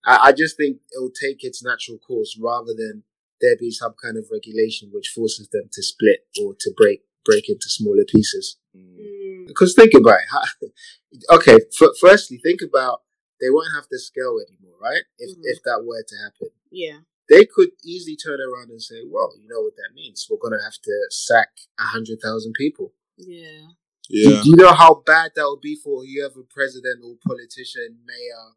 I, 0.04 0.28
I 0.28 0.32
just 0.32 0.56
think 0.56 0.78
it 0.90 1.00
will 1.00 1.10
take 1.10 1.42
its 1.44 1.62
natural 1.62 1.98
course 1.98 2.38
rather 2.40 2.72
than 2.76 3.04
there 3.40 3.56
be 3.58 3.70
some 3.70 3.94
kind 4.02 4.16
of 4.16 4.26
regulation 4.32 4.90
which 4.92 5.08
forces 5.14 5.48
them 5.52 5.68
to 5.72 5.82
split 5.82 6.26
or 6.42 6.54
to 6.60 6.72
break 6.76 7.02
break 7.24 7.48
into 7.48 7.68
smaller 7.68 8.04
pieces. 8.08 8.56
Mm. 8.76 9.46
Because 9.46 9.74
think 9.74 9.92
about 9.94 10.18
it. 10.62 10.72
Okay, 11.30 11.54
f- 11.80 11.96
firstly, 12.00 12.36
think 12.38 12.60
about 12.62 13.02
they 13.40 13.48
won't 13.50 13.72
have 13.74 13.84
the 13.90 13.98
scale 13.98 14.36
anymore, 14.46 14.76
right? 14.80 15.02
If 15.18 15.36
Mhm. 15.36 15.40
if 15.44 15.62
that 15.64 15.82
were 15.84 16.02
to 16.06 16.16
happen, 16.22 16.48
Yeah. 16.70 17.00
they 17.30 17.44
could 17.46 17.70
easily 17.84 18.14
turn 18.16 18.40
around 18.40 18.70
and 18.70 18.82
say, 18.82 19.02
"Well, 19.06 19.32
you 19.40 19.48
know 19.48 19.62
what 19.62 19.76
that 19.76 19.94
means? 19.94 20.26
We're 20.28 20.36
going 20.38 20.58
to 20.58 20.62
have 20.64 20.78
to 20.82 21.06
sack 21.10 21.48
a 21.78 21.84
hundred 21.84 22.20
thousand 22.20 22.52
people." 22.54 22.92
Yeah. 23.16 23.68
Do, 24.10 24.18
yeah, 24.18 24.42
do 24.42 24.50
you 24.50 24.56
know 24.56 24.72
how 24.72 25.02
bad 25.06 25.32
that 25.36 25.46
would 25.48 25.60
be 25.60 25.76
for 25.76 26.02
whoever 26.04 26.42
president 26.48 27.04
or 27.04 27.16
politician, 27.26 27.98
mayor, 28.06 28.56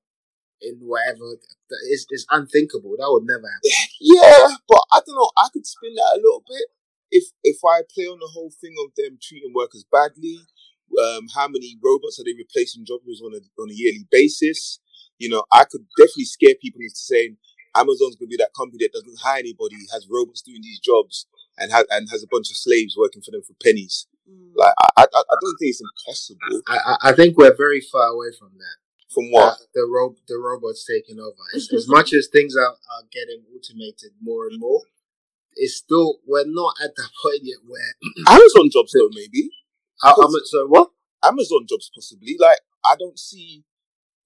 in 0.61 0.77
whatever? 0.79 1.37
Is 1.91 2.05
is 2.11 2.25
unthinkable. 2.29 2.95
That 2.97 3.09
would 3.11 3.23
never 3.25 3.47
happen. 3.47 3.71
yeah, 4.01 4.55
but 4.67 4.81
I 4.93 4.99
don't 5.05 5.15
know. 5.15 5.31
I 5.37 5.47
could 5.53 5.65
spin 5.65 5.95
that 5.95 6.15
a 6.15 6.21
little 6.21 6.43
bit 6.47 6.67
if 7.11 7.25
if 7.43 7.57
I 7.65 7.81
play 7.93 8.05
on 8.05 8.19
the 8.19 8.27
whole 8.33 8.51
thing 8.61 8.73
of 8.83 8.91
them 8.97 9.19
treating 9.21 9.53
workers 9.53 9.85
badly, 9.91 10.39
Um, 11.03 11.27
how 11.35 11.47
many 11.47 11.77
robots 11.83 12.19
are 12.19 12.23
they 12.23 12.33
replacing 12.33 12.85
jobs 12.85 13.21
on 13.21 13.33
a 13.33 13.41
on 13.61 13.69
a 13.69 13.73
yearly 13.73 14.07
basis? 14.11 14.79
You 15.19 15.29
know, 15.29 15.43
I 15.51 15.65
could 15.69 15.85
definitely 15.97 16.25
scare 16.25 16.55
people 16.61 16.81
into 16.81 16.95
saying 16.95 17.37
Amazon's 17.75 18.15
going 18.15 18.27
to 18.29 18.35
be 18.35 18.37
that 18.37 18.55
company 18.57 18.83
that 18.83 18.93
doesn't 18.93 19.19
hire 19.21 19.39
anybody, 19.39 19.77
has 19.93 20.07
robots 20.09 20.41
doing 20.41 20.61
these 20.61 20.79
jobs, 20.79 21.27
and 21.57 21.71
has 21.71 21.85
and 21.91 22.09
has 22.09 22.23
a 22.23 22.27
bunch 22.31 22.49
of 22.49 22.57
slaves 22.57 22.95
working 22.97 23.21
for 23.21 23.31
them 23.31 23.43
for 23.43 23.53
pennies. 23.63 24.07
Mm. 24.31 24.51
Like 24.55 24.73
I, 24.81 24.89
I, 24.97 25.03
I 25.03 25.35
don't 25.41 25.57
think 25.59 25.69
it's 25.71 25.81
impossible. 25.81 26.61
I, 26.67 26.77
I- 26.77 27.09
I 27.09 27.13
think 27.13 27.37
we're 27.37 27.55
very 27.55 27.81
far 27.81 28.07
away 28.07 28.27
from 28.37 28.51
that. 28.57 28.77
From 29.13 29.29
what? 29.31 29.53
Uh, 29.53 29.55
the 29.75 29.85
ro- 29.91 30.15
the 30.27 30.37
robots 30.37 30.85
taking 30.85 31.19
over. 31.19 31.35
As, 31.55 31.69
as 31.73 31.87
much 31.95 32.13
as 32.13 32.27
things 32.31 32.55
are, 32.55 32.69
are 32.71 33.03
getting 33.11 33.43
automated 33.55 34.11
more 34.21 34.47
and 34.47 34.59
more, 34.59 34.81
it's 35.55 35.75
still 35.75 36.19
we're 36.25 36.45
not 36.47 36.75
at 36.83 36.95
that 36.95 37.09
point 37.23 37.39
yet 37.43 37.57
where. 37.67 37.93
Amazon 38.29 38.69
jobs 38.71 38.93
though, 38.97 39.09
maybe. 39.11 39.49
I, 40.03 40.13
so 40.45 40.65
what? 40.67 40.89
Amazon 41.23 41.65
jobs 41.67 41.91
possibly. 41.93 42.37
Like 42.39 42.59
I 42.85 42.95
don't 42.97 43.19
see 43.19 43.63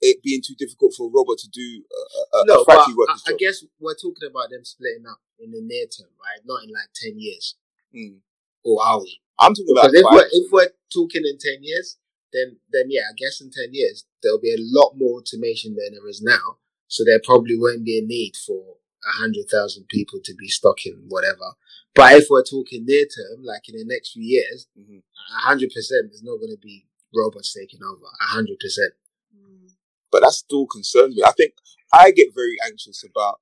it 0.01 0.21
being 0.23 0.41
too 0.45 0.53
difficult 0.57 0.93
for 0.95 1.07
a 1.07 1.11
robot 1.11 1.37
to 1.39 1.49
do 1.49 1.83
a, 1.91 2.37
a, 2.37 2.41
a 2.41 2.45
No, 2.45 2.63
but 2.63 2.75
factory 2.75 2.93
I, 2.93 2.97
worker's 2.97 3.23
I 3.27 3.31
job. 3.31 3.39
guess 3.39 3.63
we're 3.79 3.95
talking 3.95 4.29
about 4.29 4.49
them 4.51 4.63
splitting 4.63 5.05
up 5.09 5.19
in 5.39 5.51
the 5.51 5.61
near 5.63 5.85
term, 5.87 6.11
right? 6.21 6.41
Not 6.45 6.63
in 6.63 6.69
like 6.69 6.89
ten 6.93 7.17
years, 7.19 7.55
Mm. 7.95 8.19
Or 8.65 8.83
are 8.83 8.99
we? 8.99 9.21
I'm 9.39 9.53
talking 9.53 9.71
about 9.71 9.91
Because 9.91 10.01
if 10.01 10.11
we're 10.11 10.29
if 10.31 10.51
we're 10.51 10.73
talking 10.91 11.23
in 11.23 11.37
ten 11.37 11.63
years, 11.63 11.97
then 12.33 12.57
then 12.73 12.85
yeah, 12.89 13.07
I 13.11 13.13
guess 13.15 13.39
in 13.39 13.51
ten 13.51 13.69
years 13.71 14.05
there'll 14.21 14.41
be 14.41 14.51
a 14.53 14.59
lot 14.59 14.93
more 14.97 15.19
automation 15.19 15.75
than 15.75 15.93
there 15.93 16.07
is 16.09 16.21
now. 16.21 16.57
So 16.87 17.03
there 17.05 17.21
probably 17.23 17.57
won't 17.57 17.85
be 17.85 17.99
a 17.99 18.05
need 18.05 18.33
for 18.45 18.77
a 19.05 19.13
hundred 19.21 19.45
thousand 19.51 19.87
people 19.87 20.19
to 20.23 20.33
be 20.33 20.49
stocking 20.49 21.05
whatever. 21.09 21.53
But 21.93 22.13
if 22.19 22.27
we're 22.29 22.43
talking 22.43 22.85
near 22.85 23.05
term, 23.05 23.43
like 23.45 23.69
in 23.69 23.77
the 23.77 23.85
next 23.85 24.11
few 24.11 24.23
years, 24.23 24.67
Mhm. 24.77 24.99
a 25.37 25.41
hundred 25.47 25.71
percent 25.71 26.09
there's 26.09 26.23
not 26.23 26.37
going 26.37 26.51
to 26.51 26.61
be 26.61 26.87
robots 27.15 27.53
taking 27.53 27.79
over. 27.83 28.05
A 28.21 28.25
hundred 28.35 28.59
percent. 28.59 28.93
Mm. 29.35 29.69
but 30.11 30.21
that 30.21 30.31
still 30.31 30.65
concerns 30.65 31.15
me. 31.15 31.23
I 31.25 31.31
think 31.31 31.53
I 31.93 32.11
get 32.11 32.33
very 32.33 32.57
anxious 32.65 33.03
about 33.03 33.41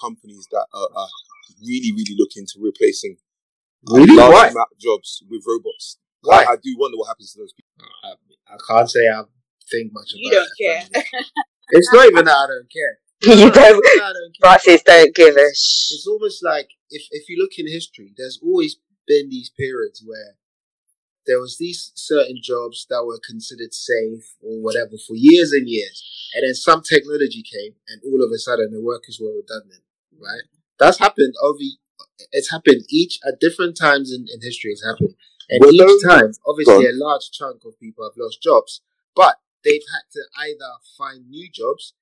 companies 0.00 0.46
that 0.50 0.66
are, 0.72 0.88
are 0.94 1.08
really, 1.60 1.92
really 1.92 2.16
looking 2.16 2.46
to 2.46 2.60
replacing 2.60 3.16
a 3.16 3.31
Really? 3.88 4.16
large 4.16 4.32
Why? 4.32 4.48
amount 4.48 4.68
of 4.72 4.78
jobs 4.78 5.22
with 5.28 5.42
robots. 5.46 5.98
Why? 6.22 6.44
I, 6.44 6.52
I 6.52 6.56
do 6.56 6.76
wonder 6.78 6.96
what 6.98 7.08
happens 7.08 7.32
to 7.32 7.40
those 7.40 7.52
people. 7.52 7.86
Uh, 8.04 8.14
I, 8.50 8.54
I 8.54 8.56
can't 8.68 8.90
say 8.90 9.08
I 9.08 9.22
think 9.70 9.92
much 9.92 10.12
about. 10.12 10.18
It. 10.18 10.24
You 10.24 10.30
don't 10.30 10.48
that. 10.92 11.04
care. 11.04 11.22
It's 11.74 11.90
not 11.90 12.06
even 12.06 12.26
that 12.26 12.36
I 12.36 12.46
don't 12.48 12.68
care. 12.70 12.98
you 13.22 13.50
don't. 13.50 13.54
not 13.54 13.82
that 13.82 14.00
I 14.02 14.12
don't 14.12 14.36
care. 14.36 14.40
Francis 14.40 14.82
don't 14.82 15.14
give 15.14 15.36
a 15.36 15.48
sh. 15.54 15.92
it's 15.94 16.06
almost 16.06 16.44
like 16.44 16.68
if 16.90 17.02
if 17.10 17.28
you 17.28 17.38
look 17.40 17.52
in 17.56 17.66
history, 17.66 18.12
there's 18.16 18.38
always 18.42 18.76
been 19.06 19.30
these 19.30 19.50
periods 19.58 20.02
where 20.04 20.36
there 21.26 21.40
was 21.40 21.56
these 21.58 21.92
certain 21.94 22.38
jobs 22.42 22.86
that 22.90 23.04
were 23.06 23.20
considered 23.26 23.72
safe 23.72 24.36
or 24.42 24.60
whatever 24.60 24.98
for 24.98 25.14
years 25.14 25.52
and 25.52 25.68
years, 25.68 26.02
and 26.34 26.44
then 26.44 26.54
some 26.54 26.82
technology 26.82 27.42
came, 27.42 27.74
and 27.88 28.02
all 28.04 28.22
of 28.22 28.30
a 28.30 28.38
sudden 28.38 28.70
the 28.70 28.82
workers 28.82 29.18
were 29.22 29.32
redundant. 29.32 29.82
Right? 30.12 30.44
That's 30.78 30.98
happened 30.98 31.34
over. 31.42 31.58
It's 32.32 32.50
happened 32.50 32.82
each 32.90 33.18
at 33.26 33.40
different 33.40 33.76
times 33.76 34.12
in, 34.12 34.26
in 34.32 34.40
history. 34.42 34.72
It's 34.72 34.84
happened, 34.84 35.14
and 35.50 35.60
Well, 35.60 35.72
each 35.74 36.02
time, 36.04 36.32
obviously, 36.46 36.86
a 36.86 36.92
large 36.92 37.30
chunk 37.32 37.64
of 37.64 37.78
people 37.78 38.04
have 38.04 38.16
lost 38.16 38.42
jobs, 38.42 38.80
but 39.14 39.36
they've 39.64 39.82
had 39.92 40.06
to 40.12 40.22
either 40.46 40.70
find 40.98 41.28
new 41.28 41.48
jobs, 41.50 41.94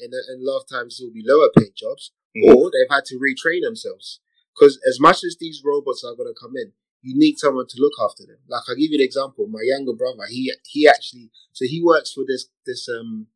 and 0.00 0.12
a, 0.12 0.20
and 0.32 0.42
a 0.46 0.50
lot 0.50 0.60
of 0.62 0.68
times 0.68 0.98
it 1.00 1.04
will 1.04 1.12
be 1.12 1.24
lower 1.26 1.50
paid 1.56 1.74
jobs, 1.76 2.12
Mhm. 2.36 2.54
or 2.54 2.70
they've 2.70 2.90
had 2.90 3.04
to 3.06 3.16
retrain 3.18 3.62
themselves. 3.62 4.20
Because 4.54 4.78
as 4.86 5.00
much 5.00 5.24
as 5.24 5.36
these 5.38 5.62
robots 5.64 6.04
are 6.04 6.14
going 6.14 6.32
to 6.32 6.38
come 6.38 6.56
in, 6.56 6.72
you 7.02 7.14
need 7.16 7.38
someone 7.38 7.66
to 7.68 7.80
look 7.80 7.94
after 8.00 8.24
them. 8.24 8.38
Like 8.48 8.62
I'll 8.68 8.76
give 8.76 8.90
you 8.90 8.98
an 8.98 9.04
example. 9.04 9.46
My 9.48 9.62
younger 9.62 9.92
brother, 9.92 10.24
he 10.28 10.52
he 10.66 10.86
actually 10.88 11.30
so 11.52 11.64
he 11.66 11.82
works 11.82 12.12
for 12.12 12.24
this 12.26 12.46
this 12.66 12.88
um 12.88 13.26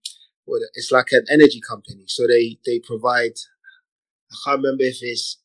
what 0.44 0.62
it's 0.74 0.92
like 0.92 1.10
an 1.12 1.24
energy 1.28 1.60
company. 1.60 2.04
So 2.06 2.26
they 2.26 2.58
they 2.64 2.78
provide. 2.78 3.36
I 4.30 4.36
can't 4.44 4.62
remember 4.62 4.84
if 4.84 4.98
it's 5.02 5.38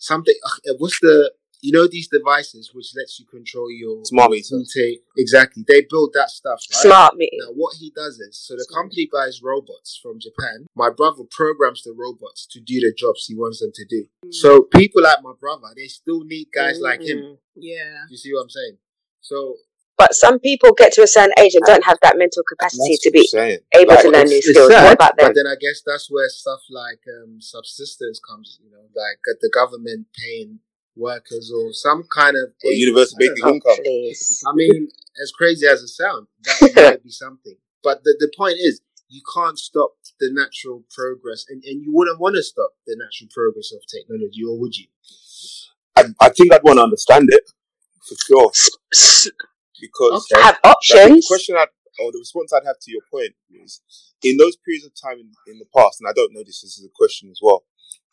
something. 0.00 0.34
uh, 0.44 0.74
What's 0.78 0.98
the 1.00 1.32
you 1.62 1.72
know 1.72 1.86
these 1.86 2.08
devices 2.08 2.70
which 2.72 2.86
lets 2.96 3.20
you 3.20 3.26
control 3.26 3.70
your 3.70 4.02
Smart 4.06 4.30
meter. 4.30 4.56
heating- 4.56 5.02
Exactly, 5.18 5.62
they 5.68 5.82
build 5.90 6.10
that 6.14 6.30
stuff. 6.30 6.58
Right? 6.72 6.82
Smart 6.88 7.16
meter. 7.16 7.36
Now, 7.40 7.52
what 7.52 7.76
he 7.78 7.92
does 7.94 8.18
is, 8.18 8.38
so 8.38 8.54
the 8.56 8.66
company 8.74 9.08
buys 9.12 9.42
robots 9.42 10.00
from 10.02 10.18
Japan. 10.18 10.64
My 10.74 10.88
brother 10.88 11.24
programs 11.30 11.82
the 11.82 11.92
robots 11.92 12.46
to 12.52 12.60
do 12.60 12.80
the 12.80 12.94
jobs 12.96 13.26
he 13.26 13.34
wants 13.36 13.60
them 13.60 13.72
to 13.74 13.84
do. 13.84 14.06
So 14.32 14.62
people 14.62 15.02
like 15.02 15.18
my 15.22 15.34
brother, 15.38 15.68
they 15.76 15.86
still 15.88 16.24
need 16.24 16.48
guys 16.50 16.80
like 16.80 17.02
him. 17.02 17.18
Mm. 17.18 17.38
Yeah. 17.56 18.04
You 18.08 18.16
see 18.16 18.32
what 18.32 18.40
I'm 18.40 18.50
saying? 18.50 18.78
So 19.20 19.56
But 20.00 20.14
some 20.14 20.38
people 20.38 20.72
get 20.72 20.94
to 20.94 21.02
a 21.02 21.06
certain 21.06 21.34
age 21.38 21.52
and 21.54 21.62
don't 21.66 21.84
have 21.84 21.98
that 22.00 22.16
mental 22.16 22.42
capacity 22.42 22.96
to 23.02 23.10
be 23.10 23.28
able 23.76 23.92
Like, 23.92 24.00
to 24.00 24.08
learn 24.08 24.22
it's, 24.22 24.30
new 24.32 24.40
skills. 24.42 24.68
sad, 24.72 24.84
What 24.84 24.94
about 24.94 25.16
them? 25.18 25.26
but 25.28 25.34
then 25.34 25.46
I 25.46 25.56
guess 25.60 25.82
that's 25.84 26.10
where 26.10 26.26
stuff 26.30 26.60
like 26.70 27.00
um, 27.20 27.36
subsistence 27.40 28.18
comes. 28.18 28.58
You 28.64 28.70
know, 28.70 28.80
like 28.96 29.20
uh, 29.28 29.36
the 29.42 29.50
government 29.52 30.06
paying 30.16 30.60
workers 30.96 31.52
or 31.54 31.74
some 31.74 32.04
kind 32.16 32.34
of 32.34 32.54
Or 32.64 32.72
universal 32.72 33.18
I 33.20 33.28
basic 33.28 33.44
income. 33.44 33.76
Please. 33.84 34.42
I 34.48 34.52
mean, 34.54 34.88
as 35.22 35.32
crazy 35.32 35.66
as 35.66 35.82
it 35.82 35.88
sounds, 35.88 36.28
that 36.44 36.72
might 36.76 37.04
be 37.04 37.10
something. 37.10 37.56
But 37.84 38.02
the, 38.02 38.16
the 38.18 38.32
point 38.34 38.56
is, 38.58 38.80
you 39.10 39.20
can't 39.36 39.58
stop 39.58 39.90
the 40.18 40.30
natural 40.32 40.84
progress, 40.96 41.44
and, 41.50 41.62
and 41.64 41.82
you 41.82 41.92
wouldn't 41.92 42.18
want 42.20 42.36
to 42.36 42.42
stop 42.42 42.70
the 42.86 42.96
natural 42.96 43.28
progress 43.34 43.70
of 43.76 43.80
technology, 43.84 44.44
or 44.48 44.58
would 44.58 44.78
you? 44.78 44.86
I, 45.94 46.04
I 46.22 46.30
think 46.30 46.54
I'd 46.54 46.62
want 46.62 46.78
to 46.78 46.84
understand 46.84 47.28
it 47.30 47.50
for 48.08 48.14
sure 48.16 48.50
S- 48.94 49.28
because 49.80 50.26
Okay. 50.30 50.42
Have 50.42 50.58
Like, 50.64 51.14
the 51.14 51.24
question 51.26 51.56
I'd, 51.56 51.68
or 51.98 52.12
the 52.12 52.18
response 52.18 52.52
I'd 52.52 52.66
have 52.66 52.78
to 52.80 52.90
your 52.90 53.02
point 53.10 53.34
is 53.50 53.80
in 54.22 54.36
those 54.36 54.56
periods 54.56 54.86
of 54.86 54.92
time 54.94 55.18
in, 55.18 55.32
in 55.46 55.58
the 55.58 55.66
past, 55.74 56.00
and 56.00 56.08
I 56.08 56.12
don't 56.12 56.32
know 56.32 56.44
this, 56.44 56.60
this 56.62 56.78
is 56.78 56.84
a 56.84 56.92
question 56.94 57.30
as 57.30 57.40
well, 57.42 57.64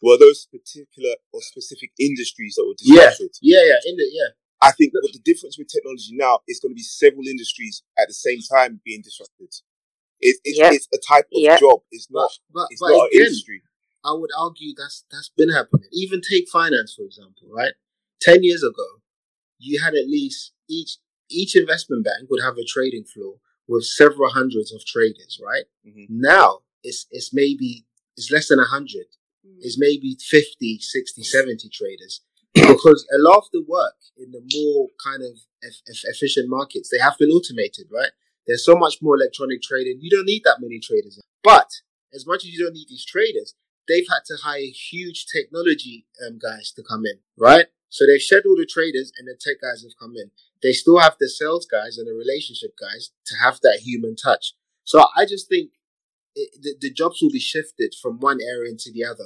were 0.02 0.18
those 0.18 0.48
particular 0.52 1.16
or 1.34 1.42
specific 1.42 1.92
industries 2.00 2.56
that 2.56 2.66
were 2.66 2.76
disrupted? 2.78 3.38
yeah, 3.42 3.64
yeah, 3.66 3.80
in 3.86 3.98
the 3.98 4.08
yeah. 4.12 4.30
I 4.62 4.72
think 4.72 4.94
what 4.94 5.14
the 5.14 5.22
difference 5.24 5.58
with 5.58 5.68
technology 5.68 6.14
now 6.18 6.40
is 6.48 6.60
going 6.60 6.72
to 6.72 6.76
be 6.76 6.82
several 6.82 7.28
industries 7.28 7.84
at 7.98 8.08
the 8.08 8.14
same 8.14 8.40
time 8.42 8.82
being 8.84 9.02
disrupted. 9.04 9.54
It, 10.20 10.38
it, 10.44 10.58
Yep. 10.58 10.74
It's 10.74 10.88
a 10.94 10.98
type 10.98 11.26
of 11.26 11.42
Yep. 11.42 11.60
job. 11.60 11.82
It's 11.92 12.08
not. 12.10 12.32
but, 12.52 12.68
It's 12.72 12.82
but 12.82 12.90
not 12.90 13.02
an 13.06 13.10
again, 13.14 13.26
industry. 13.28 13.62
I 14.04 14.14
would 14.14 14.32
argue 14.38 14.74
that's 14.76 15.06
that's 15.12 15.30
been 15.30 15.50
happening. 15.50 15.90
Even 15.92 16.22
take 16.22 16.50
finance 16.50 16.94
for 16.96 17.04
example, 17.04 17.48
right? 17.54 17.74
Ten 18.22 18.44
years 18.44 18.64
ago, 18.64 19.02
you 19.60 19.80
had 19.84 19.94
at 19.94 20.08
least 20.08 20.54
each 20.70 20.98
each 21.30 21.56
investment 21.56 22.04
bank 22.06 22.30
would 22.30 22.42
have 22.44 22.58
a 22.58 22.64
trading 22.66 23.04
floor 23.06 23.36
with 23.68 23.84
several 23.86 24.30
hundreds 24.32 24.72
of 24.74 24.86
traders, 24.86 25.40
right? 25.44 25.66
Mhm. 25.86 26.06
Now 26.10 26.60
it's 26.84 27.06
it's 27.12 27.34
maybe 27.34 27.86
it's 28.16 28.32
less 28.32 28.48
than 28.50 28.60
a 28.60 28.66
hundred. 28.66 29.06
Mm. 29.46 29.60
is 29.66 29.78
maybe 29.80 30.18
50, 30.20 30.80
60, 30.80 31.24
70 31.24 31.70
traders. 31.70 32.22
because 32.54 33.06
a 33.14 33.18
lot 33.20 33.38
of 33.38 33.46
the 33.54 33.62
work 33.62 33.96
in 34.18 34.32
the 34.32 34.42
more 34.56 34.90
kind 35.04 35.22
of 35.24 35.40
eff- 35.64 35.82
eff- 35.90 36.04
efficient 36.06 36.50
markets, 36.50 36.90
they 36.90 36.98
have 37.00 37.18
been 37.18 37.30
automated, 37.30 37.88
right? 37.92 38.12
There's 38.46 38.66
so 38.66 38.76
much 38.76 38.96
more 39.02 39.16
electronic 39.16 39.62
trading. 39.62 40.00
You 40.02 40.10
don't 40.10 40.26
need 40.26 40.42
that 40.44 40.58
many 40.60 40.80
traders. 40.80 41.20
But 41.44 41.70
as 42.14 42.26
much 42.26 42.44
as 42.44 42.50
you 42.52 42.60
don't 42.64 42.74
need 42.74 42.88
these 42.90 43.06
traders, 43.06 43.54
they've 43.88 44.08
had 44.10 44.24
to 44.26 44.36
hire 44.44 44.60
huge 44.92 45.28
technology 45.28 46.08
um, 46.26 46.40
guys 46.40 46.72
to 46.76 46.84
come 46.84 47.06
in, 47.06 47.20
right? 47.38 47.68
So 47.90 48.06
they've 48.06 48.22
shed 48.22 48.44
all 48.46 48.56
the 48.58 48.66
traders 48.66 49.12
and 49.18 49.28
the 49.28 49.36
tech 49.40 49.62
guys 49.62 49.84
have 49.84 49.98
come 50.00 50.16
in. 50.18 50.32
They 50.64 50.72
still 50.72 50.98
have 51.00 51.16
the 51.20 51.30
sales 51.30 51.66
guys 51.66 51.98
and 51.98 52.08
the 52.08 52.14
relationship 52.14 52.72
guys 52.80 53.12
to 53.28 53.36
have 53.38 53.60
that 53.62 53.80
human 53.84 54.16
touch. 54.16 54.54
So 54.84 55.06
I 55.16 55.26
just 55.26 55.48
think 55.50 55.72
it, 56.36 56.50
the, 56.62 56.76
the 56.82 56.94
jobs 56.94 57.22
will 57.22 57.32
be 57.32 57.40
shifted 57.40 57.96
from 58.02 58.20
one 58.20 58.40
area 58.42 58.72
into 58.72 58.92
the 58.94 59.06
other. 59.06 59.26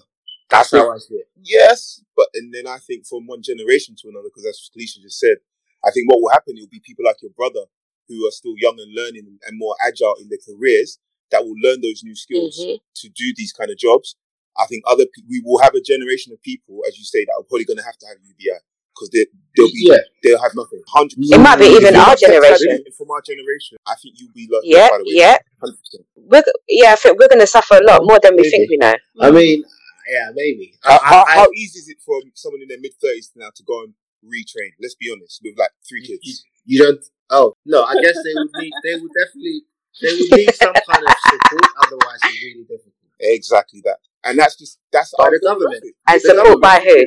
That's 0.50 0.72
how 0.72 0.92
I 0.92 0.98
see 0.98 1.16
it. 1.16 1.30
Yes, 1.42 2.04
but 2.16 2.28
and 2.34 2.54
then 2.54 2.68
I 2.68 2.78
think 2.80 3.08
from 3.08 3.26
one 3.28 3.42
generation 3.42 3.96
to 4.02 4.10
another, 4.10 4.28
because 4.28 4.44
that's 4.44 4.70
what 4.70 4.76
Kalisha 4.82 5.02
just 5.02 5.20
said. 5.20 5.38
I 5.84 5.92
think 5.92 6.10
what 6.10 6.22
will 6.22 6.30
happen, 6.30 6.58
it 6.58 6.62
will 6.62 6.68
be 6.68 6.82
people 6.86 7.06
like 7.06 7.22
your 7.22 7.32
brother 7.32 7.66
who 8.08 8.28
are 8.28 8.32
still 8.32 8.54
young 8.58 8.78
and 8.80 8.94
learning 8.94 9.40
and 9.48 9.58
more 9.58 9.76
agile 9.86 10.16
in 10.20 10.28
their 10.30 10.40
careers 10.44 11.00
that 11.32 11.44
will 11.46 11.56
learn 11.64 11.80
those 11.82 12.04
new 12.04 12.16
skills 12.16 12.60
Mhm. 12.60 12.82
to 12.96 13.10
do 13.10 13.34
these 13.36 13.54
kind 13.54 13.72
of 13.72 13.78
jobs. 13.78 14.16
I 14.58 14.66
think 14.66 14.84
other 14.86 15.06
pe- 15.06 15.24
we 15.30 15.42
will 15.44 15.60
have 15.60 15.76
a 15.76 15.82
generation 15.82 16.34
of 16.34 16.42
people, 16.42 16.84
as 16.86 16.98
you 17.00 17.06
say, 17.06 17.24
that 17.24 17.32
are 17.40 17.44
probably 17.44 17.64
going 17.64 17.78
to 17.78 17.86
have 17.86 17.98
to 18.00 18.08
have 18.08 18.18
UBI 18.22 18.60
because 18.94 19.10
they 19.12 19.26
they'll 19.56 19.68
be 19.68 19.88
Yeah. 19.90 19.98
they'll 20.24 20.42
have 20.42 20.52
nothing. 20.56 20.82
Hundred 20.88 21.18
It 21.20 21.40
might 21.40 21.58
be 21.60 21.66
even 21.66 21.96
our 21.96 22.16
generation. 22.16 22.84
From 22.98 23.12
our 23.12 23.22
generation, 23.22 23.78
I 23.88 23.96
think 24.02 24.16
you'll 24.20 24.34
be 24.34 24.48
like 24.52 24.62
Yeah, 24.64 24.90
by 24.90 24.98
the 25.00 25.04
way, 25.04 25.16
yeah. 25.16 25.38
100%. 25.64 26.06
We're, 26.16 26.44
yeah, 26.68 26.94
I 26.94 26.96
think 26.96 27.20
we're 27.20 27.28
going 27.28 27.42
to 27.42 27.48
suffer 27.48 27.76
a 27.76 27.84
lot 27.84 28.02
more 28.04 28.20
than 28.22 28.36
we 28.36 28.44
Maybe. 28.44 28.50
think 28.52 28.70
we 28.70 28.78
know. 28.78 28.94
I 29.20 29.32
mean, 29.32 29.64
yeah, 30.10 30.30
maybe. 30.34 30.74
How, 30.84 30.96
I- 30.98 31.06
how, 31.10 31.24
I- 31.28 31.36
how 31.36 31.48
easy 31.56 31.80
is 31.80 31.90
it 31.90 31.98
for 32.06 32.20
someone 32.36 32.62
in 32.62 32.68
their 32.68 32.80
mid 32.80 32.94
thirties 33.02 33.32
now 33.36 33.50
to 33.56 33.64
go 33.64 33.84
and 33.84 33.94
retrain? 34.24 34.72
Let's 34.82 34.96
be 34.96 35.12
honest, 35.12 35.42
with 35.44 35.58
like 35.58 35.72
three 35.88 36.06
kids. 36.06 36.44
You 36.66 36.84
don't. 36.84 37.04
Oh 37.30 37.56
no, 37.66 37.84
I 37.84 37.96
guess 38.02 38.16
they 38.24 38.34
would 38.36 38.50
need. 38.62 38.74
They 38.84 38.96
would 39.00 39.12
definitely. 39.18 39.62
They 40.02 40.12
would 40.14 40.32
need 40.38 40.54
some 40.56 40.74
kind 40.74 41.04
of 41.08 41.16
support. 41.28 41.72
Otherwise, 41.86 42.20
it's 42.24 42.44
really 42.44 42.64
difficult. 42.64 42.94
Exactly 43.20 43.82
that, 43.86 43.98
and 44.24 44.38
that's 44.40 44.56
just 44.58 44.80
that's 44.92 45.14
By 45.18 45.26
our 45.26 45.32
the 45.32 45.40
government. 45.46 45.84
demographic. 45.84 46.14
And 46.14 46.22
support 46.22 46.62
by 46.62 46.80
who? 46.80 47.06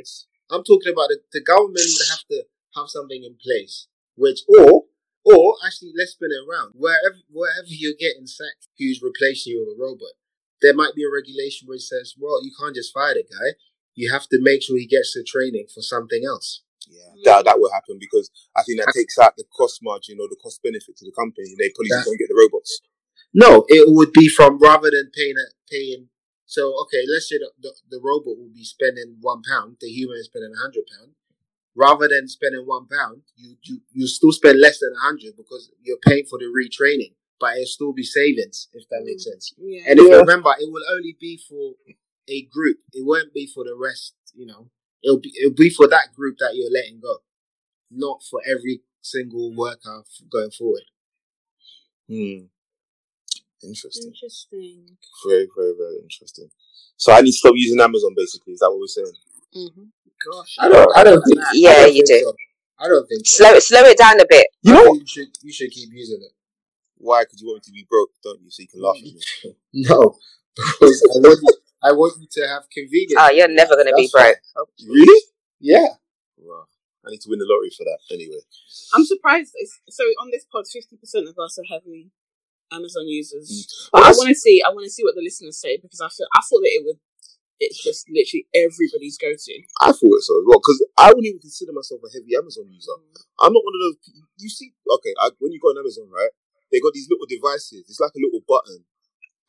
I'm 0.55 0.63
talking 0.65 0.93
about 0.93 1.11
the, 1.11 1.19
the 1.33 1.43
government 1.43 1.83
would 1.83 2.11
have 2.15 2.25
to 2.31 2.39
have 2.77 2.89
something 2.89 3.25
in 3.25 3.35
place, 3.43 3.89
which 4.15 4.43
or 4.47 4.87
Or 5.25 5.57
actually, 5.65 5.93
let's 5.97 6.13
spin 6.13 6.29
it 6.31 6.45
around. 6.45 6.73
Wherever 6.77 7.17
wherever 7.33 7.69
you're 7.69 7.97
getting 7.99 8.27
sacked, 8.27 8.69
who's 8.79 9.01
replacing 9.03 9.53
you 9.53 9.65
with 9.65 9.73
a 9.73 9.81
robot, 9.81 10.15
there 10.61 10.75
might 10.75 10.95
be 10.95 11.03
a 11.03 11.09
regulation 11.11 11.67
which 11.67 11.83
says, 11.83 12.15
well, 12.21 12.45
you 12.45 12.53
can't 12.61 12.77
just 12.77 12.93
fire 12.93 13.15
the 13.15 13.25
guy. 13.25 13.57
You 13.95 14.13
have 14.13 14.29
to 14.29 14.39
make 14.41 14.63
sure 14.63 14.77
he 14.77 14.87
gets 14.87 15.15
the 15.15 15.25
training 15.25 15.67
for 15.73 15.81
something 15.81 16.23
else. 16.27 16.63
Yeah, 16.87 17.09
that 17.25 17.47
that 17.47 17.59
will 17.59 17.73
happen 17.73 17.97
because 17.99 18.31
I 18.55 18.63
think 18.63 18.81
that 18.81 18.93
takes 18.93 19.17
out 19.19 19.37
the 19.37 19.45
cost 19.57 19.81
margin 19.83 20.19
or 20.21 20.29
the 20.29 20.37
cost 20.37 20.63
benefit 20.63 20.97
to 20.99 21.05
the 21.07 21.17
company. 21.17 21.57
They 21.57 21.73
probably 21.73 22.05
don't 22.05 22.19
get 22.21 22.29
the 22.29 22.37
robots. 22.37 22.81
No, 23.33 23.65
it 23.69 23.89
would 23.89 24.13
be 24.13 24.29
from 24.29 24.59
rather 24.59 24.91
than 24.91 25.11
paying 25.17 25.37
a, 25.41 25.47
paying. 25.73 26.09
So 26.47 26.75
okay, 26.83 27.05
let's 27.11 27.29
say 27.29 27.39
the, 27.39 27.51
the, 27.61 27.73
the 27.91 28.01
robot 28.03 28.37
will 28.39 28.53
be 28.55 28.65
spending 28.65 29.17
one 29.21 29.43
pound, 29.43 29.77
the 29.81 29.89
human 29.89 30.19
is 30.19 30.27
spending 30.27 30.53
a 30.55 30.61
hundred 30.61 30.85
pound. 30.99 31.13
Rather 31.77 32.07
than 32.07 32.29
spending 32.29 32.63
one 32.67 32.87
pound, 32.87 33.23
you 33.37 33.57
you 33.63 33.81
you 33.93 34.07
still 34.07 34.33
spend 34.33 34.61
less 34.61 34.79
than 34.79 34.93
a 34.97 35.01
hundred 35.01 35.37
because 35.37 35.71
you're 35.83 35.99
paying 36.07 36.25
for 36.27 36.39
the 36.39 36.47
retraining, 36.47 37.15
but 37.41 37.55
it'll 37.55 37.67
still 37.67 37.93
be 37.93 38.05
savings 38.05 38.69
if 38.75 38.89
that 38.91 39.03
makes 39.05 39.25
sense. 39.25 39.55
Yeah. 39.59 39.83
And 39.89 39.99
if 39.99 40.09
you 40.09 40.19
remember, 40.19 40.51
it 40.59 40.71
will 40.71 40.85
only 40.93 41.17
be 41.19 41.41
for 41.49 41.75
a 42.29 42.43
group. 42.43 42.79
It 42.93 43.05
won't 43.05 43.35
be 43.35 43.47
for 43.53 43.65
the 43.65 43.75
rest. 43.77 44.15
You 44.35 44.47
know, 44.47 44.71
it'll 45.03 45.21
be 45.21 45.33
it'll 45.41 45.55
be 45.55 45.71
for 45.71 45.89
that 45.89 46.15
group 46.15 46.39
that 46.39 46.55
you're 46.55 46.71
letting 46.71 47.01
go, 47.01 47.17
not 47.91 48.23
for 48.23 48.41
every 48.47 48.83
single 49.01 49.53
worker 49.55 50.05
going 50.31 50.51
forward. 50.51 50.85
Hmm. 52.09 52.47
Interesting. 53.67 54.13
Interesting. 54.13 54.97
Very, 55.27 55.49
very, 55.57 55.73
very 55.79 55.97
interesting. 56.03 56.49
So 56.97 57.13
I 57.13 57.21
need 57.21 57.33
to 57.33 57.37
stop 57.37 57.55
using 57.57 57.81
Amazon. 57.81 58.15
Basically, 58.17 58.53
is 58.55 58.61
that 58.61 58.71
what 58.71 58.81
we're 58.81 58.87
saying? 58.87 59.13
Mhm. 59.55 59.91
Gosh. 60.25 60.57
I 60.59 60.69
don't. 60.69 60.97
I 60.97 61.05
don't 61.05 61.23
think. 61.23 61.39
Yeah, 61.55 61.75
don't 61.85 61.95
you 61.95 62.03
think 62.07 62.21
do. 62.21 62.25
So. 62.25 62.35
I 62.79 62.89
don't 62.89 63.07
think. 63.09 63.27
So. 63.27 63.45
Slow, 63.45 63.59
slow 63.61 63.83
it 63.89 63.99
down 63.99 64.21
a 64.21 64.27
bit. 64.29 64.47
You 64.63 64.73
I 64.73 64.77
know 64.77 64.85
think 64.85 65.01
You 65.01 65.07
should. 65.07 65.29
You 65.43 65.53
should 65.53 65.71
keep 65.71 65.91
using 65.93 66.21
it. 66.23 66.33
Why? 66.99 67.25
Because 67.25 67.41
you 67.43 67.49
want 67.49 67.59
me 67.59 67.61
to 67.67 67.73
be 67.73 67.87
broke, 67.89 68.11
don't 68.23 68.41
you? 68.43 68.51
So 68.51 68.63
you 68.63 68.69
can 68.69 68.81
laugh 68.81 68.97
at 68.97 69.03
me. 69.03 69.21
No, 69.75 70.17
because 70.57 71.03
I 71.15 71.19
want 71.21 71.41
you. 71.43 71.55
I 71.83 71.93
want 71.93 72.15
you 72.21 72.27
to 72.31 72.49
have 72.49 72.63
convenience. 72.73 73.19
Oh, 73.19 73.31
you're 73.31 73.49
never 73.49 73.75
going 73.75 73.89
to 73.89 73.95
be 73.95 74.09
That's 74.13 74.15
why. 74.15 74.35
broke. 74.55 74.69
Really? 74.89 75.23
Yeah. 75.61 75.89
Wow. 76.39 76.65
I 77.07 77.11
need 77.11 77.21
to 77.21 77.29
win 77.29 77.39
the 77.39 77.45
lottery 77.47 77.69
for 77.77 77.85
that. 77.85 77.99
Anyway. 78.11 78.41
I'm 78.95 79.05
surprised. 79.05 79.53
It's, 79.57 79.79
so 79.91 80.05
on 80.21 80.31
this 80.31 80.47
pod, 80.51 80.65
fifty 80.73 80.97
percent 80.97 81.29
of 81.29 81.37
us 81.39 81.59
are 81.59 81.69
heavy 81.69 82.11
Amazon 82.75 83.07
users. 83.07 83.49
Mm. 83.49 83.91
But 83.93 84.03
I 84.05 84.11
want 84.19 84.29
to 84.29 84.35
see. 84.35 84.63
I 84.67 84.71
want 84.75 84.85
to 84.85 84.91
see 84.91 85.05
what 85.07 85.15
the 85.15 85.23
listeners 85.23 85.59
say 85.59 85.79
because 85.79 86.01
I 86.03 86.11
feel 86.11 86.27
I 86.35 86.43
thought 86.43 86.63
that 86.63 86.75
it 86.75 86.83
would. 86.85 86.99
It's 87.63 87.79
just 87.79 88.11
literally 88.11 88.51
everybody's 88.51 89.17
go 89.17 89.31
to. 89.31 89.55
I 89.81 89.95
thought 89.95 90.21
so 90.27 90.35
as 90.43 90.45
well 90.45 90.59
because 90.59 90.83
I 90.99 91.15
wouldn't 91.15 91.31
even 91.31 91.41
consider 91.41 91.71
myself 91.71 92.03
a 92.03 92.11
heavy 92.11 92.35
Amazon 92.35 92.67
user. 92.67 92.99
I'm 93.39 93.55
not 93.55 93.63
one 93.63 93.77
of 93.79 93.83
those. 93.87 93.97
You 94.43 94.51
see, 94.51 94.75
okay, 94.91 95.15
I, 95.23 95.31
when 95.39 95.55
you 95.55 95.63
go 95.63 95.71
on 95.71 95.79
Amazon, 95.79 96.11
right? 96.11 96.35
They 96.75 96.83
got 96.83 96.93
these 96.93 97.07
little 97.07 97.31
devices. 97.31 97.87
It's 97.87 98.03
like 98.03 98.11
a 98.19 98.23
little 98.27 98.43
button, 98.43 98.83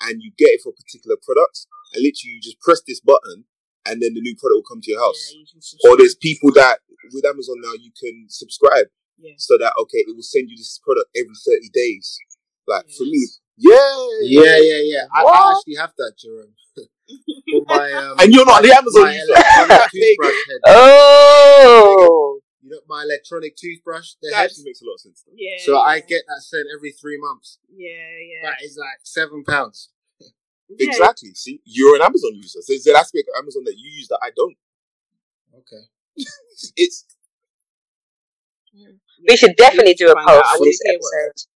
and 0.06 0.22
you 0.22 0.30
get 0.38 0.54
it 0.54 0.62
for 0.62 0.72
particular 0.78 1.18
products. 1.18 1.66
And 1.98 2.06
literally, 2.06 2.38
you 2.38 2.42
just 2.46 2.62
press 2.62 2.86
this 2.86 3.02
button, 3.02 3.50
and 3.90 3.98
then 4.02 4.14
the 4.14 4.22
new 4.22 4.38
product 4.38 4.62
will 4.62 4.70
come 4.70 4.82
to 4.86 4.92
your 4.94 5.02
house. 5.02 5.34
Yeah, 5.34 5.42
you 5.50 5.90
Or 5.90 5.98
there's 5.98 6.14
people 6.14 6.54
that 6.54 6.86
with 7.14 7.26
Amazon 7.26 7.58
now 7.62 7.74
you 7.74 7.92
can 7.94 8.26
subscribe 8.30 8.88
Yeah. 9.18 9.34
so 9.38 9.58
that 9.58 9.74
okay, 9.78 10.06
it 10.06 10.16
will 10.16 10.24
send 10.26 10.50
you 10.50 10.58
this 10.58 10.80
product 10.84 11.10
every 11.16 11.34
30 11.34 11.70
days. 11.74 12.18
Like 12.68 12.86
for 12.97 13.03
me, 13.03 13.28
yeah, 13.57 14.07
Yeah. 14.22 14.57
Yeah. 14.57 14.82
Yeah. 14.84 15.05
I, 15.13 15.24
I 15.24 15.53
actually 15.55 15.76
have 15.76 15.93
that, 15.97 16.13
Jerome. 16.18 16.53
My, 17.68 17.91
um, 17.91 18.16
And 18.20 18.34
you're 18.34 18.45
not 18.45 18.63
the 18.63 18.74
Amazon 18.76 19.03
my 19.03 19.13
user. 19.13 19.26
electronic 19.32 19.91
toothbrush 19.91 20.34
head. 20.49 20.59
Oh, 20.66 22.39
You 22.63 22.70
know 22.72 22.80
my 22.89 23.03
electronic 23.03 23.55
toothbrush. 23.55 24.13
The 24.22 24.30
That 24.32 24.36
head. 24.38 24.45
actually 24.45 24.63
makes 24.66 24.82
a 24.82 24.86
lot 24.86 24.95
of 24.95 25.01
sense. 25.01 25.24
Yeah. 25.36 25.57
So 25.63 25.78
I 25.80 25.99
get 25.99 26.24
that 26.28 26.41
sent 26.41 26.66
every 26.76 26.91
three 26.93 27.20
months. 27.22 27.59
Yeah, 27.70 27.89
yeah. 27.91 28.49
That 28.49 28.63
is 28.66 28.76
like 28.80 28.99
seven 29.03 29.43
pounds. 29.43 29.89
Yeah. 30.20 30.88
Exactly. 30.89 31.34
See, 31.36 31.61
you're 31.63 31.95
an 31.95 32.01
Amazon 32.01 32.32
user. 32.34 32.59
So 32.61 32.74
there's 32.74 32.88
an 32.88 32.95
aspect 32.95 33.30
of 33.30 33.39
Amazon 33.39 33.63
that 33.66 33.78
you 33.78 33.89
use 33.91 34.07
that 34.07 34.20
I 34.24 34.32
don't. 34.36 34.57
Okay. 35.59 35.84
It's 36.76 37.05
we 39.30 39.38
should 39.38 39.55
definitely 39.55 39.93
do 39.93 40.11
a 40.11 40.13
Find 40.13 40.28
poll 40.28 40.41
for 40.57 40.66
this 40.66 40.80
episode. 40.88 41.47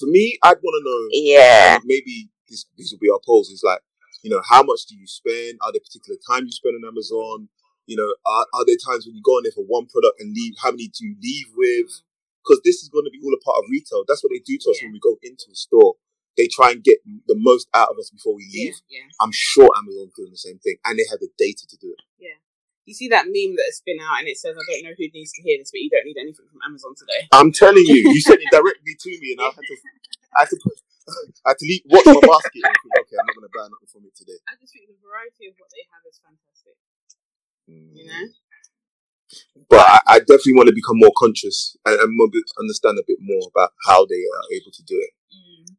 For 0.00 0.06
me. 0.06 0.38
I'd 0.42 0.58
want 0.62 0.76
to 0.80 0.82
know. 0.84 1.00
Yeah. 1.12 1.78
maybe 1.84 2.30
this 2.48 2.64
these 2.76 2.90
will 2.92 2.98
be 2.98 3.10
our 3.10 3.20
polls. 3.24 3.50
Is 3.50 3.62
like, 3.64 3.80
you 4.24 4.30
know, 4.30 4.42
how 4.48 4.62
much 4.62 4.86
do 4.88 4.96
you 4.96 5.06
spend? 5.06 5.58
Are 5.62 5.70
there 5.72 5.80
particular 5.84 6.18
times 6.26 6.48
you 6.50 6.52
spend 6.56 6.74
on 6.82 6.88
Amazon? 6.88 7.48
You 7.86 7.96
know, 7.96 8.10
are, 8.26 8.46
are 8.54 8.64
there 8.66 8.78
times 8.80 9.06
when 9.06 9.14
you 9.14 9.22
go 9.22 9.32
on 9.38 9.42
there 9.44 9.52
for 9.54 9.64
one 9.68 9.86
product 9.86 10.20
and 10.20 10.32
leave? 10.34 10.54
How 10.62 10.70
many 10.70 10.88
do 10.88 11.04
you 11.06 11.14
leave 11.22 11.46
with? 11.56 11.90
Mm. 11.90 12.02
Because 12.40 12.60
this 12.64 12.80
is 12.82 12.88
going 12.88 13.04
to 13.04 13.12
be 13.12 13.20
all 13.22 13.34
a 13.36 13.42
part 13.44 13.58
of 13.60 13.68
retail. 13.68 14.02
That's 14.08 14.24
what 14.24 14.32
they 14.32 14.40
do 14.40 14.56
to 14.56 14.70
us 14.72 14.80
Yeah. 14.80 14.88
when 14.88 14.96
we 14.96 15.00
go 15.04 15.18
into 15.22 15.44
a 15.52 15.54
store. 15.54 15.94
They 16.38 16.48
try 16.48 16.70
and 16.70 16.82
get 16.82 16.98
the 17.04 17.36
most 17.36 17.68
out 17.74 17.90
of 17.90 17.98
us 17.98 18.08
before 18.08 18.34
we 18.34 18.48
leave. 18.48 18.74
yeah. 18.88 19.04
I'm 19.20 19.32
sure 19.34 19.68
Amazon's 19.76 20.14
doing 20.16 20.30
the 20.30 20.38
same 20.40 20.58
thing, 20.58 20.76
and 20.86 20.96
they 20.98 21.04
have 21.10 21.20
the 21.20 21.28
data 21.36 21.66
to 21.68 21.76
do 21.76 21.92
it. 21.92 22.00
You 22.88 22.94
see 22.94 23.08
that 23.12 23.28
meme 23.28 23.54
that 23.54 23.68
has 23.68 23.82
been 23.84 24.00
out 24.00 24.18
and 24.18 24.26
it 24.26 24.40
says, 24.40 24.56
I 24.56 24.64
don't 24.66 24.82
know 24.82 24.96
who 24.96 25.06
needs 25.14 25.30
to 25.38 25.42
hear 25.42 25.60
this, 25.60 25.70
but 25.70 25.84
you 25.84 25.90
don't 25.92 26.06
need 26.06 26.18
anything 26.18 26.48
from 26.50 26.58
Amazon 26.66 26.96
today. 26.96 27.28
I'm 27.30 27.52
telling 27.52 27.84
you, 27.86 28.10
you 28.10 28.20
sent 28.20 28.40
it 28.40 28.50
directly 28.50 28.96
to 28.98 29.10
me, 29.20 29.36
and 29.36 29.40
I 29.40 29.52
had 29.54 29.62
to, 29.62 29.76
I 30.34 30.38
had 30.42 30.50
to, 30.50 30.58
put, 30.58 30.74
I 31.46 31.54
had 31.54 31.58
to 31.60 31.66
leave, 31.68 31.84
watch 31.86 32.08
my 32.08 32.18
basket. 32.18 32.64
And 32.66 32.74
think, 32.74 32.94
okay, 33.06 33.16
I'm 33.20 33.26
not 33.28 33.36
going 33.36 33.46
to 33.46 33.54
buy 33.54 33.66
nothing 33.68 33.90
from 33.92 34.02
it 34.08 34.16
today. 34.16 34.40
I 34.50 34.58
just 34.58 34.74
think 34.74 34.90
the 34.90 34.98
variety 34.98 35.46
of 35.46 35.54
what 35.60 35.70
they 35.70 35.84
have 35.92 36.02
is 36.08 36.18
fantastic. 36.18 36.76
Mm. 37.70 37.94
You 37.94 38.04
know? 38.10 38.24
but 39.68 39.80
I, 39.80 40.00
I 40.06 40.18
definitely 40.18 40.54
want 40.54 40.68
to 40.68 40.74
become 40.74 40.98
more 40.98 41.12
conscious 41.16 41.76
and, 41.86 42.00
and 42.00 42.10
more 42.16 42.28
understand 42.58 42.98
a 42.98 43.06
bit 43.06 43.18
more 43.20 43.48
about 43.54 43.70
how 43.86 44.04
they 44.06 44.18
are 44.18 44.46
able 44.54 44.72
to 44.72 44.82
do 44.82 44.96
it. 44.98 45.10
Mm. 45.30 45.76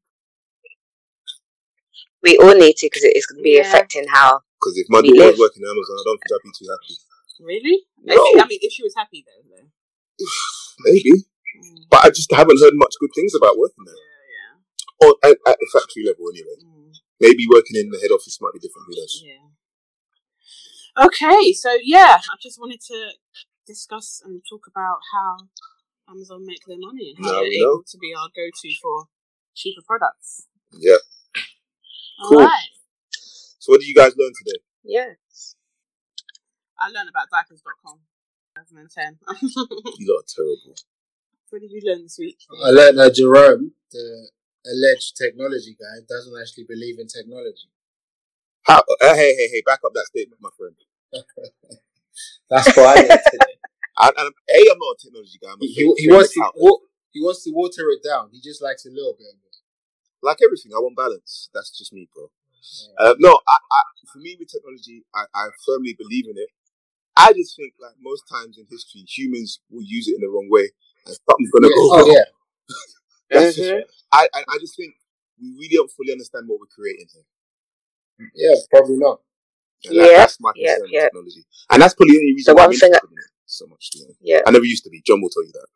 We 2.24 2.38
all 2.38 2.56
need 2.56 2.78
to 2.78 2.86
because 2.88 3.04
it 3.04 3.16
is 3.16 3.26
going 3.26 3.39
to 3.39 3.43
be 3.43 3.56
Yeah. 3.56 3.68
affecting 3.68 4.08
how. 4.08 4.41
Because 4.62 4.78
if 4.78 4.86
my 4.93 5.01
daughter 5.01 5.34
was 5.34 5.41
working 5.41 5.66
at 5.66 5.74
Amazon, 5.74 5.97
I 5.97 6.03
don't 6.05 6.20
think 6.22 6.32
I'd 6.38 6.45
be 6.45 6.53
too 6.53 6.70
happy. 6.70 6.95
Really? 7.41 7.78
No. 8.05 8.14
I, 8.38 8.45
mean, 8.45 8.62
if 8.62 8.70
she 8.72 8.84
was 8.86 8.93
happy 8.95 9.26
though. 9.26 9.41
though. 9.49 9.68
Maybe, 10.86 11.26
Mm. 11.51 11.84
but 11.89 12.05
I 12.05 12.09
just 12.09 12.32
haven't 12.32 12.62
heard 12.62 12.74
much 12.80 12.95
good 13.01 13.09
things 13.14 13.36
about 13.36 13.57
working 13.57 13.84
there, 13.84 13.93
Yeah, 13.93 14.55
yeah. 14.55 15.03
or 15.03 15.09
at, 15.26 15.36
at 15.51 15.57
the 15.59 15.68
factory 15.74 16.05
level 16.07 16.30
anyway. 16.32 16.55
Mm. 16.64 16.93
Maybe 17.20 17.43
working 17.51 17.76
in 17.76 17.89
the 17.91 17.99
head 17.99 18.09
office 18.14 18.39
might 18.39 18.53
be 18.53 18.59
different. 18.64 18.88
Who 18.88 18.95
knows? 18.95 19.20
Yeah. 19.26 21.05
Okay, 21.05 21.51
so 21.53 21.76
yeah, 21.84 22.20
I 22.24 22.36
just 22.41 22.59
wanted 22.59 22.80
to 22.88 23.12
discuss 23.68 24.22
and 24.24 24.41
talk 24.49 24.64
about 24.68 24.99
how 25.14 25.47
Amazon 26.09 26.45
make 26.45 26.64
their 26.68 26.80
money 26.80 27.14
and 27.16 27.26
how 27.26 27.32
Now 27.32 27.39
they're 27.41 27.51
know. 27.59 27.84
able 27.84 27.84
to 27.88 27.97
be 27.97 28.14
our 28.16 28.28
go-to 28.36 28.72
for 28.82 29.05
cheaper 29.55 29.82
products. 29.86 30.47
Yeah. 30.72 30.97
All 32.24 32.30
Cool. 32.30 32.39
right. 32.45 32.70
So, 33.62 33.72
what 33.72 33.80
did 33.80 33.88
you 33.88 33.93
guys 33.93 34.18
learn 34.18 34.34
today? 34.34 34.57
Yes. 34.84 35.53
I 36.82 36.89
learned 36.89 37.14
about 37.14 37.30
diapers.com 37.30 38.01
2010. 38.57 39.22
You 40.01 40.09
lot 40.09 40.26
are 40.26 40.26
terrible. 40.26 40.74
what 41.51 41.62
did 41.62 41.70
you 41.70 41.82
learn 41.86 42.01
this 42.01 42.18
week? 42.18 42.41
I 42.49 42.74
learned 42.74 42.97
that 42.97 43.14
Jerome, 43.14 43.74
the 43.91 44.30
alleged 44.66 45.16
technology 45.16 45.78
guy, 45.78 46.01
doesn't 46.09 46.34
actually 46.41 46.66
believe 46.66 46.97
in 46.97 47.05
technology. 47.05 47.70
How? 48.66 48.82
Uh, 48.97 49.14
hey, 49.14 49.38
hey, 49.38 49.47
hey! 49.53 49.62
Back 49.64 49.86
up 49.86 49.93
that 49.93 50.09
statement, 50.09 50.41
my 50.41 50.49
friend. 50.57 50.74
That's 52.49 52.66
what 52.76 52.97
I 52.97 53.01
learned 53.05 53.26
today. 53.30 53.62
I, 53.97 54.09
and 54.09 54.34
a, 54.34 54.57
I'm 54.57 54.82
not 54.82 54.97
a 54.97 55.05
technology 55.05 55.38
guy. 55.38 55.53
I'm 55.53 55.62
a 55.62 55.66
He, 55.70 55.86
he, 56.01 56.09
wants 56.09 56.34
to 56.34 56.49
he 57.14 57.22
wants 57.22 57.43
to 57.43 57.51
water 57.53 57.93
it 57.93 58.01
down. 58.01 58.30
He 58.34 58.41
just 58.41 58.59
likes 58.59 58.88
a 58.88 58.89
little 58.89 59.14
bit 59.14 59.30
of 59.30 59.38
it. 59.38 59.57
like 60.26 60.41
everything, 60.43 60.72
I 60.74 60.82
want 60.82 60.97
balance. 60.97 61.49
That's 61.53 61.70
just 61.78 61.93
me, 61.93 62.09
bro. 62.09 62.32
Uh, 62.99 63.16
no, 63.20 63.30
I, 63.30 63.55
I, 63.72 63.82
for 64.12 64.20
me 64.20 64.36
with 64.39 64.49
technology, 64.49 65.03
I, 65.16 65.24
I 65.34 65.47
firmly 65.66 65.95
believe 65.97 66.26
in 66.28 66.36
it. 66.38 66.49
I 67.18 67.34
just 67.34 67.55
think, 67.57 67.74
like 67.82 67.95
most 67.99 68.24
times 68.32 68.57
in 68.57 68.66
history, 68.70 69.01
humans 69.07 69.59
will 69.70 69.84
use 69.84 70.07
it 70.07 70.16
in 70.16 70.22
the 70.22 70.30
wrong 70.30 70.47
way, 70.49 70.70
and 71.05 71.16
something's 71.30 71.51
gonna 71.51 71.68
Yeah, 71.68 71.76
go 71.76 71.89
Oh 71.91 71.97
wrong. 71.99 72.16
yeah, 72.16 72.28
That's 73.30 73.55
just- 73.55 73.70
Mhm. 73.72 73.84
I, 74.14 74.28
I, 74.34 74.43
I 74.47 74.57
just 74.59 74.76
think 74.78 74.93
we 75.41 75.49
really 75.55 75.76
don't 75.76 75.91
fully 75.91 76.12
understand 76.12 76.47
what 76.47 76.59
we're 76.59 76.68
creating 76.74 77.07
here. 77.14 77.26
yeah, 78.36 78.55
probably 78.72 78.97
not. 78.97 79.22
And 79.86 79.97
that- 79.97 80.12
Yeah, 80.12 80.18
that's 80.18 80.39
my 80.39 80.51
yeah, 80.55 80.76
concern 80.76 80.82
with 80.84 80.91
yeah. 80.93 81.03
technology, 81.09 81.43
and 81.72 81.82
that's 81.82 81.93
probably 81.95 82.14
the 82.14 82.20
only 82.20 82.34
reason 82.38 82.51
So 82.51 82.55
why 82.55 82.64
I'm 82.64 82.70
one 82.70 82.78
thing- 82.80 82.88
interested 82.93 83.12
in 83.12 83.18
it 83.20 83.32
so 83.45 83.66
much. 83.68 83.89
You 83.95 84.01
know? 84.07 84.14
Yeah. 84.22 84.41
I 84.45 84.51
never 84.51 84.66
used 84.66 84.84
to 84.86 84.89
be. 84.89 85.01
John 85.05 85.22
will 85.22 85.30
tell 85.30 85.43
you 85.43 85.51
that. 85.53 85.68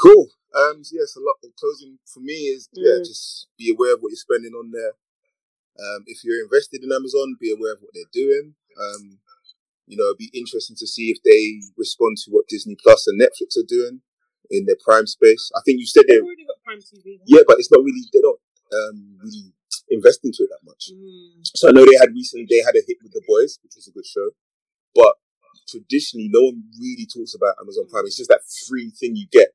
Cool. 0.00 0.28
Um. 0.54 0.82
So 0.82 0.96
yes, 0.98 1.14
a 1.16 1.20
lot. 1.20 1.36
The 1.42 1.50
closing 1.58 1.98
for 2.06 2.20
me 2.20 2.34
is 2.54 2.68
yeah, 2.72 2.98
Mm. 2.98 3.04
just 3.06 3.46
be 3.58 3.70
aware 3.70 3.94
of 3.94 4.00
what 4.00 4.10
you're 4.10 4.16
spending 4.16 4.52
on 4.54 4.70
there. 4.72 4.92
Um, 5.74 6.04
if 6.06 6.22
you're 6.22 6.42
invested 6.42 6.82
in 6.82 6.92
Amazon, 6.92 7.36
be 7.40 7.52
aware 7.52 7.74
of 7.74 7.80
what 7.82 7.90
they're 7.94 8.12
doing. 8.12 8.54
Um, 8.78 9.18
you 9.86 9.96
know, 9.96 10.14
it'd 10.14 10.18
be 10.18 10.30
interesting 10.32 10.76
to 10.78 10.86
see 10.86 11.10
if 11.10 11.18
they 11.22 11.60
respond 11.76 12.16
to 12.24 12.30
what 12.30 12.48
Disney 12.48 12.76
Plus 12.80 13.06
and 13.06 13.20
Netflix 13.20 13.58
are 13.58 13.66
doing 13.66 14.00
in 14.50 14.66
their 14.66 14.78
Prime 14.82 15.06
space. 15.06 15.50
I 15.56 15.60
think 15.64 15.80
you 15.80 15.86
said 15.86 16.04
They've 16.08 16.22
already 16.22 16.46
got 16.46 16.62
Prime 16.64 16.80
TV. 16.80 17.20
yeah, 17.26 17.42
but 17.46 17.58
it's 17.58 17.70
not 17.70 17.84
really. 17.84 18.02
They 18.12 18.20
don't 18.20 18.40
um 18.72 19.18
really 19.22 19.52
invest 19.90 20.24
into 20.24 20.42
it 20.44 20.50
that 20.50 20.64
much. 20.64 20.90
Mm. 20.92 21.44
So 21.44 21.68
I 21.68 21.72
know 21.72 21.84
they 21.84 21.98
had 22.00 22.14
recently 22.14 22.46
they 22.48 22.64
had 22.64 22.74
a 22.74 22.82
hit 22.86 22.98
with 23.02 23.12
the 23.12 23.22
boys, 23.28 23.58
which 23.62 23.76
was 23.76 23.88
a 23.88 23.92
good 23.92 24.06
show. 24.06 24.30
But 24.94 25.14
traditionally, 25.68 26.30
no 26.32 26.40
one 26.40 26.64
really 26.80 27.06
talks 27.06 27.34
about 27.34 27.56
Amazon 27.60 27.84
Prime. 27.90 28.06
It's 28.06 28.16
just 28.16 28.30
that 28.30 28.40
free 28.68 28.90
thing 28.90 29.16
you 29.16 29.26
get 29.30 29.52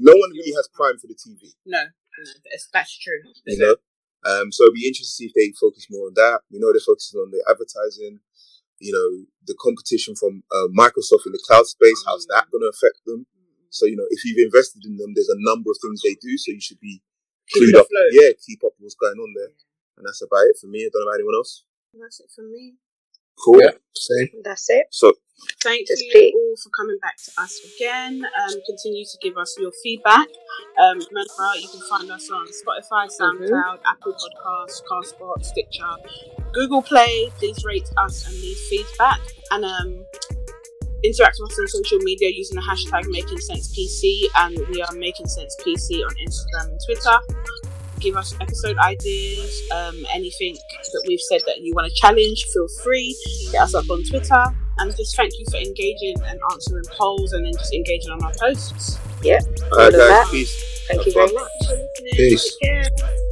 no 0.00 0.12
one 0.12 0.30
really 0.32 0.52
has 0.56 0.68
prime 0.72 0.98
for 0.98 1.06
the 1.06 1.14
TV. 1.14 1.52
No, 1.66 1.84
no 1.84 2.24
that's, 2.50 2.68
that's 2.72 2.98
true. 2.98 3.20
You 3.46 3.58
know, 3.58 3.76
um, 4.24 4.52
so 4.52 4.64
it'd 4.64 4.74
be 4.74 4.86
interesting 4.86 5.06
to 5.06 5.16
see 5.16 5.26
if 5.26 5.34
they 5.34 5.52
focus 5.58 5.86
more 5.90 6.08
on 6.08 6.14
that. 6.16 6.40
We 6.50 6.58
know 6.60 6.72
they're 6.72 6.84
focusing 6.84 7.20
on 7.20 7.30
the 7.30 7.42
advertising. 7.48 8.20
You 8.80 8.92
know, 8.96 9.26
the 9.46 9.56
competition 9.60 10.16
from 10.16 10.42
uh, 10.48 10.68
Microsoft 10.72 11.28
in 11.28 11.32
the 11.36 11.44
cloud 11.44 11.66
space. 11.66 12.00
How's 12.06 12.24
that 12.32 12.48
going 12.50 12.64
to 12.64 12.72
affect 12.72 13.04
them? 13.04 13.26
So 13.70 13.86
you 13.86 13.96
know, 13.96 14.06
if 14.10 14.24
you've 14.24 14.40
invested 14.44 14.84
in 14.84 14.96
them, 14.96 15.12
there's 15.14 15.28
a 15.28 15.38
number 15.38 15.70
of 15.70 15.78
things 15.80 16.00
they 16.02 16.16
do. 16.20 16.36
So 16.36 16.52
you 16.52 16.60
should 16.60 16.80
be 16.80 17.02
Keep 17.52 17.74
clued 17.74 17.78
up. 17.78 17.86
afloat. 17.86 18.10
Yeah, 18.12 18.30
keep 18.44 18.64
up 18.64 18.72
with 18.78 18.90
what's 18.90 18.94
going 18.96 19.18
on 19.18 19.34
there. 19.36 19.52
And 19.98 20.06
that's 20.06 20.22
about 20.22 20.48
it 20.48 20.56
for 20.60 20.66
me. 20.66 20.80
I 20.84 20.88
don't 20.92 21.04
know 21.04 21.08
about 21.08 21.20
anyone 21.20 21.34
else. 21.36 21.64
That's 21.94 22.20
it 22.20 22.30
from 22.34 22.50
me. 22.52 22.74
Cool. 23.36 23.60
Yeah, 23.60 23.76
same. 23.94 24.28
That's 24.44 24.68
it. 24.70 24.86
So 24.90 25.12
Thank 25.62 25.88
you 25.88 25.96
please. 26.12 26.34
all 26.34 26.54
for 26.62 26.70
coming 26.70 26.98
back 27.00 27.16
to 27.16 27.30
us 27.38 27.60
again. 27.74 28.22
Um, 28.24 28.54
continue 28.66 29.04
to 29.04 29.18
give 29.20 29.36
us 29.36 29.56
your 29.58 29.72
feedback. 29.82 30.28
Um, 30.80 30.98
remember, 30.98 31.48
you 31.60 31.68
can 31.68 31.80
find 31.88 32.10
us 32.10 32.30
on 32.30 32.46
Spotify, 32.46 33.08
SoundCloud, 33.08 33.80
Apple 33.86 34.14
Podcasts, 34.14 34.82
Castbox, 34.90 35.46
Stitcher, 35.46 36.42
Google 36.52 36.82
Play. 36.82 37.30
Please 37.38 37.64
rate 37.64 37.88
us 37.98 38.26
and 38.26 38.34
leave 38.36 38.56
feedback. 38.56 39.20
And 39.50 39.64
um, 39.64 40.04
interact 41.04 41.36
with 41.40 41.52
us 41.52 41.58
on 41.58 41.68
social 41.68 41.98
media 41.98 42.30
using 42.30 42.56
the 42.56 42.62
hashtag 42.62 43.08
Making 43.10 43.38
Cents 43.38 43.74
PC, 43.76 44.24
and 44.36 44.58
we 44.68 44.82
are 44.82 44.92
Making 44.94 45.26
Cents 45.26 45.56
PC 45.64 46.04
on 46.04 46.14
Instagram 46.26 46.70
and 46.70 46.80
Twitter. 46.86 47.18
Give 48.00 48.16
us 48.16 48.34
episode 48.40 48.76
ideas, 48.78 49.62
um, 49.72 49.94
anything 50.14 50.54
that 50.54 51.04
we've 51.06 51.20
said 51.20 51.42
that 51.46 51.60
you 51.60 51.72
want 51.74 51.88
to 51.92 51.94
challenge. 52.00 52.46
Feel 52.52 52.66
free. 52.82 53.16
Hit 53.52 53.60
us 53.60 53.74
up 53.74 53.88
on 53.90 54.02
Twitter, 54.04 54.44
and 54.78 54.96
just 54.96 55.16
thank 55.16 55.32
you 55.38 55.44
for 55.50 55.58
engaging 55.58 56.16
and 56.26 56.40
answering 56.52 56.84
polls, 56.98 57.32
and 57.32 57.44
then 57.44 57.52
just 57.52 57.74
engaging 57.74 58.10
on 58.12 58.24
our 58.24 58.32
posts. 58.40 58.96
all 58.96 59.30
right, 59.30 59.42
All 59.72 59.86
of 59.86 59.92
guys, 59.92 59.98
that. 59.98 60.28
peace. 60.30 60.84
Thank 60.88 61.00
Have 61.00 61.06
you 61.06 61.12
very 61.12 61.32
much. 61.32 61.50
Peace. 62.16 62.56
Take 62.56 62.70
care. 62.70 63.29